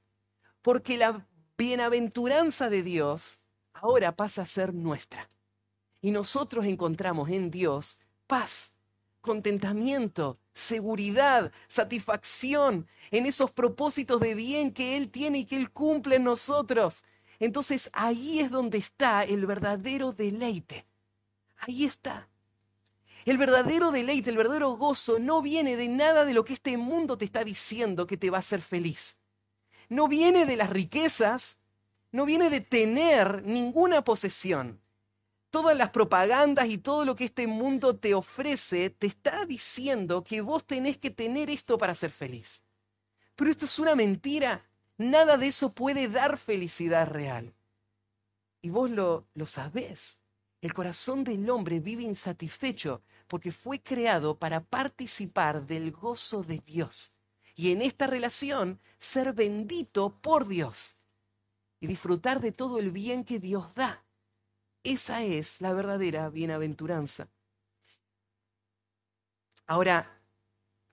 Porque 0.62 0.98
la 0.98 1.28
bienaventuranza 1.58 2.70
de 2.70 2.82
Dios 2.82 3.46
ahora 3.74 4.16
pasa 4.16 4.42
a 4.42 4.48
ser 4.48 4.74
nuestra. 4.74 5.30
Y 6.02 6.12
nosotros 6.12 6.66
encontramos 6.66 7.30
en 7.30 7.52
Dios 7.52 8.00
paz, 8.28 8.73
contentamiento, 9.24 10.38
seguridad, 10.54 11.52
satisfacción 11.70 12.88
en 13.10 13.26
esos 13.26 13.52
propósitos 13.52 14.20
de 14.20 14.36
bien 14.36 14.72
que 14.72 14.98
Él 14.98 15.10
tiene 15.10 15.40
y 15.40 15.46
que 15.46 15.56
Él 15.56 15.72
cumple 15.72 16.18
en 16.18 16.26
nosotros. 16.26 17.04
Entonces 17.40 17.90
ahí 17.94 18.42
es 18.42 18.52
donde 18.52 18.78
está 18.78 19.24
el 19.24 19.46
verdadero 19.46 20.12
deleite. 20.12 20.86
Ahí 21.58 21.86
está. 21.86 22.30
El 23.24 23.38
verdadero 23.38 23.92
deleite, 23.92 24.30
el 24.30 24.38
verdadero 24.38 24.76
gozo 24.76 25.18
no 25.20 25.42
viene 25.42 25.78
de 25.78 25.88
nada 25.88 26.26
de 26.26 26.34
lo 26.34 26.44
que 26.44 26.54
este 26.54 26.76
mundo 26.76 27.18
te 27.18 27.24
está 27.24 27.46
diciendo 27.46 28.06
que 28.06 28.18
te 28.18 28.30
va 28.30 28.38
a 28.38 28.40
hacer 28.40 28.62
feliz. 28.62 29.20
No 29.88 30.10
viene 30.10 30.46
de 30.46 30.58
las 30.58 30.70
riquezas, 30.70 31.62
no 32.12 32.26
viene 32.26 32.50
de 32.50 32.60
tener 32.60 33.42
ninguna 33.44 34.04
posesión 34.04 34.83
todas 35.54 35.78
las 35.78 35.92
propagandas 35.92 36.68
y 36.68 36.80
todo 36.80 37.06
lo 37.06 37.16
que 37.16 37.26
este 37.26 37.46
mundo 37.46 37.96
te 37.96 38.16
ofrece 38.16 38.90
te 38.90 39.06
está 39.06 39.46
diciendo 39.46 40.24
que 40.24 40.42
vos 40.42 40.66
tenés 40.66 40.98
que 40.98 41.12
tener 41.12 41.52
esto 41.52 41.78
para 41.78 41.94
ser 41.94 42.10
feliz. 42.10 42.64
Pero 43.36 43.52
esto 43.52 43.66
es 43.66 43.78
una 43.78 43.94
mentira. 43.94 44.66
Nada 44.98 45.38
de 45.38 45.46
eso 45.46 45.72
puede 45.72 46.08
dar 46.08 46.40
felicidad 46.40 47.08
real. 47.08 47.54
Y 48.64 48.72
vos 48.72 48.90
lo, 48.90 49.28
lo 49.36 49.46
sabés. 49.46 50.20
El 50.60 50.74
corazón 50.74 51.24
del 51.24 51.48
hombre 51.52 51.80
vive 51.80 52.02
insatisfecho 52.02 53.04
porque 53.28 53.52
fue 53.52 53.80
creado 53.80 54.40
para 54.40 54.60
participar 54.60 55.68
del 55.68 55.92
gozo 55.92 56.42
de 56.42 56.64
Dios. 56.66 57.14
Y 57.56 57.72
en 57.72 57.84
esta 57.84 58.08
relación 58.08 58.80
ser 58.98 59.34
bendito 59.34 60.20
por 60.20 60.48
Dios 60.48 61.04
y 61.80 61.86
disfrutar 61.86 62.42
de 62.42 62.54
todo 62.54 62.80
el 62.80 62.90
bien 62.90 63.24
que 63.24 63.38
Dios 63.38 63.72
da. 63.76 64.03
Esa 64.84 65.24
es 65.24 65.62
la 65.62 65.74
verdadera 65.74 66.30
bienaventuranza. 66.30 67.30
Ahora, 69.66 70.20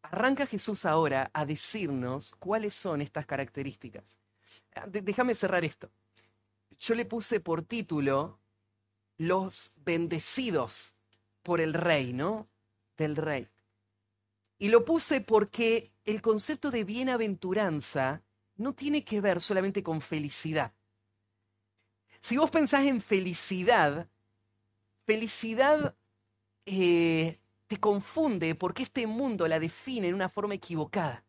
arranca 0.02 0.46
Jesús 0.46 0.84
ahora 0.84 1.30
a 1.32 1.44
decirnos 1.44 2.34
cuáles 2.38 2.74
son 2.74 3.00
estas 3.02 3.26
características. 3.26 4.18
Ah, 4.76 4.86
déjame 4.86 5.34
cerrar 5.34 5.64
esto. 5.64 5.90
Yo 6.78 6.94
le 6.94 7.04
puse 7.04 7.40
por 7.40 7.62
título 7.62 8.38
los 9.18 9.72
bendecidos 9.76 10.94
por 11.42 11.60
el 11.60 11.74
reino 11.74 12.48
del 12.96 13.16
rey. 13.16 13.48
Y 14.58 14.68
lo 14.68 14.84
puse 14.84 15.20
porque 15.20 15.92
el 16.04 16.22
concepto 16.22 16.70
de 16.70 16.84
bienaventuranza 16.84 18.22
no 18.56 18.72
tiene 18.74 19.04
que 19.04 19.20
ver 19.20 19.40
solamente 19.40 19.82
con 19.82 20.00
felicidad. 20.00 20.72
Si 22.20 22.36
vos 22.36 22.50
pensás 22.50 22.84
en 22.86 23.00
felicidad, 23.00 24.08
felicidad 25.06 25.96
eh, 26.66 27.38
te 27.66 27.78
confunde 27.78 28.54
porque 28.54 28.82
este 28.82 29.06
mundo 29.06 29.48
la 29.48 29.58
define 29.58 30.08
en 30.08 30.14
una 30.14 30.28
forma 30.28 30.54
equivocada. 30.54 31.24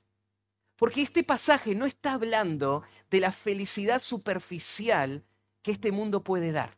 Porque 0.76 1.02
este 1.02 1.24
pasaje 1.24 1.76
no 1.76 1.86
está 1.86 2.14
hablando 2.14 2.84
de 3.10 3.20
la 3.20 3.32
felicidad 3.32 4.00
superficial 4.00 5.24
que 5.62 5.72
este 5.72 5.92
mundo 5.92 6.24
puede 6.24 6.52
dar. 6.52 6.78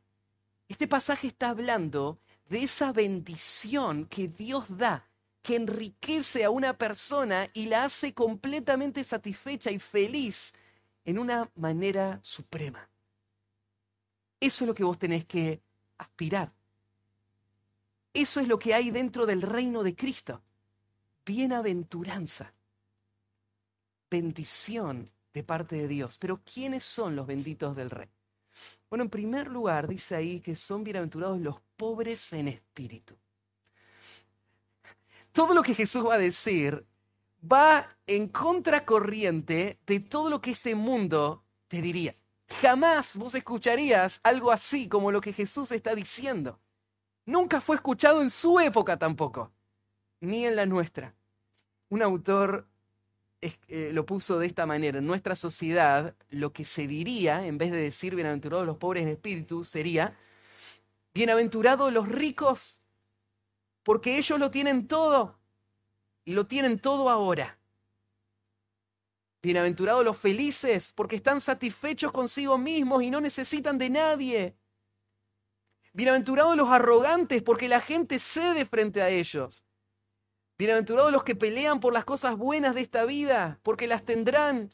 Este 0.68 0.88
pasaje 0.88 1.28
está 1.28 1.50
hablando 1.50 2.20
de 2.50 2.64
esa 2.64 2.92
bendición 2.92 4.06
que 4.06 4.28
Dios 4.28 4.66
da, 4.78 5.08
que 5.42 5.56
enriquece 5.56 6.44
a 6.44 6.50
una 6.50 6.78
persona 6.78 7.48
y 7.54 7.68
la 7.68 7.86
hace 7.86 8.14
completamente 8.14 9.04
satisfecha 9.04 9.72
y 9.72 9.80
feliz 9.80 10.54
en 11.06 11.20
una 11.20 11.50
manera 11.56 12.20
suprema. 12.22 12.90
Eso 14.44 14.66
es 14.66 14.68
lo 14.68 14.76
que 14.76 14.84
vos 14.84 15.00
tenés 15.00 15.24
que 15.24 15.62
aspirar. 15.98 16.52
Eso 18.14 18.42
es 18.42 18.48
lo 18.50 18.60
que 18.60 18.74
hay 18.74 18.92
dentro 18.92 19.26
del 19.26 19.42
reino 19.42 19.84
de 19.84 19.96
Cristo. 19.96 20.42
Bienaventuranza. 21.26 22.54
Bendición 24.12 25.10
de 25.34 25.44
parte 25.44 25.78
de 25.78 25.88
Dios. 25.88 26.18
Pero 26.18 26.42
¿quiénes 26.44 26.84
son 26.84 27.16
los 27.16 27.26
benditos 27.26 27.74
del 27.74 27.90
rey? 27.90 28.10
Bueno, 28.90 29.04
en 29.04 29.10
primer 29.10 29.48
lugar 29.48 29.88
dice 29.88 30.14
ahí 30.14 30.42
que 30.42 30.58
son 30.58 30.84
bienaventurados 30.84 31.40
los 31.40 31.62
pobres 31.78 32.34
en 32.34 32.50
espíritu. 32.50 33.16
Todo 35.32 35.54
lo 35.54 35.64
que 35.64 35.74
Jesús 35.74 36.06
va 36.06 36.16
a 36.16 36.18
decir 36.18 36.86
va 37.50 37.88
en 38.06 38.28
contracorriente 38.28 39.80
de 39.88 40.00
todo 40.02 40.30
lo 40.30 40.42
que 40.42 40.52
este 40.52 40.76
mundo 40.76 41.46
te 41.70 41.82
diría. 41.82 42.14
Jamás 42.62 43.16
vos 43.18 43.36
escucharías 43.36 44.20
algo 44.24 44.52
así 44.52 44.88
como 44.88 45.12
lo 45.12 45.22
que 45.22 45.34
Jesús 45.34 45.72
está 45.72 45.96
diciendo. 45.96 46.60
Nunca 47.26 47.62
fue 47.62 47.76
escuchado 47.76 48.22
en 48.22 48.30
su 48.30 48.60
época 48.60 48.98
tampoco, 48.98 49.52
ni 50.20 50.46
en 50.46 50.56
la 50.56 50.66
nuestra. 50.66 51.14
Un 51.90 52.02
autor 52.02 52.68
eh, 53.42 53.92
lo 53.92 54.06
puso 54.06 54.40
de 54.40 54.48
esta 54.48 54.66
manera. 54.66 55.00
En 55.00 55.08
nuestra 55.08 55.36
sociedad, 55.36 56.16
lo 56.30 56.54
que 56.54 56.64
se 56.64 56.88
diría, 56.88 57.46
en 57.46 57.58
vez 57.58 57.72
de 57.72 57.78
decir 57.78 58.16
bienaventurados 58.16 58.66
los 58.66 58.78
pobres 58.78 59.04
en 59.04 59.10
espíritu, 59.10 59.66
sería 59.66 60.18
bienaventurados 61.14 61.92
los 61.92 62.08
ricos, 62.08 62.82
porque 63.84 64.18
ellos 64.18 64.40
lo 64.40 64.50
tienen 64.52 64.88
todo 64.88 65.38
y 66.24 66.34
lo 66.34 66.48
tienen 66.48 66.80
todo 66.80 67.10
ahora. 67.10 67.58
Bienaventurados 69.44 70.06
los 70.06 70.18
felices, 70.18 70.94
porque 70.94 71.18
están 71.18 71.42
satisfechos 71.42 72.14
consigo 72.14 72.58
mismos 72.58 73.04
y 73.04 73.10
no 73.10 73.20
necesitan 73.20 73.78
de 73.78 73.90
nadie. 73.90 74.56
Bienaventurados 75.92 76.56
los 76.56 76.70
arrogantes, 76.70 77.44
porque 77.44 77.68
la 77.68 77.82
gente 77.82 78.20
cede 78.20 78.66
frente 78.66 79.02
a 79.02 79.10
ellos. 79.10 79.66
Bienaventurados 80.58 81.12
los 81.12 81.26
que 81.26 81.36
pelean 81.36 81.82
por 81.82 81.92
las 81.92 82.06
cosas 82.06 82.38
buenas 82.38 82.74
de 82.74 82.82
esta 82.82 83.04
vida, 83.04 83.60
porque 83.64 83.86
las 83.86 84.06
tendrán. 84.06 84.72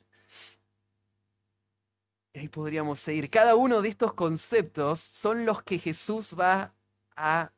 Y 2.33 2.39
ahí 2.41 2.47
podríamos 2.47 2.99
seguir. 2.99 3.31
Cada 3.31 3.55
uno 3.55 3.81
de 3.81 3.89
estos 3.89 4.13
conceptos 4.13 4.99
son 4.99 5.47
los 5.47 5.63
que 5.63 5.79
Jesús 5.79 6.35
va 6.39 6.75
a 7.15 7.51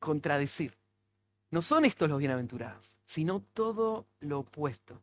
contradecir. 0.00 0.76
No 1.52 1.62
son 1.62 1.84
estos 1.84 2.08
los 2.08 2.18
bienaventurados, 2.18 2.98
sino 3.04 3.40
todo 3.40 4.08
lo 4.18 4.40
opuesto. 4.40 5.00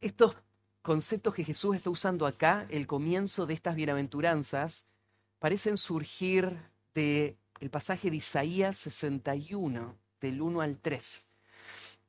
Estos 0.00 0.34
conceptos 0.80 1.34
que 1.34 1.44
Jesús 1.44 1.76
está 1.76 1.90
usando 1.90 2.26
acá, 2.26 2.66
el 2.70 2.86
comienzo 2.86 3.46
de 3.46 3.54
estas 3.54 3.76
bienaventuranzas, 3.76 4.86
parecen 5.38 5.76
surgir 5.76 6.58
de 6.94 7.36
el 7.60 7.68
pasaje 7.70 8.10
de 8.10 8.16
Isaías 8.16 8.78
61, 8.78 9.94
del 10.20 10.40
1 10.40 10.60
al 10.62 10.78
3. 10.78 11.26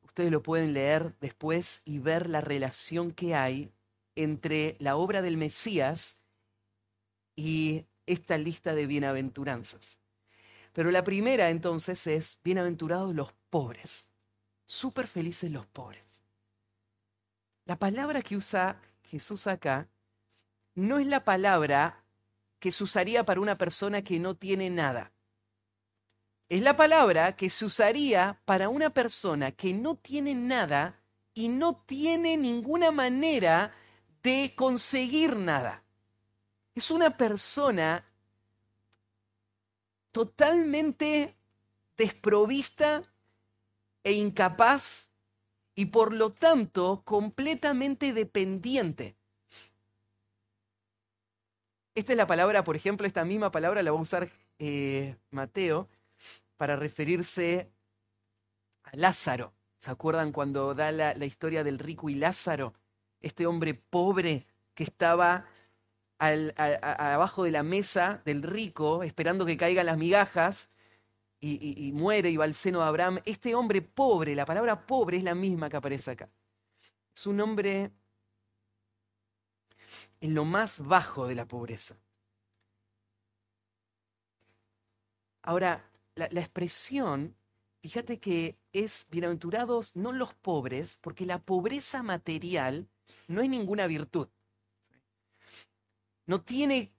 Ustedes 0.05 0.31
lo 0.31 0.41
pueden 0.41 0.73
leer 0.73 1.13
después 1.19 1.81
y 1.83 1.99
ver 1.99 2.29
la 2.29 2.39
relación 2.39 3.11
que 3.11 3.35
hay 3.35 3.71
entre 4.15 4.77
la 4.79 4.95
obra 4.95 5.21
del 5.21 5.37
Mesías 5.37 6.17
y 7.35 7.85
esta 8.05 8.37
lista 8.37 8.73
de 8.73 8.87
bienaventuranzas. 8.87 9.99
Pero 10.73 10.91
la 10.91 11.03
primera 11.03 11.49
entonces 11.49 12.07
es, 12.07 12.39
bienaventurados 12.43 13.13
los 13.13 13.33
pobres, 13.49 14.07
súper 14.65 15.07
felices 15.07 15.51
los 15.51 15.65
pobres. 15.65 16.10
La 17.71 17.79
palabra 17.79 18.21
que 18.21 18.35
usa 18.35 18.81
Jesús 19.03 19.47
acá 19.47 19.87
no 20.75 20.99
es 20.99 21.07
la 21.07 21.23
palabra 21.23 22.03
que 22.59 22.73
se 22.73 22.83
usaría 22.83 23.23
para 23.23 23.39
una 23.39 23.57
persona 23.57 24.01
que 24.01 24.19
no 24.19 24.35
tiene 24.35 24.69
nada 24.69 25.13
es 26.49 26.61
la 26.61 26.75
palabra 26.75 27.37
que 27.37 27.49
se 27.49 27.63
usaría 27.63 28.41
para 28.43 28.67
una 28.67 28.89
persona 28.89 29.53
que 29.53 29.73
no 29.73 29.95
tiene 29.95 30.35
nada 30.35 30.99
y 31.33 31.47
no 31.47 31.77
tiene 31.85 32.35
ninguna 32.35 32.91
manera 32.91 33.73
de 34.21 34.51
conseguir 34.53 35.37
nada. 35.37 35.85
Es 36.75 36.91
una 36.91 37.15
persona 37.15 38.05
totalmente 40.11 41.37
desprovista 41.95 43.01
e 44.03 44.11
incapaz 44.11 45.10
y 45.81 45.87
por 45.87 46.13
lo 46.13 46.31
tanto 46.31 47.01
completamente 47.03 48.13
dependiente. 48.13 49.15
Esta 51.95 52.13
es 52.13 52.17
la 52.17 52.27
palabra, 52.27 52.63
por 52.63 52.75
ejemplo, 52.75 53.07
esta 53.07 53.25
misma 53.25 53.51
palabra 53.51 53.81
la 53.81 53.89
va 53.89 53.97
a 53.97 54.01
usar 54.01 54.29
eh, 54.59 55.15
Mateo 55.31 55.89
para 56.55 56.75
referirse 56.75 57.71
a 58.83 58.95
Lázaro. 58.95 59.53
¿Se 59.79 59.89
acuerdan 59.89 60.31
cuando 60.31 60.75
da 60.75 60.91
la, 60.91 61.25
historia 61.25 61.63
del 61.63 61.79
rico 61.79 62.09
y 62.09 62.13
Lázaro? 62.13 62.75
Este 63.19 63.47
hombre 63.47 63.73
pobre 63.73 64.45
que 64.75 64.83
estaba 64.83 65.47
abajo 66.19 67.43
de 67.43 67.51
la 67.51 67.63
mesa 67.63 68.21
del 68.23 68.43
rico, 68.43 69.01
esperando 69.01 69.47
que 69.47 69.57
caigan 69.57 69.87
las 69.87 69.97
migajas, 69.97 70.69
y, 71.41 71.91
muere 71.93 72.29
y 72.29 72.37
va 72.37 72.45
al 72.45 72.53
seno 72.53 72.79
de 72.79 72.85
Abraham. 72.85 73.19
Este 73.25 73.55
hombre 73.55 73.81
pobre, 73.81 74.35
la 74.35 74.45
palabra 74.45 74.85
pobre 74.85 75.17
es 75.17 75.23
la 75.23 75.35
misma 75.35 75.69
que 75.69 75.77
aparece 75.77 76.11
acá. 76.11 76.29
Es 77.13 77.25
un 77.25 77.41
hombre 77.41 77.91
en 80.21 80.33
lo 80.35 80.45
más 80.45 80.85
bajo 80.85 81.27
de 81.27 81.35
la 81.35 81.47
pobreza. 81.47 81.97
Ahora, 85.41 85.83
la, 86.15 86.25
expresión, 86.27 87.35
fíjate 87.81 88.19
que 88.19 88.59
es 88.73 89.07
bienaventurados 89.09 89.95
no 89.95 90.11
los 90.11 90.35
pobres, 90.35 90.99
porque 91.01 91.25
la 91.25 91.39
pobreza 91.39 92.03
material 92.03 92.87
no 93.27 93.41
es 93.41 93.49
ninguna 93.49 93.87
virtud. 93.87 94.29
No 96.27 96.41
tiene, 96.41 96.93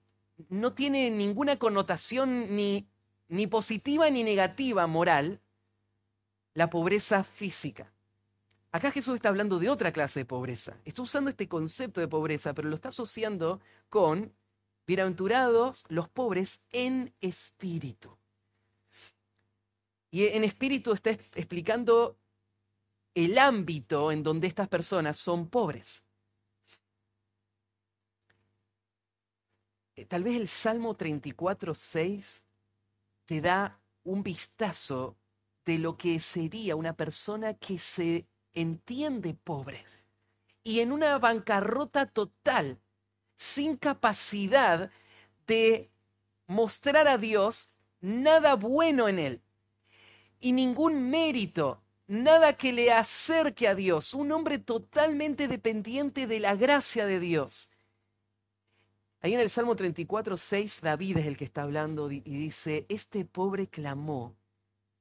no 0.49 0.73
tiene 0.73 1.09
ninguna 1.09 1.57
connotación 1.57 2.53
ni, 2.55 2.89
ni 3.27 3.47
positiva 3.47 4.09
ni 4.09 4.23
negativa 4.23 4.87
moral 4.87 5.41
la 6.53 6.69
pobreza 6.69 7.23
física. 7.23 7.91
Acá 8.71 8.91
Jesús 8.91 9.15
está 9.15 9.29
hablando 9.29 9.59
de 9.59 9.69
otra 9.69 9.91
clase 9.91 10.21
de 10.21 10.25
pobreza. 10.25 10.79
Está 10.83 11.03
usando 11.03 11.29
este 11.29 11.47
concepto 11.47 12.01
de 12.01 12.07
pobreza, 12.07 12.53
pero 12.53 12.69
lo 12.69 12.75
está 12.75 12.89
asociando 12.89 13.61
con 13.89 14.33
bienaventurados 14.87 15.85
los 15.89 16.09
pobres 16.09 16.59
en 16.71 17.13
espíritu. 17.21 18.17
Y 20.09 20.25
en 20.27 20.43
espíritu 20.43 20.91
está 20.93 21.11
explicando 21.11 22.17
el 23.13 23.37
ámbito 23.37 24.11
en 24.11 24.23
donde 24.23 24.47
estas 24.47 24.67
personas 24.67 25.17
son 25.17 25.49
pobres. 25.49 26.03
Eh, 29.95 30.05
tal 30.05 30.23
vez 30.23 30.35
el 30.35 30.47
Salmo 30.47 30.95
34, 30.95 31.73
6 31.73 32.43
te 33.25 33.41
da 33.41 33.79
un 34.03 34.23
vistazo 34.23 35.17
de 35.65 35.77
lo 35.77 35.97
que 35.97 36.19
sería 36.19 36.75
una 36.75 36.93
persona 36.93 37.53
que 37.53 37.79
se 37.79 38.27
entiende 38.53 39.33
pobre 39.33 39.85
y 40.63 40.79
en 40.79 40.91
una 40.91 41.17
bancarrota 41.17 42.05
total, 42.05 42.79
sin 43.35 43.77
capacidad 43.77 44.91
de 45.47 45.89
mostrar 46.47 47.07
a 47.07 47.17
Dios 47.17 47.69
nada 47.99 48.55
bueno 48.55 49.07
en 49.07 49.19
él 49.19 49.41
y 50.39 50.51
ningún 50.51 51.09
mérito, 51.09 51.81
nada 52.07 52.53
que 52.53 52.73
le 52.73 52.91
acerque 52.91 53.67
a 53.67 53.75
Dios, 53.75 54.13
un 54.13 54.31
hombre 54.33 54.59
totalmente 54.59 55.47
dependiente 55.47 56.27
de 56.27 56.39
la 56.41 56.55
gracia 56.55 57.05
de 57.05 57.19
Dios. 57.21 57.69
Ahí 59.23 59.33
en 59.33 59.39
el 59.39 59.49
Salmo 59.49 59.73
34, 59.73 60.35
6, 60.35 60.81
David 60.81 61.19
es 61.19 61.25
el 61.25 61.37
que 61.37 61.45
está 61.45 61.63
hablando 61.63 62.11
y 62.11 62.19
dice, 62.19 62.85
este 62.89 63.23
pobre 63.23 63.67
clamó 63.67 64.35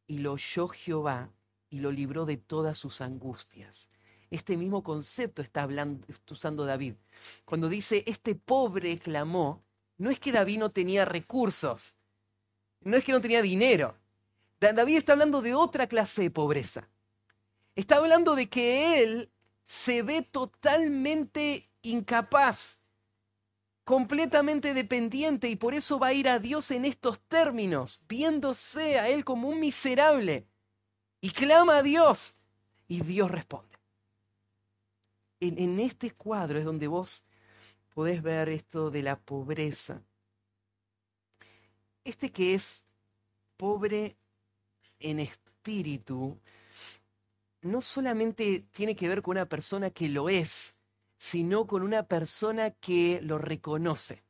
y 0.06 0.18
lo 0.18 0.34
oyó 0.34 0.68
Jehová 0.68 1.32
y 1.70 1.80
lo 1.80 1.90
libró 1.90 2.24
de 2.24 2.36
todas 2.36 2.78
sus 2.78 3.00
angustias. 3.00 3.88
Este 4.30 4.56
mismo 4.56 4.84
concepto 4.84 5.42
está, 5.42 5.64
hablando, 5.64 6.06
usando 6.30 6.64
David. 6.64 6.94
Cuando 7.44 7.68
dice, 7.68 8.04
este 8.06 8.36
pobre 8.36 8.96
clamó, 8.96 9.64
no 9.98 10.08
es 10.08 10.20
que 10.20 10.30
David 10.30 10.60
no 10.60 10.70
tenía 10.70 11.04
recursos, 11.04 11.96
no 12.82 12.96
es 12.96 13.02
que 13.02 13.10
no 13.10 13.20
tenía 13.20 13.42
dinero, 13.42 13.98
David 14.60 14.98
está 14.98 15.14
hablando 15.14 15.42
de 15.42 15.56
otra 15.56 15.88
clase 15.88 16.22
de 16.22 16.30
pobreza. 16.30 16.88
Está 17.74 17.96
hablando 17.96 18.36
de 18.36 18.48
que 18.48 19.02
él 19.02 19.32
se 19.66 20.04
ve 20.04 20.22
totalmente 20.22 21.68
incapaz, 21.82 22.81
completamente 23.92 24.72
dependiente 24.72 25.50
y 25.50 25.56
por 25.56 25.74
eso 25.74 25.98
va 25.98 26.06
a 26.06 26.12
ir 26.14 26.26
a 26.26 26.38
Dios 26.38 26.70
en 26.70 26.86
estos 26.86 27.20
términos, 27.20 28.02
viéndose 28.08 28.98
a 28.98 29.10
él 29.10 29.22
como 29.22 29.50
un 29.50 29.60
miserable 29.60 30.48
y 31.20 31.28
clama 31.28 31.76
a 31.76 31.82
Dios 31.82 32.42
y 32.88 33.02
Dios 33.02 33.30
responde. 33.30 33.76
En, 35.40 35.58
en 35.58 35.78
este 35.78 36.10
cuadro 36.10 36.58
es 36.58 36.64
donde 36.64 36.86
vos 36.86 37.26
podés 37.92 38.22
ver 38.22 38.48
esto 38.48 38.90
de 38.90 39.02
la 39.02 39.20
pobreza. 39.20 40.02
Este 42.02 42.32
que 42.32 42.54
es 42.54 42.86
pobre 43.58 44.16
en 45.00 45.20
espíritu 45.20 46.40
no 47.60 47.82
solamente 47.82 48.64
tiene 48.72 48.96
que 48.96 49.10
ver 49.10 49.20
con 49.20 49.32
una 49.32 49.50
persona 49.50 49.90
que 49.90 50.08
lo 50.08 50.30
es, 50.30 50.78
sino 51.22 51.68
con 51.68 51.82
una 51.84 52.02
persona 52.08 52.72
que 52.72 53.20
lo 53.22 53.38
reconoce. 53.38 54.24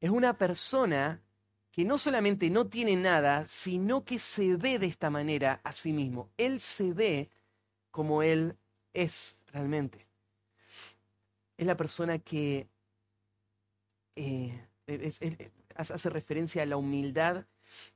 Es 0.00 0.10
una 0.10 0.36
persona 0.36 1.22
que 1.70 1.86
no 1.86 1.96
solamente 1.96 2.50
no 2.50 2.66
tiene 2.66 2.94
nada, 2.94 3.48
sino 3.48 4.04
que 4.04 4.18
se 4.18 4.54
ve 4.56 4.78
de 4.78 4.84
esta 4.84 5.08
manera 5.08 5.62
a 5.64 5.72
sí 5.72 5.94
mismo. 5.94 6.28
Él 6.36 6.60
se 6.60 6.92
ve 6.92 7.30
como 7.90 8.22
él 8.22 8.54
es 8.92 9.40
realmente. 9.46 10.06
es 11.56 11.66
la 11.66 11.78
persona 11.78 12.18
que 12.18 12.68
eh, 14.14 14.60
hace 15.74 16.10
referencia 16.10 16.64
a 16.64 16.66
la 16.66 16.76
humildad 16.76 17.46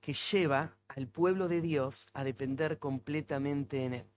que 0.01 0.15
lleva 0.15 0.75
al 0.89 1.09
pueblo 1.09 1.47
de 1.47 1.61
Dios 1.61 2.09
a 2.15 2.25
depender 2.25 2.79
completamente 2.79 3.85
en 3.85 3.95
Él. 3.95 4.14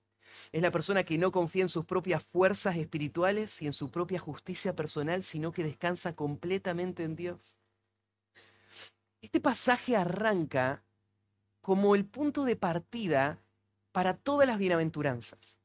Es 0.52 0.62
la 0.62 0.72
persona 0.72 1.04
que 1.04 1.18
no 1.18 1.32
confía 1.32 1.64
en 1.64 1.70
sus 1.70 1.86
propias 1.86 2.24
fuerzas 2.24 2.78
espirituales 2.78 3.62
y 3.62 3.68
en 3.68 3.74
su 3.74 3.90
propia 3.90 4.20
justicia 4.20 4.76
personal, 4.76 5.24
sino 5.24 5.52
que 5.52 5.64
descansa 5.64 6.16
completamente 6.16 7.04
en 7.04 7.16
Dios. 7.16 7.58
Este 9.22 9.40
pasaje 9.40 9.96
arranca 9.96 10.84
como 11.62 11.96
el 11.96 12.06
punto 12.06 12.46
de 12.46 12.56
partida 12.56 13.40
para 13.92 14.16
todas 14.16 14.48
las 14.48 14.58
bienaventuranzas. 14.58 15.60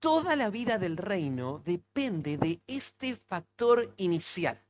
Toda 0.00 0.36
la 0.36 0.50
vida 0.50 0.78
del 0.78 0.96
reino 0.96 1.62
depende 1.64 2.36
de 2.36 2.60
este 2.66 3.16
factor 3.16 3.94
inicial. 3.96 4.60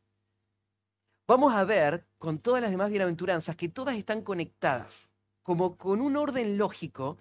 Vamos 1.26 1.54
a 1.54 1.64
ver 1.64 2.06
con 2.18 2.38
todas 2.38 2.60
las 2.60 2.70
demás 2.70 2.90
bienaventuranzas 2.90 3.56
que 3.56 3.68
todas 3.68 3.96
están 3.96 4.22
conectadas, 4.22 5.08
como 5.42 5.76
con 5.76 6.00
un 6.02 6.16
orden 6.16 6.58
lógico, 6.58 7.16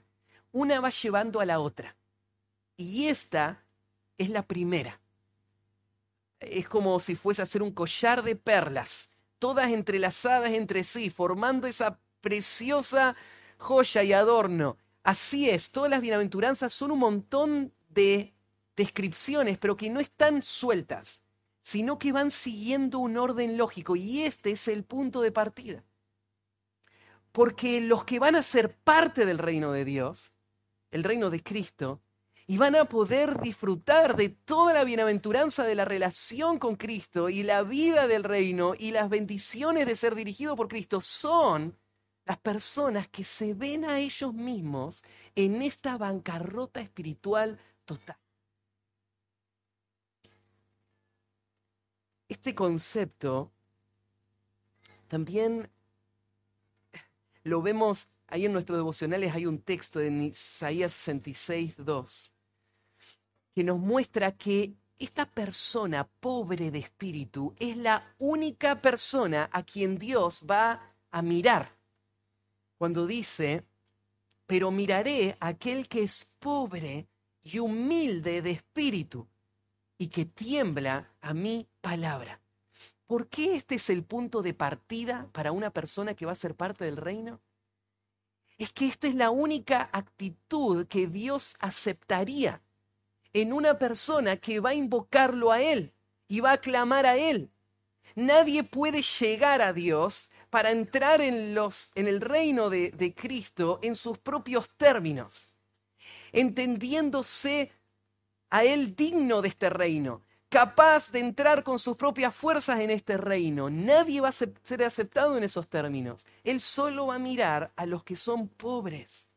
una 0.51 0.79
va 0.81 0.89
llevando 0.89 1.39
a 1.39 1.45
la 1.45 1.59
otra. 1.59 1.95
Y 2.77 3.07
esta 3.07 3.63
es 4.17 4.29
la 4.29 4.43
primera. 4.43 4.99
Es 6.39 6.67
como 6.67 6.99
si 6.99 7.15
fuese 7.15 7.41
a 7.41 7.43
hacer 7.43 7.61
un 7.61 7.71
collar 7.71 8.23
de 8.23 8.35
perlas, 8.35 9.15
todas 9.39 9.71
entrelazadas 9.71 10.51
entre 10.51 10.83
sí, 10.83 11.09
formando 11.09 11.67
esa 11.67 11.99
preciosa 12.21 13.15
joya 13.57 14.03
y 14.03 14.13
adorno. 14.13 14.77
Así 15.03 15.49
es, 15.49 15.71
todas 15.71 15.89
las 15.89 16.01
bienaventuranzas 16.01 16.73
son 16.73 16.91
un 16.91 16.99
montón 16.99 17.73
de 17.89 18.33
descripciones, 18.75 19.57
pero 19.57 19.77
que 19.77 19.89
no 19.89 19.99
están 19.99 20.41
sueltas, 20.41 21.23
sino 21.61 21.99
que 21.99 22.11
van 22.11 22.31
siguiendo 22.31 22.99
un 22.99 23.17
orden 23.17 23.57
lógico. 23.57 23.95
Y 23.95 24.23
este 24.23 24.51
es 24.51 24.67
el 24.67 24.83
punto 24.83 25.21
de 25.21 25.31
partida. 25.31 25.83
Porque 27.31 27.81
los 27.81 28.05
que 28.05 28.19
van 28.19 28.35
a 28.35 28.43
ser 28.43 28.75
parte 28.75 29.25
del 29.25 29.37
reino 29.37 29.71
de 29.71 29.85
Dios, 29.85 30.33
el 30.91 31.03
reino 31.03 31.29
de 31.29 31.41
Cristo, 31.41 32.01
y 32.47 32.57
van 32.57 32.75
a 32.75 32.85
poder 32.85 33.39
disfrutar 33.39 34.15
de 34.15 34.29
toda 34.29 34.73
la 34.73 34.83
bienaventuranza 34.83 35.63
de 35.63 35.75
la 35.75 35.85
relación 35.85 36.59
con 36.59 36.75
Cristo 36.75 37.29
y 37.29 37.43
la 37.43 37.63
vida 37.63 38.07
del 38.07 38.23
reino 38.23 38.73
y 38.77 38.91
las 38.91 39.09
bendiciones 39.09 39.85
de 39.85 39.95
ser 39.95 40.15
dirigido 40.15 40.55
por 40.55 40.67
Cristo 40.67 40.99
son 41.01 41.77
las 42.25 42.39
personas 42.39 43.07
que 43.07 43.23
se 43.23 43.53
ven 43.53 43.85
a 43.85 43.99
ellos 43.99 44.33
mismos 44.33 45.03
en 45.35 45.61
esta 45.61 45.97
bancarrota 45.97 46.81
espiritual 46.81 47.59
total. 47.85 48.17
Este 52.27 52.55
concepto 52.55 53.51
también 55.07 55.69
lo 57.43 57.61
vemos 57.61 58.09
ahí 58.33 58.45
en 58.45 58.53
nuestros 58.53 58.79
devocionales, 58.79 59.31
hay 59.31 59.45
un 59.45 59.59
texto 59.59 59.99
en 59.99 60.23
Isaías 60.23 60.91
66, 60.91 61.75
2, 61.77 62.33
que 63.53 63.63
nos 63.63 63.77
muestra 63.77 64.31
que 64.31 64.73
esta 64.97 65.27
persona 65.27 66.09
pobre 66.19 66.71
de 66.71 66.79
espíritu 66.79 67.53
es 67.59 67.77
la 67.77 68.15
única 68.17 68.81
persona 68.81 69.51
a 69.51 69.61
quien 69.61 69.99
Dios 69.99 70.43
va 70.49 70.95
a 71.11 71.21
mirar 71.21 71.77
cuando 72.79 73.05
dice, 73.05 73.65
pero 74.47 74.71
miraré 74.71 75.37
a 75.39 75.49
aquel 75.49 75.87
que 75.87 76.01
es 76.01 76.25
pobre 76.39 77.07
y 77.43 77.59
humilde 77.59 78.41
de 78.41 78.49
espíritu 78.49 79.27
y 79.99 80.07
que 80.07 80.25
tiembla 80.25 81.13
a 81.21 81.35
mi 81.35 81.67
palabra. 81.81 82.41
¿Por 83.05 83.27
qué 83.27 83.57
este 83.57 83.75
es 83.75 83.91
el 83.91 84.03
punto 84.03 84.41
de 84.41 84.55
partida 84.55 85.29
para 85.33 85.51
una 85.51 85.69
persona 85.69 86.15
que 86.15 86.25
va 86.25 86.31
a 86.31 86.35
ser 86.35 86.55
parte 86.55 86.83
del 86.83 86.97
reino? 86.97 87.39
Es 88.57 88.71
que 88.71 88.87
esta 88.87 89.07
es 89.07 89.15
la 89.15 89.29
única 89.29 89.89
actitud 89.91 90.87
que 90.87 91.07
Dios 91.07 91.55
aceptaría 91.59 92.61
en 93.33 93.51
una 93.51 93.79
persona 93.79 94.37
que 94.37 94.59
va 94.59 94.71
a 94.71 94.75
invocarlo 94.75 95.51
a 95.51 95.61
Él 95.61 95.91
y 96.27 96.39
va 96.39 96.53
a 96.53 96.57
clamar 96.57 97.05
a 97.05 97.17
Él. 97.17 97.49
Nadie 98.15 98.63
puede 98.63 99.01
llegar 99.01 99.61
a 99.61 99.73
Dios 99.73 100.29
para 100.49 100.69
entrar 100.69 101.19
en, 101.21 101.55
los, 101.55 101.91
en 101.95 102.07
el 102.07 102.21
reino 102.21 102.69
de, 102.69 102.91
de 102.91 103.15
Cristo 103.15 103.79
en 103.81 103.95
sus 103.95 104.19
propios 104.19 104.69
términos, 104.77 105.47
entendiéndose 106.31 107.71
a 108.51 108.63
Él 108.63 108.95
digno 108.95 109.41
de 109.41 109.47
este 109.47 109.71
reino, 109.71 110.21
capaz 110.53 111.11
de 111.11 111.19
entrar 111.19 111.63
con 111.63 111.79
sus 111.79 111.97
propias 111.97 112.33
fuerzas 112.35 112.79
en 112.79 112.91
este 112.91 113.17
reino. 113.17 113.71
Nadie 113.71 114.21
va 114.21 114.29
a 114.29 114.31
ser 114.31 114.83
aceptado 114.85 115.35
en 115.35 115.43
esos 115.43 115.67
términos. 115.67 116.27
Él 116.43 116.61
solo 116.61 117.07
va 117.07 117.15
a 117.15 117.19
mirar 117.19 117.73
a 117.75 117.87
los 117.87 118.03
que 118.03 118.15
son 118.15 118.47
pobres. 118.47 119.27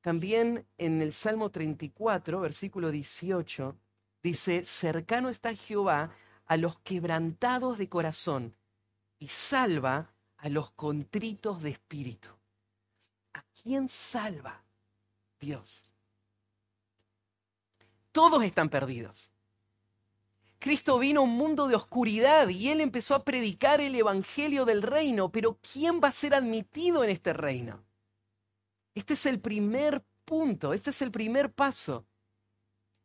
También 0.00 0.64
en 0.78 1.02
el 1.02 1.12
Salmo 1.12 1.50
34, 1.50 2.38
versículo 2.38 2.92
18, 2.92 3.76
dice, 4.22 4.64
cercano 4.64 5.30
está 5.30 5.52
Jehová 5.52 6.12
a 6.46 6.56
los 6.56 6.78
quebrantados 6.78 7.76
de 7.76 7.88
corazón 7.88 8.54
y 9.18 9.26
salva 9.26 10.14
a 10.36 10.48
los 10.48 10.70
contritos 10.70 11.60
de 11.60 11.70
espíritu. 11.70 12.28
¿A 13.34 13.42
quién 13.60 13.88
salva? 13.88 14.62
Dios. 15.40 15.88
Todos 18.12 18.44
están 18.44 18.68
perdidos. 18.68 19.32
Cristo 20.62 20.96
vino 21.00 21.20
a 21.20 21.24
un 21.24 21.36
mundo 21.36 21.66
de 21.66 21.74
oscuridad 21.74 22.48
y 22.48 22.68
él 22.68 22.80
empezó 22.80 23.16
a 23.16 23.24
predicar 23.24 23.80
el 23.80 23.96
evangelio 23.96 24.64
del 24.64 24.82
reino, 24.82 25.32
pero 25.32 25.58
¿quién 25.60 26.00
va 26.00 26.06
a 26.06 26.12
ser 26.12 26.36
admitido 26.36 27.02
en 27.02 27.10
este 27.10 27.32
reino? 27.32 27.84
Este 28.94 29.14
es 29.14 29.26
el 29.26 29.40
primer 29.40 30.04
punto, 30.24 30.72
este 30.72 30.90
es 30.90 31.02
el 31.02 31.10
primer 31.10 31.52
paso. 31.52 32.06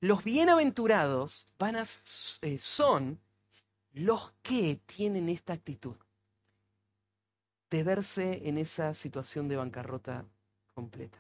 Los 0.02 0.24
bienaventurados 0.24 1.48
van 1.58 1.78
a, 1.78 1.86
eh, 2.44 2.60
son 2.60 3.20
los 3.94 4.34
que 4.44 4.80
tienen 4.86 5.28
esta 5.28 5.54
actitud 5.54 5.96
de 7.72 7.84
verse 7.84 8.48
en 8.48 8.60
esa 8.60 8.94
situación 8.94 9.48
de 9.48 9.56
bancarrota 9.56 10.28
completa. 10.76 11.18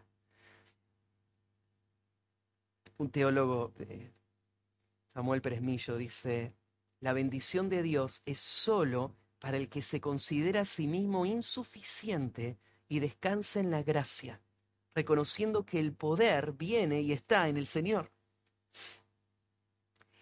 Un 3.00 3.10
teólogo, 3.10 3.74
Samuel 5.18 5.42
Pérez 5.42 5.64
Millo, 5.64 5.98
dice, 5.98 6.54
la 7.00 7.12
bendición 7.12 7.70
de 7.70 7.82
Dios 7.82 8.22
es 8.28 8.40
sólo 8.40 9.16
para 9.40 9.58
el 9.58 9.68
que 9.68 9.82
se 9.82 10.00
considera 10.00 10.62
a 10.62 10.66
sí 10.66 10.86
mismo 10.86 11.26
insuficiente 11.26 12.60
y 12.88 13.00
descansa 13.00 13.60
en 13.60 13.72
la 13.72 13.82
gracia, 13.82 14.40
reconociendo 14.94 15.66
que 15.66 15.80
el 15.80 15.92
poder 15.94 16.52
viene 16.52 17.02
y 17.02 17.14
está 17.14 17.48
en 17.48 17.58
el 17.58 17.66
Señor. 17.66 18.12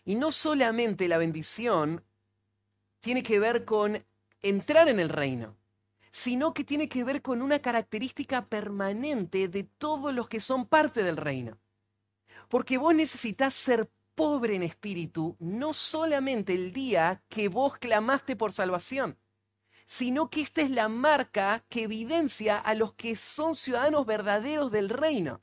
Y 0.05 0.15
no 0.15 0.31
solamente 0.31 1.09
la 1.09 1.17
bendición 1.17 2.01
tiene 3.01 3.21
que 3.21 3.37
ver 3.37 3.65
con 3.65 4.01
entrar 4.41 4.87
en 4.87 5.01
el 5.01 5.09
reino, 5.09 5.57
sino 6.09 6.53
que 6.53 6.63
tiene 6.63 6.87
que 6.87 7.03
ver 7.03 7.21
con 7.21 7.41
una 7.41 7.59
característica 7.59 8.45
permanente 8.45 9.49
de 9.49 9.65
todos 9.65 10.13
los 10.13 10.29
que 10.29 10.39
son 10.39 10.65
parte 10.65 11.03
del 11.03 11.17
reino. 11.17 11.59
Porque 12.47 12.77
vos 12.77 12.95
necesitas 12.95 13.53
ser 13.53 13.89
pobre 14.15 14.55
en 14.55 14.63
espíritu, 14.63 15.35
no 15.39 15.73
solamente 15.73 16.53
el 16.53 16.73
día 16.73 17.23
que 17.29 17.49
vos 17.49 17.77
clamaste 17.77 18.35
por 18.35 18.51
salvación, 18.53 19.17
sino 19.85 20.29
que 20.29 20.41
esta 20.41 20.61
es 20.61 20.71
la 20.71 20.89
marca 20.89 21.63
que 21.69 21.83
evidencia 21.83 22.57
a 22.57 22.73
los 22.73 22.93
que 22.93 23.15
son 23.15 23.53
ciudadanos 23.55 24.05
verdaderos 24.05 24.71
del 24.71 24.89
reino. 24.89 25.41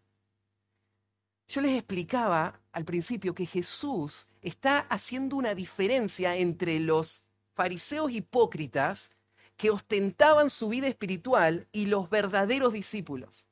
Yo 1.48 1.60
les 1.60 1.76
explicaba 1.76 2.60
al 2.72 2.84
principio 2.84 3.34
que 3.34 3.46
Jesús 3.46 4.26
está 4.40 4.78
haciendo 4.78 5.36
una 5.36 5.54
diferencia 5.54 6.36
entre 6.36 6.80
los 6.80 7.24
fariseos 7.54 8.10
hipócritas 8.10 9.10
que 9.56 9.70
ostentaban 9.70 10.50
su 10.50 10.70
vida 10.70 10.88
espiritual 10.88 11.68
y 11.70 11.86
los 11.86 12.08
verdaderos 12.08 12.72
discípulos. 12.72 13.46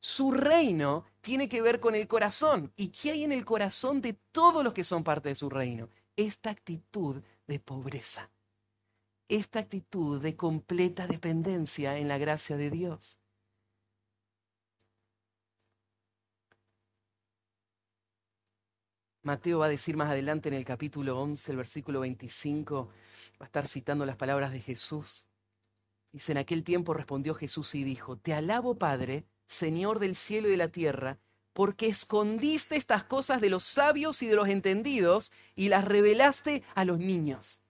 Su 0.00 0.32
reino 0.32 1.04
tiene 1.22 1.48
que 1.48 1.62
ver 1.62 1.80
con 1.80 1.94
el 1.94 2.06
corazón. 2.06 2.72
¿Y 2.76 2.88
qué 2.88 3.12
hay 3.12 3.24
en 3.24 3.32
el 3.32 3.44
corazón 3.44 4.02
de 4.02 4.14
todos 4.32 4.62
los 4.62 4.74
que 4.74 4.84
son 4.84 5.04
parte 5.04 5.30
de 5.30 5.34
su 5.36 5.48
reino? 5.48 5.88
Esta 6.16 6.50
actitud 6.50 7.22
de 7.46 7.58
pobreza. 7.60 8.30
Esta 9.28 9.60
actitud 9.60 10.20
de 10.20 10.36
completa 10.36 11.06
dependencia 11.06 11.96
en 11.96 12.08
la 12.08 12.18
gracia 12.18 12.56
de 12.56 12.70
Dios. 12.70 13.18
Mateo 19.22 19.60
va 19.60 19.66
a 19.66 19.68
decir 19.68 19.96
más 19.96 20.10
adelante 20.10 20.48
en 20.48 20.54
el 20.56 20.64
capítulo 20.64 21.20
11, 21.20 21.52
el 21.52 21.56
versículo 21.56 22.00
25, 22.00 22.88
va 23.40 23.44
a 23.44 23.44
estar 23.44 23.68
citando 23.68 24.04
las 24.04 24.16
palabras 24.16 24.50
de 24.50 24.60
Jesús. 24.60 25.28
Dice, 26.10 26.32
en 26.32 26.38
aquel 26.38 26.64
tiempo 26.64 26.92
respondió 26.92 27.32
Jesús 27.34 27.76
y 27.76 27.84
dijo, 27.84 28.18
Te 28.18 28.34
alabo, 28.34 28.76
Padre, 28.76 29.24
Señor 29.46 29.98
del 29.98 30.14
cielo 30.14 30.48
y 30.48 30.52
de 30.52 30.56
la 30.56 30.68
tierra, 30.68 31.18
porque 31.52 31.88
escondiste 31.88 32.76
estas 32.76 33.04
cosas 33.04 33.40
de 33.40 33.50
los 33.50 33.64
sabios 33.64 34.22
y 34.22 34.26
de 34.26 34.36
los 34.36 34.48
entendidos 34.48 35.32
y 35.54 35.68
las 35.68 35.84
revelaste 35.84 36.62
a 36.74 36.84
los 36.84 36.98
niños. 36.98 37.60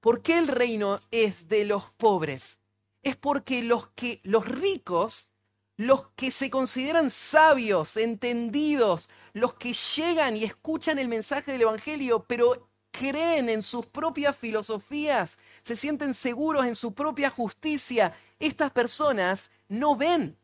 ¿Por 0.00 0.22
qué 0.22 0.38
el 0.38 0.48
reino 0.48 1.00
es 1.10 1.48
de 1.48 1.64
los 1.64 1.90
pobres? 1.90 2.58
Es 3.02 3.16
porque 3.16 3.62
los 3.62 3.88
que 3.88 4.20
los 4.24 4.46
ricos, 4.46 5.30
los 5.76 6.08
que 6.16 6.30
se 6.30 6.50
consideran 6.50 7.10
sabios, 7.10 7.96
entendidos, 7.96 9.08
los 9.32 9.54
que 9.54 9.74
llegan 9.74 10.36
y 10.36 10.44
escuchan 10.44 10.98
el 10.98 11.08
mensaje 11.08 11.52
del 11.52 11.62
evangelio, 11.62 12.24
pero 12.26 12.68
creen 12.90 13.48
en 13.48 13.62
sus 13.62 13.86
propias 13.86 14.36
filosofías, 14.36 15.38
se 15.62 15.76
sienten 15.76 16.14
seguros 16.14 16.66
en 16.66 16.74
su 16.74 16.92
propia 16.92 17.30
justicia, 17.30 18.14
estas 18.38 18.72
personas 18.72 19.50
no 19.70 19.96
ven 19.96 20.36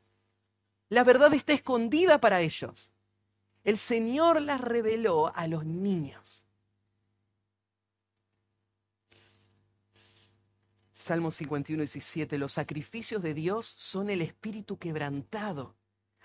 la 0.88 1.02
verdad 1.02 1.34
está 1.34 1.52
escondida 1.52 2.20
para 2.20 2.40
ellos. 2.40 2.92
El 3.64 3.78
Señor 3.78 4.40
las 4.40 4.60
reveló 4.60 5.34
a 5.34 5.48
los 5.48 5.64
niños. 5.64 6.44
Salmo 10.92 11.30
51, 11.30 11.80
17. 11.80 12.38
Los 12.38 12.52
sacrificios 12.52 13.22
de 13.22 13.34
Dios 13.34 13.66
son 13.66 14.10
el 14.10 14.22
espíritu 14.22 14.78
quebrantado. 14.78 15.74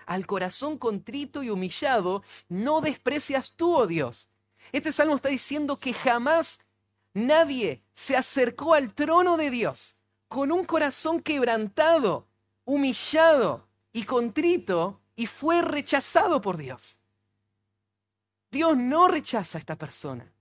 Al 0.05 0.25
corazón 0.27 0.77
contrito 0.77 1.43
y 1.43 1.49
humillado 1.49 2.23
no 2.49 2.81
desprecias 2.81 3.53
tú, 3.53 3.75
oh 3.75 3.87
Dios. 3.87 4.29
Este 4.71 4.91
salmo 4.91 5.15
está 5.15 5.29
diciendo 5.29 5.79
que 5.79 5.93
jamás 5.93 6.67
nadie 7.13 7.83
se 7.93 8.15
acercó 8.15 8.75
al 8.75 8.93
trono 8.93 9.37
de 9.37 9.49
Dios 9.49 9.97
con 10.27 10.51
un 10.51 10.65
corazón 10.65 11.19
quebrantado, 11.19 12.27
humillado, 12.74 13.67
y 13.93 14.03
contrito 14.03 15.01
y 15.15 15.28
fue 15.28 15.61
rechazado 15.61 16.41
por 16.41 16.57
Dios. 16.57 16.97
Dios 18.49 18.78
no 18.78 19.07
rechaza 19.07 19.57
a 19.57 19.59
esta 19.59 19.78
persona. 19.78 20.32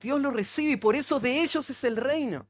Dios 0.00 0.20
lo 0.20 0.30
recibe 0.30 0.72
y 0.72 0.76
por 0.76 0.94
eso 0.94 1.18
de 1.18 1.42
ellos 1.42 1.68
es 1.70 1.84
el 1.84 1.96
reino. 1.96 2.46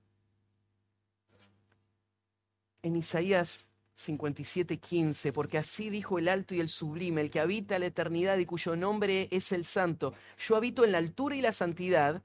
En 2.82 2.96
Isaías 2.96 3.70
57:15, 3.96 5.32
porque 5.32 5.58
así 5.58 5.88
dijo 5.88 6.18
el 6.18 6.28
alto 6.28 6.54
y 6.54 6.60
el 6.60 6.68
sublime, 6.68 7.20
el 7.20 7.30
que 7.30 7.40
habita 7.40 7.78
la 7.78 7.86
eternidad 7.86 8.38
y 8.38 8.46
cuyo 8.46 8.76
nombre 8.76 9.28
es 9.30 9.52
el 9.52 9.64
santo. 9.64 10.12
Yo 10.38 10.56
habito 10.56 10.84
en 10.84 10.92
la 10.92 10.98
altura 10.98 11.36
y 11.36 11.40
la 11.40 11.52
santidad 11.52 12.22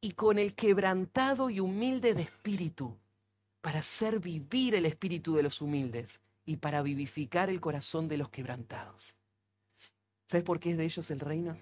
y 0.00 0.12
con 0.12 0.38
el 0.38 0.54
quebrantado 0.54 1.48
y 1.48 1.60
humilde 1.60 2.14
de 2.14 2.22
espíritu, 2.22 2.98
para 3.62 3.78
hacer 3.78 4.18
vivir 4.18 4.74
el 4.74 4.84
espíritu 4.84 5.36
de 5.36 5.44
los 5.44 5.62
humildes 5.62 6.20
y 6.44 6.56
para 6.56 6.82
vivificar 6.82 7.48
el 7.48 7.60
corazón 7.60 8.08
de 8.08 8.18
los 8.18 8.28
quebrantados. 8.28 9.14
¿Sabes 10.26 10.44
por 10.44 10.58
qué 10.58 10.72
es 10.72 10.76
de 10.76 10.84
ellos 10.84 11.10
el 11.10 11.20
reino? 11.20 11.56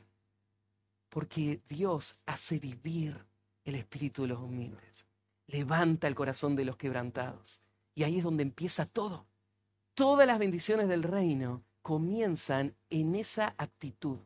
Porque 1.10 1.60
Dios 1.68 2.16
hace 2.24 2.58
vivir 2.58 3.26
el 3.64 3.74
espíritu 3.74 4.22
de 4.22 4.28
los 4.28 4.40
humildes, 4.40 5.04
levanta 5.46 6.08
el 6.08 6.14
corazón 6.14 6.56
de 6.56 6.64
los 6.64 6.76
quebrantados. 6.76 7.60
Y 7.94 8.04
ahí 8.04 8.16
es 8.18 8.24
donde 8.24 8.44
empieza 8.44 8.86
todo. 8.86 9.26
Todas 9.94 10.26
las 10.26 10.38
bendiciones 10.38 10.88
del 10.88 11.02
reino 11.02 11.62
comienzan 11.82 12.74
en 12.88 13.14
esa 13.14 13.54
actitud. 13.58 14.20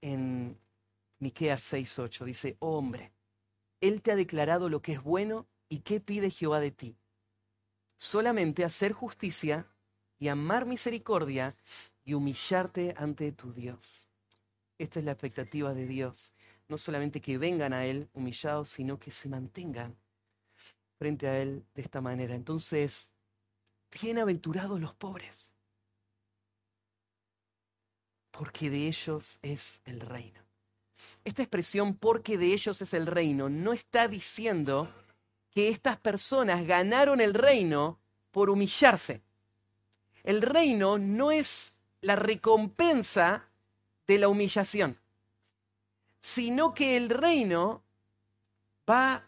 En 0.00 0.58
Miqueas 1.18 1.72
6:8 1.72 2.24
dice, 2.24 2.56
oh, 2.60 2.78
hombre, 2.78 3.12
él 3.80 4.02
te 4.02 4.12
ha 4.12 4.16
declarado 4.16 4.68
lo 4.68 4.82
que 4.82 4.92
es 4.92 5.02
bueno 5.02 5.46
y 5.68 5.80
qué 5.80 6.00
pide 6.00 6.30
Jehová 6.30 6.60
de 6.60 6.70
ti. 6.70 6.96
Solamente 7.96 8.64
hacer 8.64 8.92
justicia 8.92 9.66
y 10.18 10.28
amar 10.28 10.66
misericordia 10.66 11.56
y 12.04 12.14
humillarte 12.14 12.94
ante 12.96 13.32
tu 13.32 13.52
Dios. 13.52 14.08
Esta 14.78 14.98
es 14.98 15.04
la 15.04 15.12
expectativa 15.12 15.72
de 15.74 15.86
Dios. 15.86 16.32
No 16.68 16.78
solamente 16.78 17.20
que 17.20 17.38
vengan 17.38 17.72
a 17.72 17.86
Él 17.86 18.08
humillados, 18.12 18.68
sino 18.68 18.98
que 18.98 19.10
se 19.10 19.28
mantengan 19.28 19.96
frente 20.98 21.28
a 21.28 21.40
Él 21.40 21.64
de 21.74 21.82
esta 21.82 22.00
manera. 22.00 22.34
Entonces, 22.34 23.12
bienaventurados 23.90 24.80
los 24.80 24.94
pobres, 24.94 25.52
porque 28.30 28.68
de 28.68 28.88
ellos 28.88 29.38
es 29.42 29.80
el 29.84 30.00
reino. 30.00 30.45
Esta 31.24 31.42
expresión 31.42 31.94
porque 31.94 32.38
de 32.38 32.52
ellos 32.52 32.80
es 32.80 32.94
el 32.94 33.06
reino 33.06 33.48
no 33.48 33.72
está 33.72 34.08
diciendo 34.08 34.88
que 35.50 35.68
estas 35.68 35.96
personas 35.98 36.66
ganaron 36.66 37.20
el 37.20 37.34
reino 37.34 37.98
por 38.30 38.50
humillarse. 38.50 39.22
El 40.22 40.42
reino 40.42 40.98
no 40.98 41.30
es 41.30 41.78
la 42.02 42.16
recompensa 42.16 43.48
de 44.06 44.18
la 44.18 44.28
humillación, 44.28 44.98
sino 46.20 46.74
que 46.74 46.96
el 46.96 47.08
reino 47.08 47.82
va... 48.88 49.22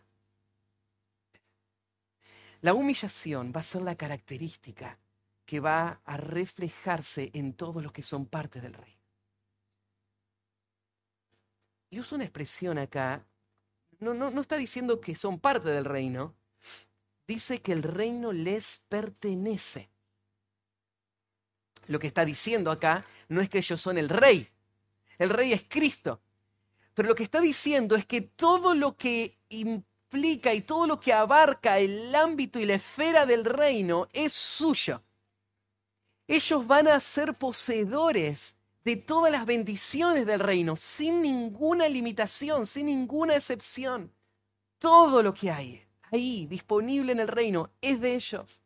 La 2.60 2.74
humillación 2.74 3.52
va 3.54 3.60
a 3.60 3.62
ser 3.62 3.82
la 3.82 3.94
característica 3.94 4.98
que 5.46 5.60
va 5.60 6.00
a 6.04 6.16
reflejarse 6.16 7.30
en 7.32 7.54
todos 7.54 7.82
los 7.82 7.92
que 7.92 8.02
son 8.02 8.26
parte 8.26 8.60
del 8.60 8.74
reino. 8.74 8.97
Y 11.90 12.00
usa 12.00 12.16
una 12.16 12.24
expresión 12.24 12.78
acá, 12.78 13.24
no, 14.00 14.14
no, 14.14 14.30
no 14.30 14.40
está 14.40 14.56
diciendo 14.56 15.00
que 15.00 15.14
son 15.14 15.40
parte 15.40 15.70
del 15.70 15.84
reino, 15.84 16.34
dice 17.26 17.60
que 17.60 17.72
el 17.72 17.82
reino 17.82 18.32
les 18.32 18.82
pertenece. 18.88 19.90
Lo 21.86 21.98
que 21.98 22.06
está 22.06 22.24
diciendo 22.24 22.70
acá 22.70 23.04
no 23.28 23.40
es 23.40 23.48
que 23.48 23.58
ellos 23.58 23.80
son 23.80 23.96
el 23.98 24.08
rey, 24.08 24.48
el 25.18 25.30
rey 25.30 25.52
es 25.52 25.64
Cristo, 25.68 26.20
pero 26.94 27.08
lo 27.08 27.14
que 27.14 27.22
está 27.22 27.40
diciendo 27.40 27.96
es 27.96 28.04
que 28.04 28.20
todo 28.20 28.74
lo 28.74 28.96
que 28.96 29.38
implica 29.48 30.52
y 30.52 30.62
todo 30.62 30.86
lo 30.86 31.00
que 31.00 31.12
abarca 31.12 31.78
el 31.78 32.14
ámbito 32.14 32.58
y 32.58 32.66
la 32.66 32.74
esfera 32.74 33.24
del 33.24 33.44
reino 33.44 34.08
es 34.12 34.32
suyo. 34.32 35.02
Ellos 36.26 36.66
van 36.66 36.88
a 36.88 37.00
ser 37.00 37.34
poseedores 37.34 38.57
de 38.88 38.96
todas 38.96 39.30
las 39.30 39.44
bendiciones 39.44 40.24
del 40.24 40.40
reino, 40.40 40.74
sin 40.74 41.20
ninguna 41.20 41.90
limitación, 41.90 42.64
sin 42.64 42.86
ninguna 42.86 43.36
excepción. 43.36 44.10
Todo 44.78 45.22
lo 45.22 45.34
que 45.34 45.50
hay 45.50 45.86
ahí 46.10 46.46
disponible 46.46 47.12
en 47.12 47.20
el 47.20 47.28
reino 47.28 47.70
es 47.82 48.00
de 48.00 48.14
ellos. 48.14 48.62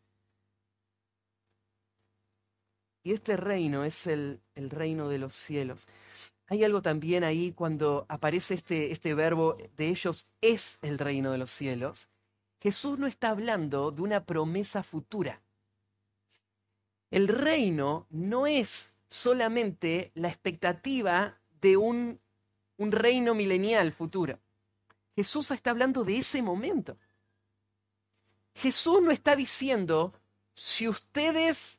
Y 3.02 3.12
este 3.14 3.36
reino 3.36 3.82
es 3.82 4.06
el, 4.06 4.40
el 4.54 4.70
reino 4.70 5.08
de 5.08 5.18
los 5.18 5.34
cielos. 5.34 5.88
Hay 6.46 6.62
algo 6.62 6.82
también 6.82 7.24
ahí 7.24 7.50
cuando 7.50 8.06
aparece 8.08 8.54
este, 8.54 8.92
este 8.92 9.14
verbo 9.14 9.58
de 9.76 9.88
ellos 9.88 10.28
es 10.40 10.78
el 10.82 11.00
reino 11.00 11.32
de 11.32 11.38
los 11.38 11.50
cielos. 11.50 12.08
Jesús 12.60 12.96
no 12.96 13.08
está 13.08 13.30
hablando 13.30 13.90
de 13.90 14.02
una 14.02 14.24
promesa 14.24 14.84
futura. 14.84 15.42
El 17.10 17.26
reino 17.26 18.06
no 18.08 18.46
es 18.46 18.91
solamente 19.12 20.10
la 20.14 20.28
expectativa 20.28 21.38
de 21.60 21.76
un, 21.76 22.18
un 22.78 22.92
reino 22.92 23.34
milenial 23.34 23.92
futuro. 23.92 24.38
Jesús 25.14 25.50
está 25.50 25.70
hablando 25.70 26.02
de 26.02 26.18
ese 26.18 26.40
momento. 26.40 26.96
Jesús 28.54 29.02
no 29.02 29.10
está 29.10 29.36
diciendo, 29.36 30.14
si 30.54 30.88
ustedes 30.88 31.78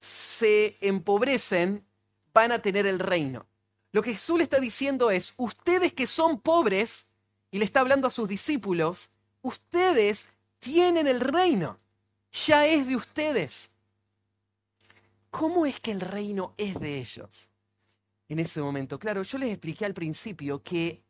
se 0.00 0.76
empobrecen, 0.80 1.84
van 2.32 2.52
a 2.52 2.62
tener 2.62 2.86
el 2.86 3.00
reino. 3.00 3.46
Lo 3.90 4.02
que 4.02 4.12
Jesús 4.12 4.38
le 4.38 4.44
está 4.44 4.60
diciendo 4.60 5.10
es, 5.10 5.34
ustedes 5.38 5.92
que 5.92 6.06
son 6.06 6.40
pobres, 6.40 7.08
y 7.50 7.58
le 7.58 7.64
está 7.64 7.80
hablando 7.80 8.06
a 8.06 8.12
sus 8.12 8.28
discípulos, 8.28 9.10
ustedes 9.42 10.28
tienen 10.60 11.08
el 11.08 11.18
reino, 11.18 11.80
ya 12.30 12.66
es 12.66 12.86
de 12.86 12.94
ustedes. 12.94 13.72
¿Cómo 15.30 15.66
es 15.66 15.80
que 15.80 15.90
el 15.90 16.00
reino 16.00 16.54
es 16.56 16.78
de 16.80 16.98
ellos? 16.98 17.50
En 18.28 18.38
ese 18.38 18.60
momento, 18.60 18.98
claro, 18.98 19.22
yo 19.22 19.38
les 19.38 19.50
expliqué 19.50 19.84
al 19.84 19.94
principio 19.94 20.62
que 20.62 21.02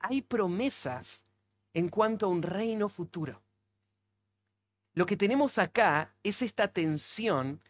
hay 0.00 0.22
promesas 0.22 1.24
en 1.72 1.88
cuanto 1.88 2.26
a 2.26 2.28
un 2.28 2.42
reino 2.42 2.88
futuro. 2.88 3.42
Lo 4.94 5.06
que 5.06 5.16
tenemos 5.16 5.58
acá 5.58 6.14
es 6.22 6.42
esta 6.42 6.68
tensión 6.68 7.60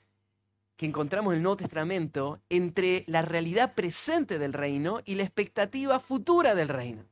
que 0.77 0.87
encontramos 0.87 1.33
en 1.33 1.39
el 1.39 1.43
Nuevo 1.43 1.57
Testamento 1.57 2.41
entre 2.49 3.05
la 3.07 3.23
realidad 3.23 3.75
presente 3.75 4.39
del 4.39 4.53
reino 4.53 5.01
y 5.05 5.15
la 5.15 5.23
expectativa 5.23 6.01
futura 6.01 6.55
del 6.55 6.69
reino. 6.69 7.05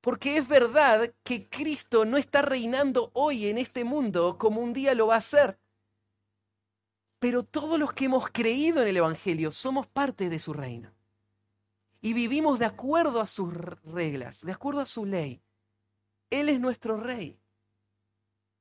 Porque 0.00 0.36
es 0.36 0.48
verdad 0.48 1.12
que 1.22 1.48
Cristo 1.48 2.04
no 2.04 2.16
está 2.16 2.42
reinando 2.42 3.10
hoy 3.14 3.46
en 3.46 3.58
este 3.58 3.84
mundo 3.84 4.38
como 4.38 4.60
un 4.60 4.72
día 4.72 4.94
lo 4.94 5.08
va 5.08 5.16
a 5.16 5.18
hacer. 5.18 5.58
Pero 7.18 7.42
todos 7.42 7.78
los 7.78 7.92
que 7.92 8.06
hemos 8.06 8.30
creído 8.30 8.82
en 8.82 8.88
el 8.88 8.96
Evangelio 8.98 9.52
somos 9.52 9.86
parte 9.86 10.28
de 10.28 10.38
su 10.38 10.52
reino. 10.52 10.92
Y 12.00 12.12
vivimos 12.12 12.58
de 12.58 12.66
acuerdo 12.66 13.20
a 13.20 13.26
sus 13.26 13.52
reglas, 13.84 14.42
de 14.42 14.52
acuerdo 14.52 14.80
a 14.80 14.86
su 14.86 15.04
ley. 15.04 15.42
Él 16.30 16.48
es 16.48 16.60
nuestro 16.60 16.96
rey. 16.96 17.38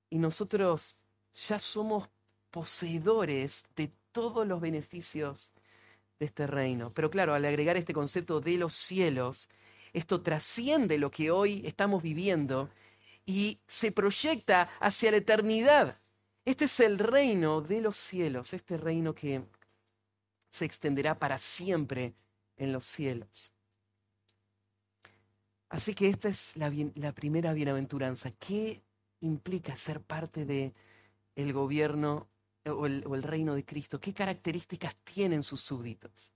y 0.10 0.20
nosotros 0.20 1.00
ya 1.34 1.60
somos 1.60 2.10
poseedores 2.52 3.66
de 3.76 3.92
todos 4.12 4.48
los 4.48 4.62
beneficios 4.62 5.52
de 6.20 6.26
este 6.28 6.48
reino. 6.48 6.94
Pero 6.94 7.10
claro, 7.12 7.34
al 7.34 7.46
agregar 7.46 7.78
este 7.78 7.94
concepto 7.94 8.40
de 8.42 8.58
los 8.58 8.74
cielos, 8.74 9.50
esto 9.94 10.22
trasciende 10.22 10.98
lo 10.98 11.12
que 11.12 11.32
hoy 11.32 11.62
estamos 11.66 12.02
viviendo 12.04 12.70
y 13.26 13.60
se 13.68 13.92
proyecta 13.92 14.70
hacia 14.80 15.12
la 15.12 15.18
eternidad. 15.18 16.00
Este 16.48 16.64
es 16.64 16.80
el 16.80 16.98
reino 16.98 17.60
de 17.60 17.82
los 17.82 17.98
cielos, 17.98 18.54
este 18.54 18.78
reino 18.78 19.14
que 19.14 19.44
se 20.50 20.64
extenderá 20.64 21.20
para 21.20 21.38
siempre 21.40 22.14
en 22.56 22.72
los 22.72 22.86
cielos. 22.86 23.52
Así 25.68 25.94
que 25.94 26.08
esta 26.08 26.30
es 26.30 26.56
la, 26.56 27.12
primera 27.12 27.52
bienaventuranza. 27.52 28.32
¿Qué 28.32 28.82
implica 29.20 29.76
ser 29.76 30.00
parte 30.00 30.46
de 30.46 30.74
el 31.36 31.52
gobierno 31.52 32.30
el, 32.64 33.04
o 33.06 33.16
el 33.16 33.24
reino 33.24 33.54
de 33.54 33.66
Cristo? 33.66 34.00
¿Qué 34.00 34.14
características 34.14 34.96
tienen 35.04 35.44
sus 35.44 35.60
súbditos? 35.60 36.32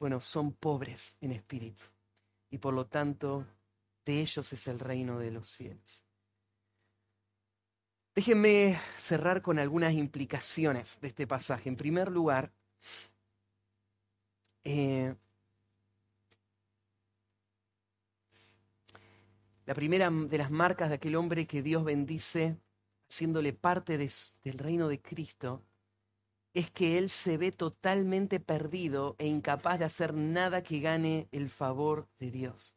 Bueno, 0.00 0.20
son 0.20 0.54
pobres 0.54 1.16
en 1.20 1.30
espíritu 1.30 1.84
y 2.50 2.58
por 2.58 2.74
lo 2.74 2.84
tanto 2.84 3.46
de 4.04 4.22
ellos 4.22 4.52
es 4.52 4.66
el 4.66 4.80
reino 4.80 5.20
de 5.20 5.30
los 5.30 5.48
cielos. 5.48 6.04
Déjenme 8.14 8.78
cerrar 8.98 9.40
con 9.40 9.58
algunas 9.58 9.94
implicaciones 9.94 11.00
de 11.00 11.08
este 11.08 11.26
pasaje. 11.26 11.70
En 11.70 11.76
primer 11.76 12.10
lugar, 12.10 12.52
eh, 14.64 15.14
la 19.64 19.74
primera 19.74 20.10
de 20.10 20.38
las 20.38 20.50
marcas 20.50 20.90
de 20.90 20.96
aquel 20.96 21.16
hombre 21.16 21.46
que 21.46 21.62
Dios 21.62 21.84
bendice, 21.84 22.58
haciéndole 23.08 23.54
parte 23.54 23.96
del 23.96 24.58
reino 24.58 24.88
de 24.88 25.00
Cristo, 25.00 25.64
es 26.52 26.70
que 26.70 26.98
él 26.98 27.08
se 27.08 27.38
ve 27.38 27.50
totalmente 27.50 28.40
perdido 28.40 29.16
e 29.18 29.26
incapaz 29.26 29.78
de 29.78 29.86
hacer 29.86 30.12
nada 30.12 30.62
que 30.62 30.80
gane 30.80 31.28
el 31.32 31.48
favor 31.48 32.10
de 32.18 32.30
Dios. 32.30 32.76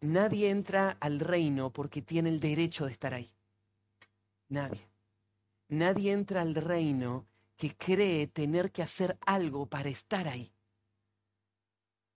Nadie 0.00 0.50
entra 0.50 0.96
al 1.00 1.20
reino 1.20 1.72
porque 1.72 2.02
tiene 2.02 2.30
el 2.30 2.40
derecho 2.40 2.86
de 2.86 2.92
estar 2.92 3.14
ahí. 3.14 3.30
Nadie. 4.48 4.88
Nadie 5.68 6.12
entra 6.12 6.42
al 6.42 6.54
reino 6.54 7.26
que 7.56 7.76
cree 7.76 8.26
tener 8.26 8.70
que 8.70 8.82
hacer 8.82 9.18
algo 9.24 9.66
para 9.66 9.88
estar 9.88 10.28
ahí. 10.28 10.52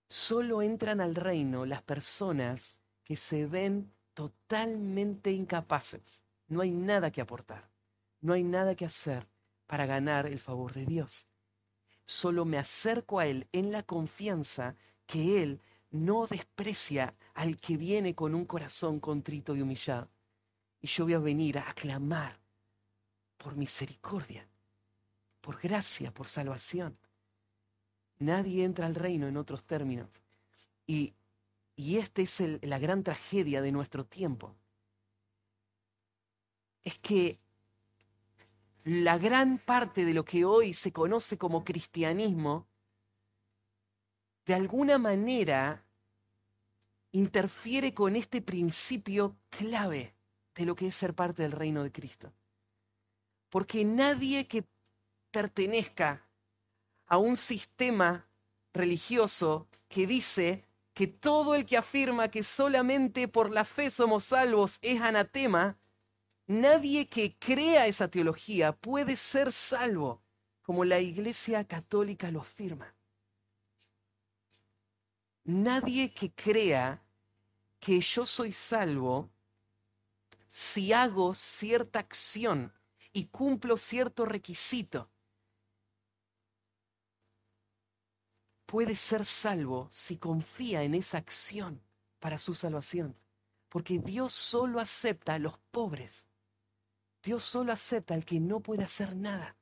Solo 0.07 0.61
entran 0.61 1.01
al 1.01 1.15
reino 1.15 1.65
las 1.65 1.83
personas 1.83 2.77
que 3.03 3.15
se 3.15 3.45
ven 3.45 3.91
totalmente 4.13 5.31
incapaces. 5.31 6.23
No 6.47 6.61
hay 6.61 6.71
nada 6.71 7.11
que 7.11 7.21
aportar. 7.21 7.69
No 8.21 8.33
hay 8.33 8.43
nada 8.43 8.75
que 8.75 8.85
hacer 8.85 9.27
para 9.65 9.85
ganar 9.85 10.25
el 10.25 10.39
favor 10.39 10.73
de 10.73 10.85
Dios. 10.85 11.27
Solo 12.05 12.43
me 12.43 12.57
acerco 12.57 13.19
a 13.19 13.27
Él 13.27 13.47
en 13.51 13.71
la 13.71 13.83
confianza 13.83 14.75
que 15.05 15.43
Él 15.43 15.61
no 15.91 16.27
desprecia 16.27 17.15
al 17.33 17.57
que 17.57 17.77
viene 17.77 18.15
con 18.15 18.35
un 18.35 18.45
corazón 18.45 18.99
contrito 18.99 19.55
y 19.55 19.61
humillado. 19.61 20.09
Y 20.81 20.87
yo 20.87 21.05
voy 21.05 21.13
a 21.13 21.19
venir 21.19 21.57
a 21.57 21.69
aclamar 21.69 22.39
por 23.37 23.55
misericordia, 23.55 24.47
por 25.41 25.59
gracia, 25.59 26.13
por 26.13 26.27
salvación. 26.27 26.97
Nadie 28.19 28.63
entra 28.63 28.85
al 28.85 28.95
reino 28.95 29.27
en 29.27 29.37
otros 29.37 29.63
términos. 29.63 30.09
Y, 30.85 31.13
y 31.75 31.97
esta 31.97 32.21
es 32.21 32.41
la 32.61 32.79
gran 32.79 33.03
tragedia 33.03 33.61
de 33.61 33.71
nuestro 33.71 34.05
tiempo. 34.05 34.55
Es 36.83 36.97
que 36.99 37.39
la 38.83 39.17
gran 39.17 39.59
parte 39.59 40.05
de 40.05 40.13
lo 40.13 40.25
que 40.25 40.45
hoy 40.45 40.73
se 40.73 40.91
conoce 40.91 41.37
como 41.37 41.63
cristianismo, 41.63 42.67
de 44.45 44.55
alguna 44.55 44.97
manera 44.97 45.85
interfiere 47.11 47.93
con 47.93 48.15
este 48.15 48.41
principio 48.41 49.37
clave 49.49 50.15
de 50.59 50.65
lo 50.65 50.75
que 50.75 50.87
es 50.87 50.95
ser 50.95 51.13
parte 51.13 51.43
del 51.43 51.51
reino 51.51 51.83
de 51.83 51.91
Cristo. 51.91 52.31
Porque 53.49 53.83
nadie 53.83 54.47
que 54.47 54.63
pertenezca 55.31 56.23
a 57.07 57.17
un 57.17 57.35
sistema 57.35 58.27
religioso 58.73 59.67
que 59.87 60.05
dice 60.05 60.65
que 60.93 61.07
todo 61.07 61.55
el 61.55 61.65
que 61.65 61.77
afirma 61.77 62.29
que 62.29 62.43
solamente 62.43 63.27
por 63.27 63.51
la 63.51 63.65
fe 63.65 63.89
somos 63.89 64.25
salvos 64.25 64.77
es 64.81 65.01
anatema, 65.01 65.77
Nadie 66.49 67.07
que 67.07 67.37
crea 67.37 67.85
esa 67.85 68.07
teología 68.07 68.71
puede 68.75 69.15
ser 69.17 69.51
salvo 69.51 70.23
como 70.63 70.83
la 70.83 70.99
Iglesia 70.99 71.63
Católica 71.63 72.31
lo 72.31 72.41
afirma. 72.41 72.95
Nadie 75.43 76.11
que 76.11 76.31
crea 76.31 77.03
que 77.79 78.01
yo 78.01 78.25
soy 78.25 78.51
salvo 78.51 79.29
si 80.49 80.91
hago 80.91 81.33
cierta 81.35 81.99
acción 81.99 82.73
y 83.13 83.27
cumplo 83.27 83.77
cierto 83.77 84.25
requisito 84.25 85.09
puede 88.65 88.95
ser 88.95 89.25
salvo 89.25 89.87
si 89.91 90.17
confía 90.17 90.83
en 90.83 90.93
esa 90.93 91.17
acción 91.17 91.81
para 92.19 92.37
su 92.37 92.53
salvación. 92.53 93.15
Porque 93.67 93.97
Dios 93.97 94.33
solo 94.33 94.79
acepta 94.79 95.35
a 95.35 95.39
los 95.39 95.57
pobres. 95.71 96.27
Dios 97.23 97.43
solo 97.43 97.71
acepta 97.71 98.13
al 98.13 98.25
que 98.25 98.39
no 98.39 98.59
puede 98.59 98.83
hacer 98.83 99.15
nada. 99.15 99.55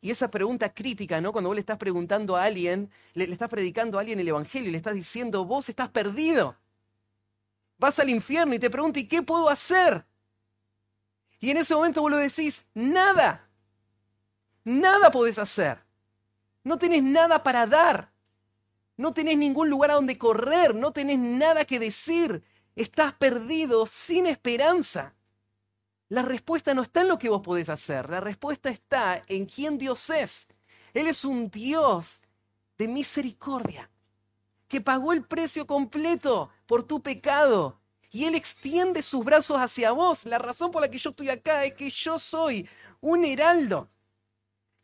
Y 0.00 0.10
esa 0.10 0.28
pregunta 0.28 0.72
crítica, 0.72 1.20
¿no? 1.20 1.32
Cuando 1.32 1.48
vos 1.48 1.56
le 1.56 1.60
estás 1.60 1.78
preguntando 1.78 2.36
a 2.36 2.44
alguien, 2.44 2.90
le, 3.14 3.24
estás 3.24 3.48
predicando 3.48 3.96
a 3.96 4.00
alguien 4.00 4.20
el 4.20 4.28
Evangelio 4.28 4.68
y 4.68 4.72
le 4.72 4.78
estás 4.78 4.94
diciendo, 4.94 5.44
vos 5.44 5.68
estás 5.68 5.90
perdido. 5.90 6.58
Vas 7.78 7.98
al 7.98 8.10
infierno 8.10 8.54
y 8.54 8.58
te 8.58 8.70
pregunta, 8.70 8.98
¿y 9.00 9.08
qué 9.08 9.22
puedo 9.22 9.48
hacer? 9.48 10.06
Y 11.40 11.50
en 11.50 11.58
ese 11.58 11.74
momento 11.74 12.00
vos 12.00 12.10
le 12.10 12.18
decís, 12.18 12.64
nada. 12.74 13.48
Nada 14.64 15.10
podés 15.10 15.38
hacer. 15.38 15.84
No 16.62 16.78
tenés 16.78 17.02
nada 17.02 17.42
para 17.42 17.66
dar. 17.66 18.12
No 18.96 19.12
tenés 19.12 19.36
ningún 19.36 19.68
lugar 19.68 19.90
a 19.90 19.94
donde 19.94 20.16
correr. 20.16 20.74
No 20.74 20.92
tenés 20.92 21.18
nada 21.18 21.64
que 21.64 21.78
decir. 21.78 22.42
Estás 22.74 23.12
perdido, 23.14 23.86
sin 23.86 24.26
esperanza. 24.26 25.14
La 26.08 26.22
respuesta 26.22 26.74
no 26.74 26.82
está 26.82 27.00
en 27.00 27.08
lo 27.08 27.18
que 27.18 27.28
vos 27.28 27.42
podés 27.42 27.68
hacer, 27.68 28.10
la 28.10 28.20
respuesta 28.20 28.68
está 28.68 29.22
en 29.26 29.46
quién 29.46 29.78
Dios 29.78 30.10
es. 30.10 30.48
Él 30.92 31.06
es 31.06 31.24
un 31.24 31.50
Dios 31.50 32.20
de 32.78 32.88
misericordia, 32.88 33.90
que 34.68 34.80
pagó 34.80 35.12
el 35.12 35.24
precio 35.24 35.66
completo 35.66 36.50
por 36.66 36.82
tu 36.84 37.02
pecado. 37.02 37.80
Y 38.10 38.24
Él 38.24 38.34
extiende 38.34 39.02
sus 39.02 39.24
brazos 39.24 39.58
hacia 39.58 39.92
vos. 39.92 40.24
La 40.24 40.38
razón 40.38 40.70
por 40.70 40.82
la 40.82 40.90
que 40.90 40.98
yo 40.98 41.10
estoy 41.10 41.30
acá 41.30 41.64
es 41.64 41.74
que 41.74 41.90
yo 41.90 42.18
soy 42.18 42.68
un 43.00 43.24
heraldo, 43.24 43.90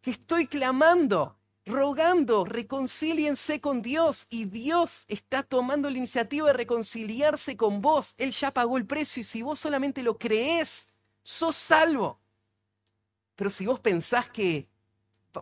que 0.00 0.10
estoy 0.10 0.46
clamando, 0.46 1.36
rogando, 1.64 2.44
reconcíliense 2.44 3.60
con 3.60 3.82
Dios. 3.82 4.26
Y 4.30 4.46
Dios 4.46 5.04
está 5.08 5.42
tomando 5.42 5.88
la 5.88 5.98
iniciativa 5.98 6.48
de 6.48 6.54
reconciliarse 6.54 7.56
con 7.56 7.80
vos. 7.80 8.14
Él 8.18 8.32
ya 8.32 8.52
pagó 8.52 8.76
el 8.76 8.86
precio 8.86 9.20
y 9.20 9.24
si 9.24 9.42
vos 9.42 9.60
solamente 9.60 10.02
lo 10.02 10.18
crees, 10.18 10.88
sos 11.22 11.56
salvo. 11.56 12.18
Pero 13.36 13.48
si 13.48 13.64
vos 13.64 13.80
pensás 13.80 14.28
que 14.28 14.68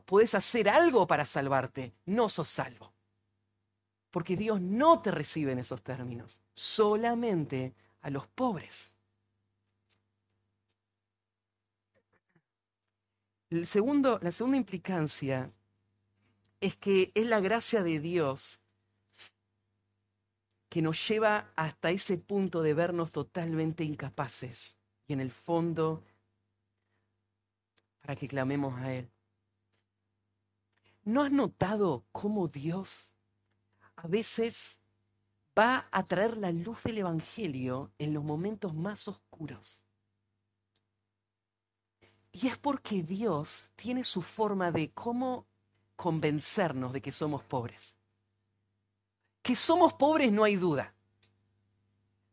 podés 0.05 0.35
hacer 0.35 0.69
algo 0.69 1.07
para 1.07 1.25
salvarte, 1.25 1.95
no 2.05 2.29
sos 2.29 2.51
salvo. 2.51 2.93
Porque 4.11 4.37
Dios 4.37 4.61
no 4.61 5.03
te 5.03 5.11
recibe 5.11 5.53
en 5.53 5.59
esos 5.59 5.83
términos, 5.83 6.41
solamente 6.55 7.75
a 8.01 8.11
los 8.11 8.27
pobres. 8.27 8.91
El 13.51 13.67
segundo, 13.67 14.19
la 14.23 14.33
segunda 14.33 14.59
implicancia 14.59 15.51
es 16.61 16.77
que 16.77 17.13
es 17.15 17.27
la 17.27 17.41
gracia 17.41 17.83
de 17.83 18.01
Dios 18.01 18.63
que 20.69 20.83
nos 20.83 21.09
lleva 21.09 21.51
hasta 21.57 21.91
ese 21.91 22.19
punto 22.19 22.63
de 22.63 22.75
vernos 22.75 23.11
totalmente 23.11 23.85
incapaces 23.85 24.77
y 25.07 25.15
en 25.15 25.21
el 25.21 25.31
fondo 25.31 26.05
para 28.01 28.17
que 28.17 28.29
clamemos 28.29 28.79
a 28.79 28.93
Él. 28.95 29.11
¿No 31.05 31.23
has 31.23 31.33
notado 31.33 32.05
cómo 32.13 32.49
Dios 32.49 33.15
a 33.99 34.07
veces 34.07 34.81
va 35.59 35.89
a 35.91 36.07
traer 36.07 36.37
la 36.37 36.53
luz 36.53 36.83
del 36.85 36.99
Evangelio 36.99 37.93
en 37.99 38.15
los 38.15 38.23
momentos 38.23 38.75
más 38.75 39.09
oscuros? 39.09 39.83
Y 42.31 42.47
es 42.47 42.57
porque 42.59 43.03
Dios 43.03 43.71
tiene 43.75 44.05
su 44.05 44.23
forma 44.23 44.71
de 44.71 44.93
cómo 44.93 45.47
convencernos 45.97 46.93
de 46.93 47.03
que 47.03 47.11
somos 47.11 47.43
pobres. 47.43 47.97
Que 49.43 49.57
somos 49.57 49.95
pobres 49.95 50.31
no 50.31 50.45
hay 50.45 50.55
duda. 50.55 50.95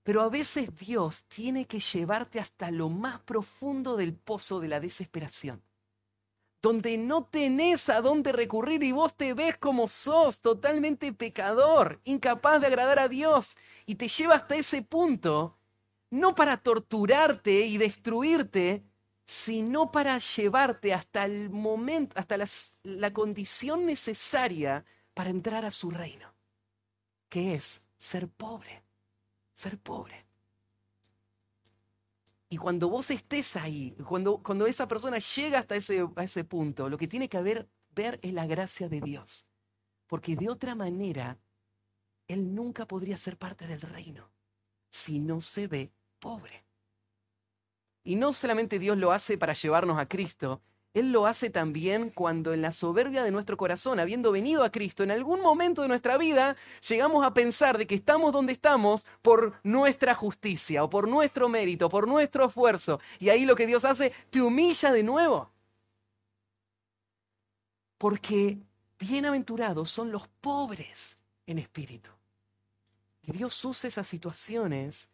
Pero 0.04 0.22
a 0.22 0.30
veces 0.30 0.70
Dios 0.78 1.24
tiene 1.24 1.66
que 1.66 1.80
llevarte 1.80 2.40
hasta 2.40 2.70
lo 2.70 2.90
más 2.90 3.22
profundo 3.22 3.98
del 3.98 4.14
pozo 4.14 4.60
de 4.60 4.68
la 4.68 4.80
desesperación, 4.80 5.64
donde 6.66 6.98
no 6.98 7.26
tenés 7.26 7.90
a 7.90 8.02
dónde 8.02 8.32
recurrir 8.32 8.82
y 8.82 8.92
vos 8.92 9.16
te 9.16 9.36
ves 9.36 9.56
como 9.58 9.88
sos, 9.88 10.42
totalmente 10.42 11.14
pecador, 11.14 12.02
incapaz 12.06 12.60
de 12.60 12.66
agradar 12.66 12.98
a 12.98 13.08
Dios, 13.08 13.56
y 13.86 13.94
te 13.96 14.08
lleva 14.08 14.34
hasta 14.34 14.56
ese 14.56 14.82
punto, 14.82 15.60
no 16.10 16.34
para 16.34 16.58
torturarte 16.58 17.68
y 17.68 17.78
destruirte, 17.78 18.84
sino 19.26 19.92
para 19.92 20.18
llevarte 20.18 20.92
hasta 20.92 21.26
el 21.26 21.52
momento, 21.52 22.20
hasta 22.20 22.38
la 22.82 23.14
condición 23.14 23.86
necesaria 23.86 24.86
para 25.14 25.30
entrar 25.30 25.66
a 25.66 25.72
su 25.72 25.92
reino, 25.92 26.34
que 27.30 27.54
es 27.54 27.84
ser 27.96 28.28
pobre 28.28 28.86
ser 29.56 29.80
pobre. 29.80 30.25
Y 32.50 32.58
cuando 32.58 32.90
vos 32.90 33.10
estés 33.10 33.56
ahí, 33.56 33.96
cuando, 34.08 34.42
cuando 34.42 34.68
esa 34.68 34.88
persona 34.88 35.18
llega 35.18 35.60
hasta 35.60 35.76
ese, 35.76 36.08
a 36.16 36.24
ese 36.24 36.44
punto, 36.44 36.90
lo 36.90 36.98
que 36.98 37.08
tiene 37.08 37.28
que 37.28 37.38
haber, 37.38 37.68
ver 37.90 38.20
es 38.22 38.34
la 38.34 38.46
gracia 38.46 38.88
de 38.88 39.02
Dios. 39.02 39.48
Porque 40.08 40.36
de 40.36 40.50
otra 40.50 40.76
manera, 40.76 41.40
él 42.28 42.54
nunca 42.54 42.88
podría 42.88 43.18
ser 43.18 43.38
parte 43.38 43.68
del 43.68 43.82
reino 43.82 44.30
si 44.96 45.20
no 45.20 45.42
se 45.42 45.68
ve 45.68 45.92
pobre. 46.20 46.66
Y 48.04 48.16
no 48.16 48.32
solamente 48.34 48.80
Dios 48.80 48.98
lo 48.98 49.12
hace 49.12 49.38
para 49.38 49.54
llevarnos 49.54 50.00
a 50.00 50.08
Cristo, 50.08 50.62
él 50.96 51.12
lo 51.12 51.28
hace 51.28 51.50
también 51.50 52.10
cuando 52.10 52.54
en 52.54 52.62
la 52.62 52.72
soberbia 52.72 53.22
de 53.22 53.30
nuestro 53.30 53.58
corazón, 53.58 54.00
habiendo 54.00 54.32
venido 54.32 54.64
a 54.64 54.72
Cristo, 54.72 55.04
en 55.04 55.12
algún 55.12 55.42
momento 55.42 55.82
de 55.82 55.90
nuestra 55.90 56.18
vida 56.18 56.56
llegamos 56.88 57.26
a 57.26 57.34
pensar 57.34 57.78
de 57.78 57.86
que 57.86 57.96
estamos 57.96 58.32
donde 58.32 58.54
estamos 58.54 59.06
por 59.22 59.60
nuestra 59.64 60.16
justicia 60.16 60.86
o 60.86 60.90
por 60.90 61.10
nuestro 61.10 61.50
mérito, 61.50 61.90
por 61.90 62.08
nuestro 62.08 62.46
esfuerzo. 62.46 63.02
Y 63.20 63.28
ahí 63.28 63.46
lo 63.46 63.58
que 63.58 63.68
Dios 63.68 63.84
hace, 63.84 64.14
te 64.30 64.42
humilla 64.42 64.94
de 64.94 65.04
nuevo. 65.04 65.52
Porque 67.98 68.58
bienaventurados 68.98 69.92
son 69.92 70.14
los 70.14 70.30
pobres 70.40 71.18
en 71.46 71.60
espíritu. 71.60 72.10
Y 73.22 73.34
Dios 73.34 73.66
usa 73.66 73.90
esas 73.90 74.08
situaciones 74.08 75.10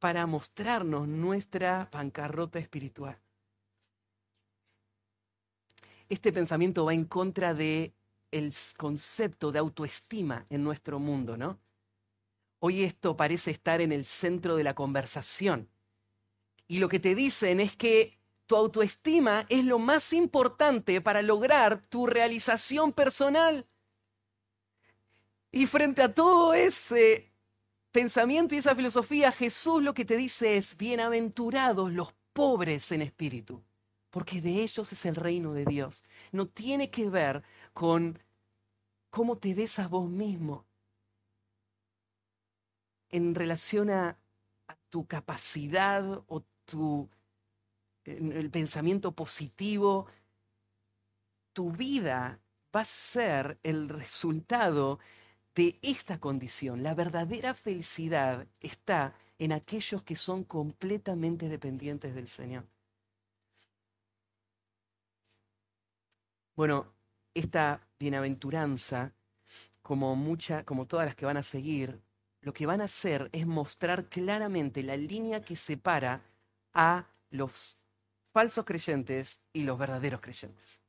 para 0.00 0.26
mostrarnos 0.26 1.06
nuestra 1.06 1.88
bancarrota 1.92 2.58
espiritual 2.58 3.16
este 6.10 6.32
pensamiento 6.32 6.84
va 6.84 6.92
en 6.92 7.04
contra 7.04 7.54
de 7.54 7.94
el 8.32 8.52
concepto 8.76 9.50
de 9.52 9.60
autoestima 9.60 10.44
en 10.50 10.62
nuestro 10.62 10.98
mundo, 10.98 11.36
¿no? 11.36 11.58
Hoy 12.58 12.82
esto 12.82 13.16
parece 13.16 13.52
estar 13.52 13.80
en 13.80 13.92
el 13.92 14.04
centro 14.04 14.56
de 14.56 14.64
la 14.64 14.74
conversación. 14.74 15.70
Y 16.66 16.78
lo 16.78 16.88
que 16.88 17.00
te 17.00 17.14
dicen 17.14 17.60
es 17.60 17.76
que 17.76 18.18
tu 18.46 18.56
autoestima 18.56 19.46
es 19.48 19.64
lo 19.64 19.78
más 19.78 20.12
importante 20.12 21.00
para 21.00 21.22
lograr 21.22 21.80
tu 21.88 22.06
realización 22.06 22.92
personal. 22.92 23.66
Y 25.52 25.66
frente 25.66 26.02
a 26.02 26.12
todo 26.12 26.54
ese 26.54 27.32
pensamiento 27.92 28.54
y 28.54 28.58
esa 28.58 28.74
filosofía, 28.74 29.32
Jesús 29.32 29.82
lo 29.82 29.94
que 29.94 30.04
te 30.04 30.16
dice 30.16 30.56
es, 30.56 30.76
bienaventurados 30.76 31.92
los 31.92 32.12
pobres 32.32 32.90
en 32.92 33.02
espíritu 33.02 33.62
porque 34.10 34.40
de 34.40 34.62
ellos 34.62 34.92
es 34.92 35.06
el 35.06 35.16
reino 35.16 35.52
de 35.52 35.64
Dios. 35.64 36.04
No 36.32 36.46
tiene 36.46 36.90
que 36.90 37.08
ver 37.08 37.42
con 37.72 38.18
cómo 39.10 39.38
te 39.38 39.54
ves 39.54 39.78
a 39.78 39.88
vos 39.88 40.08
mismo 40.08 40.66
en 43.10 43.34
relación 43.34 43.90
a, 43.90 44.16
tu 44.88 45.06
capacidad 45.06 46.04
o 46.26 46.44
tu 46.64 47.08
el 48.04 48.50
pensamiento 48.50 49.12
positivo. 49.12 50.06
Tu 51.52 51.70
vida 51.70 52.40
va 52.74 52.80
a 52.80 52.84
ser 52.84 53.58
el 53.62 53.88
resultado 53.88 54.98
de 55.54 55.78
esta 55.82 56.18
condición. 56.18 56.82
La 56.82 56.94
verdadera 56.94 57.54
felicidad 57.54 58.46
está 58.60 59.14
en 59.38 59.52
aquellos 59.52 60.02
que 60.02 60.16
son 60.16 60.44
completamente 60.44 61.48
dependientes 61.48 62.14
del 62.14 62.28
Señor. 62.28 62.66
Bueno, 66.60 66.92
esta 67.32 67.80
bienaventuranza, 67.98 69.14
como, 69.80 70.14
mucha, 70.14 70.62
como 70.66 70.86
todas 70.86 71.06
las 71.06 71.14
que 71.16 71.24
van 71.24 71.38
a 71.38 71.42
seguir, 71.42 72.02
lo 72.42 72.52
que 72.52 72.66
van 72.66 72.82
a 72.82 72.84
hacer 72.84 73.30
es 73.32 73.46
mostrar 73.46 74.10
claramente 74.10 74.82
la 74.82 74.94
línea 74.94 75.40
que 75.40 75.56
separa 75.56 76.22
a 76.74 77.06
los 77.30 77.82
falsos 78.34 78.66
creyentes 78.66 79.40
y 79.54 79.62
los 79.62 79.78
verdaderos 79.78 80.20
creyentes. 80.20 80.82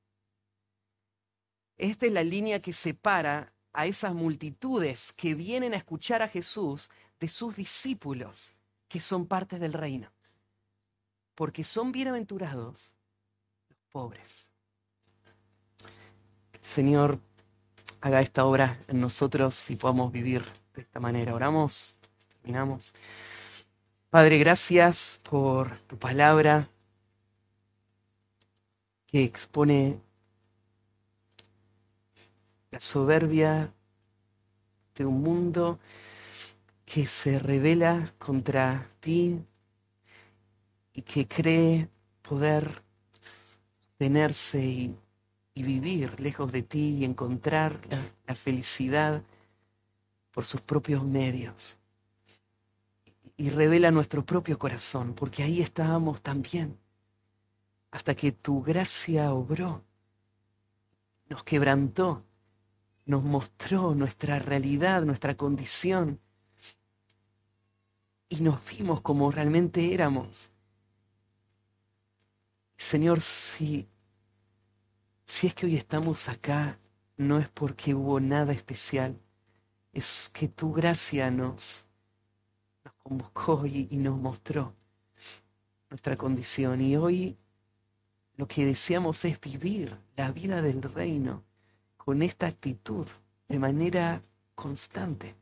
Esta 1.78 2.05
es 2.05 2.11
la 2.11 2.26
línea 2.26 2.61
que 2.61 2.74
separa 2.74 3.53
a 3.72 3.86
esas 3.86 4.13
multitudes 4.13 5.13
que 5.13 5.36
vienen 5.36 5.74
a 5.74 5.78
escuchar 5.78 6.22
a 6.22 6.28
Jesús 6.28 6.89
de 7.17 7.30
sus 7.30 7.55
discípulos, 7.55 8.53
que 8.89 8.99
son 8.99 9.26
parte 9.26 9.57
del 9.57 9.72
reino. 9.72 10.11
Porque 11.34 11.63
son 11.63 11.93
bienaventurados 11.93 12.91
los 13.69 13.80
pobres. 13.89 14.51
Señor, 16.62 17.20
haga 18.01 18.22
esta 18.22 18.45
obra 18.45 18.80
en 18.88 19.01
nosotros 19.01 19.70
y 19.70 19.76
podamos 19.76 20.12
vivir 20.12 20.45
de 20.74 20.82
esta 20.82 20.99
manera. 20.99 21.36
Oramos, 21.36 21.95
terminamos. 22.30 22.93
Padre, 24.09 24.38
gracias 24.38 25.20
por 25.24 25.78
tu 25.80 25.97
palabra 25.97 26.70
que 29.07 29.24
expone 29.24 29.99
la 32.72 32.80
soberbia 32.80 33.74
de 34.95 35.05
un 35.05 35.22
mundo 35.22 35.80
que 36.86 37.05
se 37.07 37.39
revela 37.39 38.14
contra 38.18 38.89
ti 38.99 39.39
y 40.93 41.01
que 41.01 41.28
cree 41.28 41.89
poder 42.22 42.82
tenerse 43.97 44.59
y 44.59 44.95
y 45.54 45.64
vivir 45.64 46.20
lejos 46.20 46.52
de 46.52 46.64
ti 46.64 46.97
y 46.99 47.06
encontrar 47.06 47.80
la, 48.26 48.36
felicidad 48.36 49.22
por 50.32 50.45
sus 50.45 50.62
propios 50.62 51.04
medios. 51.04 51.78
Y 53.36 53.49
revela 53.49 53.91
nuestro 53.91 54.26
propio 54.26 54.58
corazón, 54.58 55.14
porque 55.14 55.43
ahí 55.43 55.62
estábamos 55.62 56.22
también, 56.22 56.78
hasta 57.91 58.16
que 58.16 58.32
tu 58.32 58.62
gracia 58.62 59.34
obró, 59.34 59.84
nos 61.28 61.43
quebrantó, 61.43 62.24
nos 63.05 63.24
mostró 63.24 63.93
nuestra 63.96 64.39
realidad, 64.39 65.04
nuestra 65.04 65.36
condición, 65.36 66.20
y 68.30 68.39
nos 68.42 68.66
vimos 68.66 69.01
como 69.01 69.30
realmente 69.30 69.93
éramos. 69.93 70.50
Señor, 72.78 73.21
si 73.21 73.88
si 75.32 75.47
es 75.47 75.55
que 75.55 75.66
hoy 75.66 75.78
estamos 75.78 76.28
acá, 76.28 76.78
no 77.16 77.39
es 77.39 77.47
porque 77.47 77.95
hubo 77.95 78.20
nada 78.20 78.51
especial, 78.51 79.17
es 79.93 80.29
que 80.33 80.49
tu 80.49 80.74
gracia 80.74 81.32
nos, 81.32 81.86
nos 82.83 82.93
convocó 82.95 83.66
y, 83.66 83.87
y 83.89 83.95
nos 83.95 84.20
mostró 84.20 84.74
nuestra 85.89 86.17
condición. 86.17 86.82
Y 86.82 86.97
hoy 86.97 87.37
lo 88.36 88.45
que 88.45 88.66
deseamos 88.66 89.24
es 89.24 89.39
vivir 89.39 89.97
la 90.17 90.33
vida 90.33 90.62
del 90.62 90.82
reino 90.82 91.43
con 91.95 92.24
esta 92.24 92.47
actitud 92.47 93.08
de 93.47 93.58
manera 93.58 94.21
constante. 94.53 95.33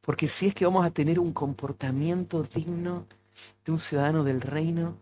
Porque 0.00 0.30
si 0.30 0.46
es 0.46 0.54
que 0.54 0.64
vamos 0.64 0.86
a 0.86 0.90
tener 0.90 1.20
un 1.20 1.34
comportamiento 1.34 2.42
digno 2.44 3.06
de 3.66 3.72
un 3.72 3.78
ciudadano 3.78 4.24
del 4.24 4.40
reino, 4.40 4.96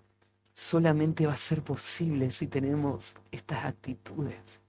solamente 0.59 1.25
va 1.25 1.35
a 1.35 1.37
ser 1.37 1.63
posible 1.63 2.33
si 2.33 2.49
tenemos 2.49 3.15
estas 3.31 3.65
actitudes 3.65 4.61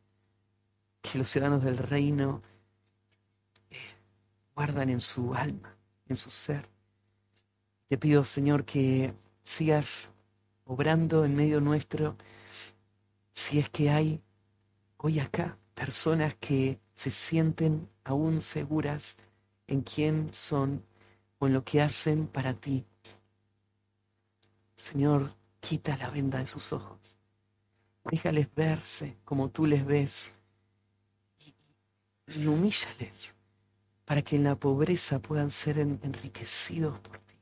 que 1.01 1.17
los 1.17 1.27
ciudadanos 1.27 1.63
del 1.63 1.79
reino 1.79 2.43
eh, 3.71 3.75
guardan 4.53 4.91
en 4.91 5.01
su 5.01 5.33
alma, 5.33 5.75
en 6.05 6.15
su 6.15 6.29
ser. 6.29 6.69
Te 7.87 7.97
pido, 7.97 8.23
Señor, 8.23 8.65
que 8.65 9.15
sigas 9.41 10.11
obrando 10.63 11.25
en 11.25 11.35
medio 11.35 11.59
nuestro, 11.59 12.15
si 13.31 13.57
es 13.57 13.67
que 13.71 13.89
hay 13.89 14.21
hoy 14.97 15.19
acá 15.19 15.57
personas 15.73 16.35
que 16.35 16.79
se 16.93 17.09
sienten 17.09 17.89
aún 18.03 18.41
seguras 18.41 19.17
en 19.65 19.81
quién 19.81 20.31
son 20.35 20.85
o 21.39 21.47
en 21.47 21.53
lo 21.53 21.63
que 21.63 21.81
hacen 21.81 22.27
para 22.27 22.53
ti. 22.53 22.85
Señor, 24.75 25.38
Quita 25.59 25.97
la 25.97 26.09
venda 26.09 26.39
de 26.39 26.47
sus 26.47 26.73
ojos. 26.73 27.17
Déjales 28.03 28.47
verse 28.55 29.17
como 29.25 29.49
tú 29.49 29.65
les 29.65 29.85
ves. 29.85 30.33
Y, 32.27 32.45
humíllales 32.45 33.35
para 34.05 34.21
que 34.21 34.35
en 34.35 34.43
la 34.43 34.55
pobreza 34.55 35.19
puedan 35.19 35.51
ser 35.51 35.79
enriquecidos 35.79 36.99
por 36.99 37.19
ti. 37.19 37.35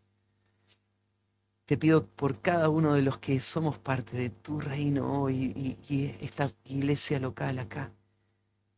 Te 1.65 1.77
pido 1.77 2.05
por 2.05 2.41
cada 2.41 2.69
uno 2.69 2.93
de 2.93 3.01
los 3.01 3.17
que 3.17 3.39
somos 3.39 3.77
parte 3.77 4.15
de 4.17 4.29
tu 4.29 4.59
reino 4.59 5.21
hoy 5.21 5.77
y, 5.89 6.15
esta 6.21 6.51
iglesia 6.65 7.19
local 7.19 7.59
acá. 7.59 7.91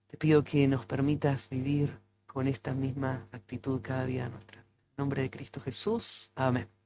Te 0.07 0.17
pido 0.17 0.43
que 0.43 0.67
nos 0.67 0.85
permitas 0.85 1.49
vivir 1.49 1.99
con 2.25 2.47
esta 2.47 2.73
misma 2.73 3.27
actitud 3.31 3.81
cada 3.81 4.05
día 4.05 4.29
nuestra. 4.29 4.59
En 4.61 4.95
nombre 4.97 5.21
de 5.21 5.29
Cristo 5.29 5.61
Jesús. 5.61 6.31
Amén. 6.35 6.78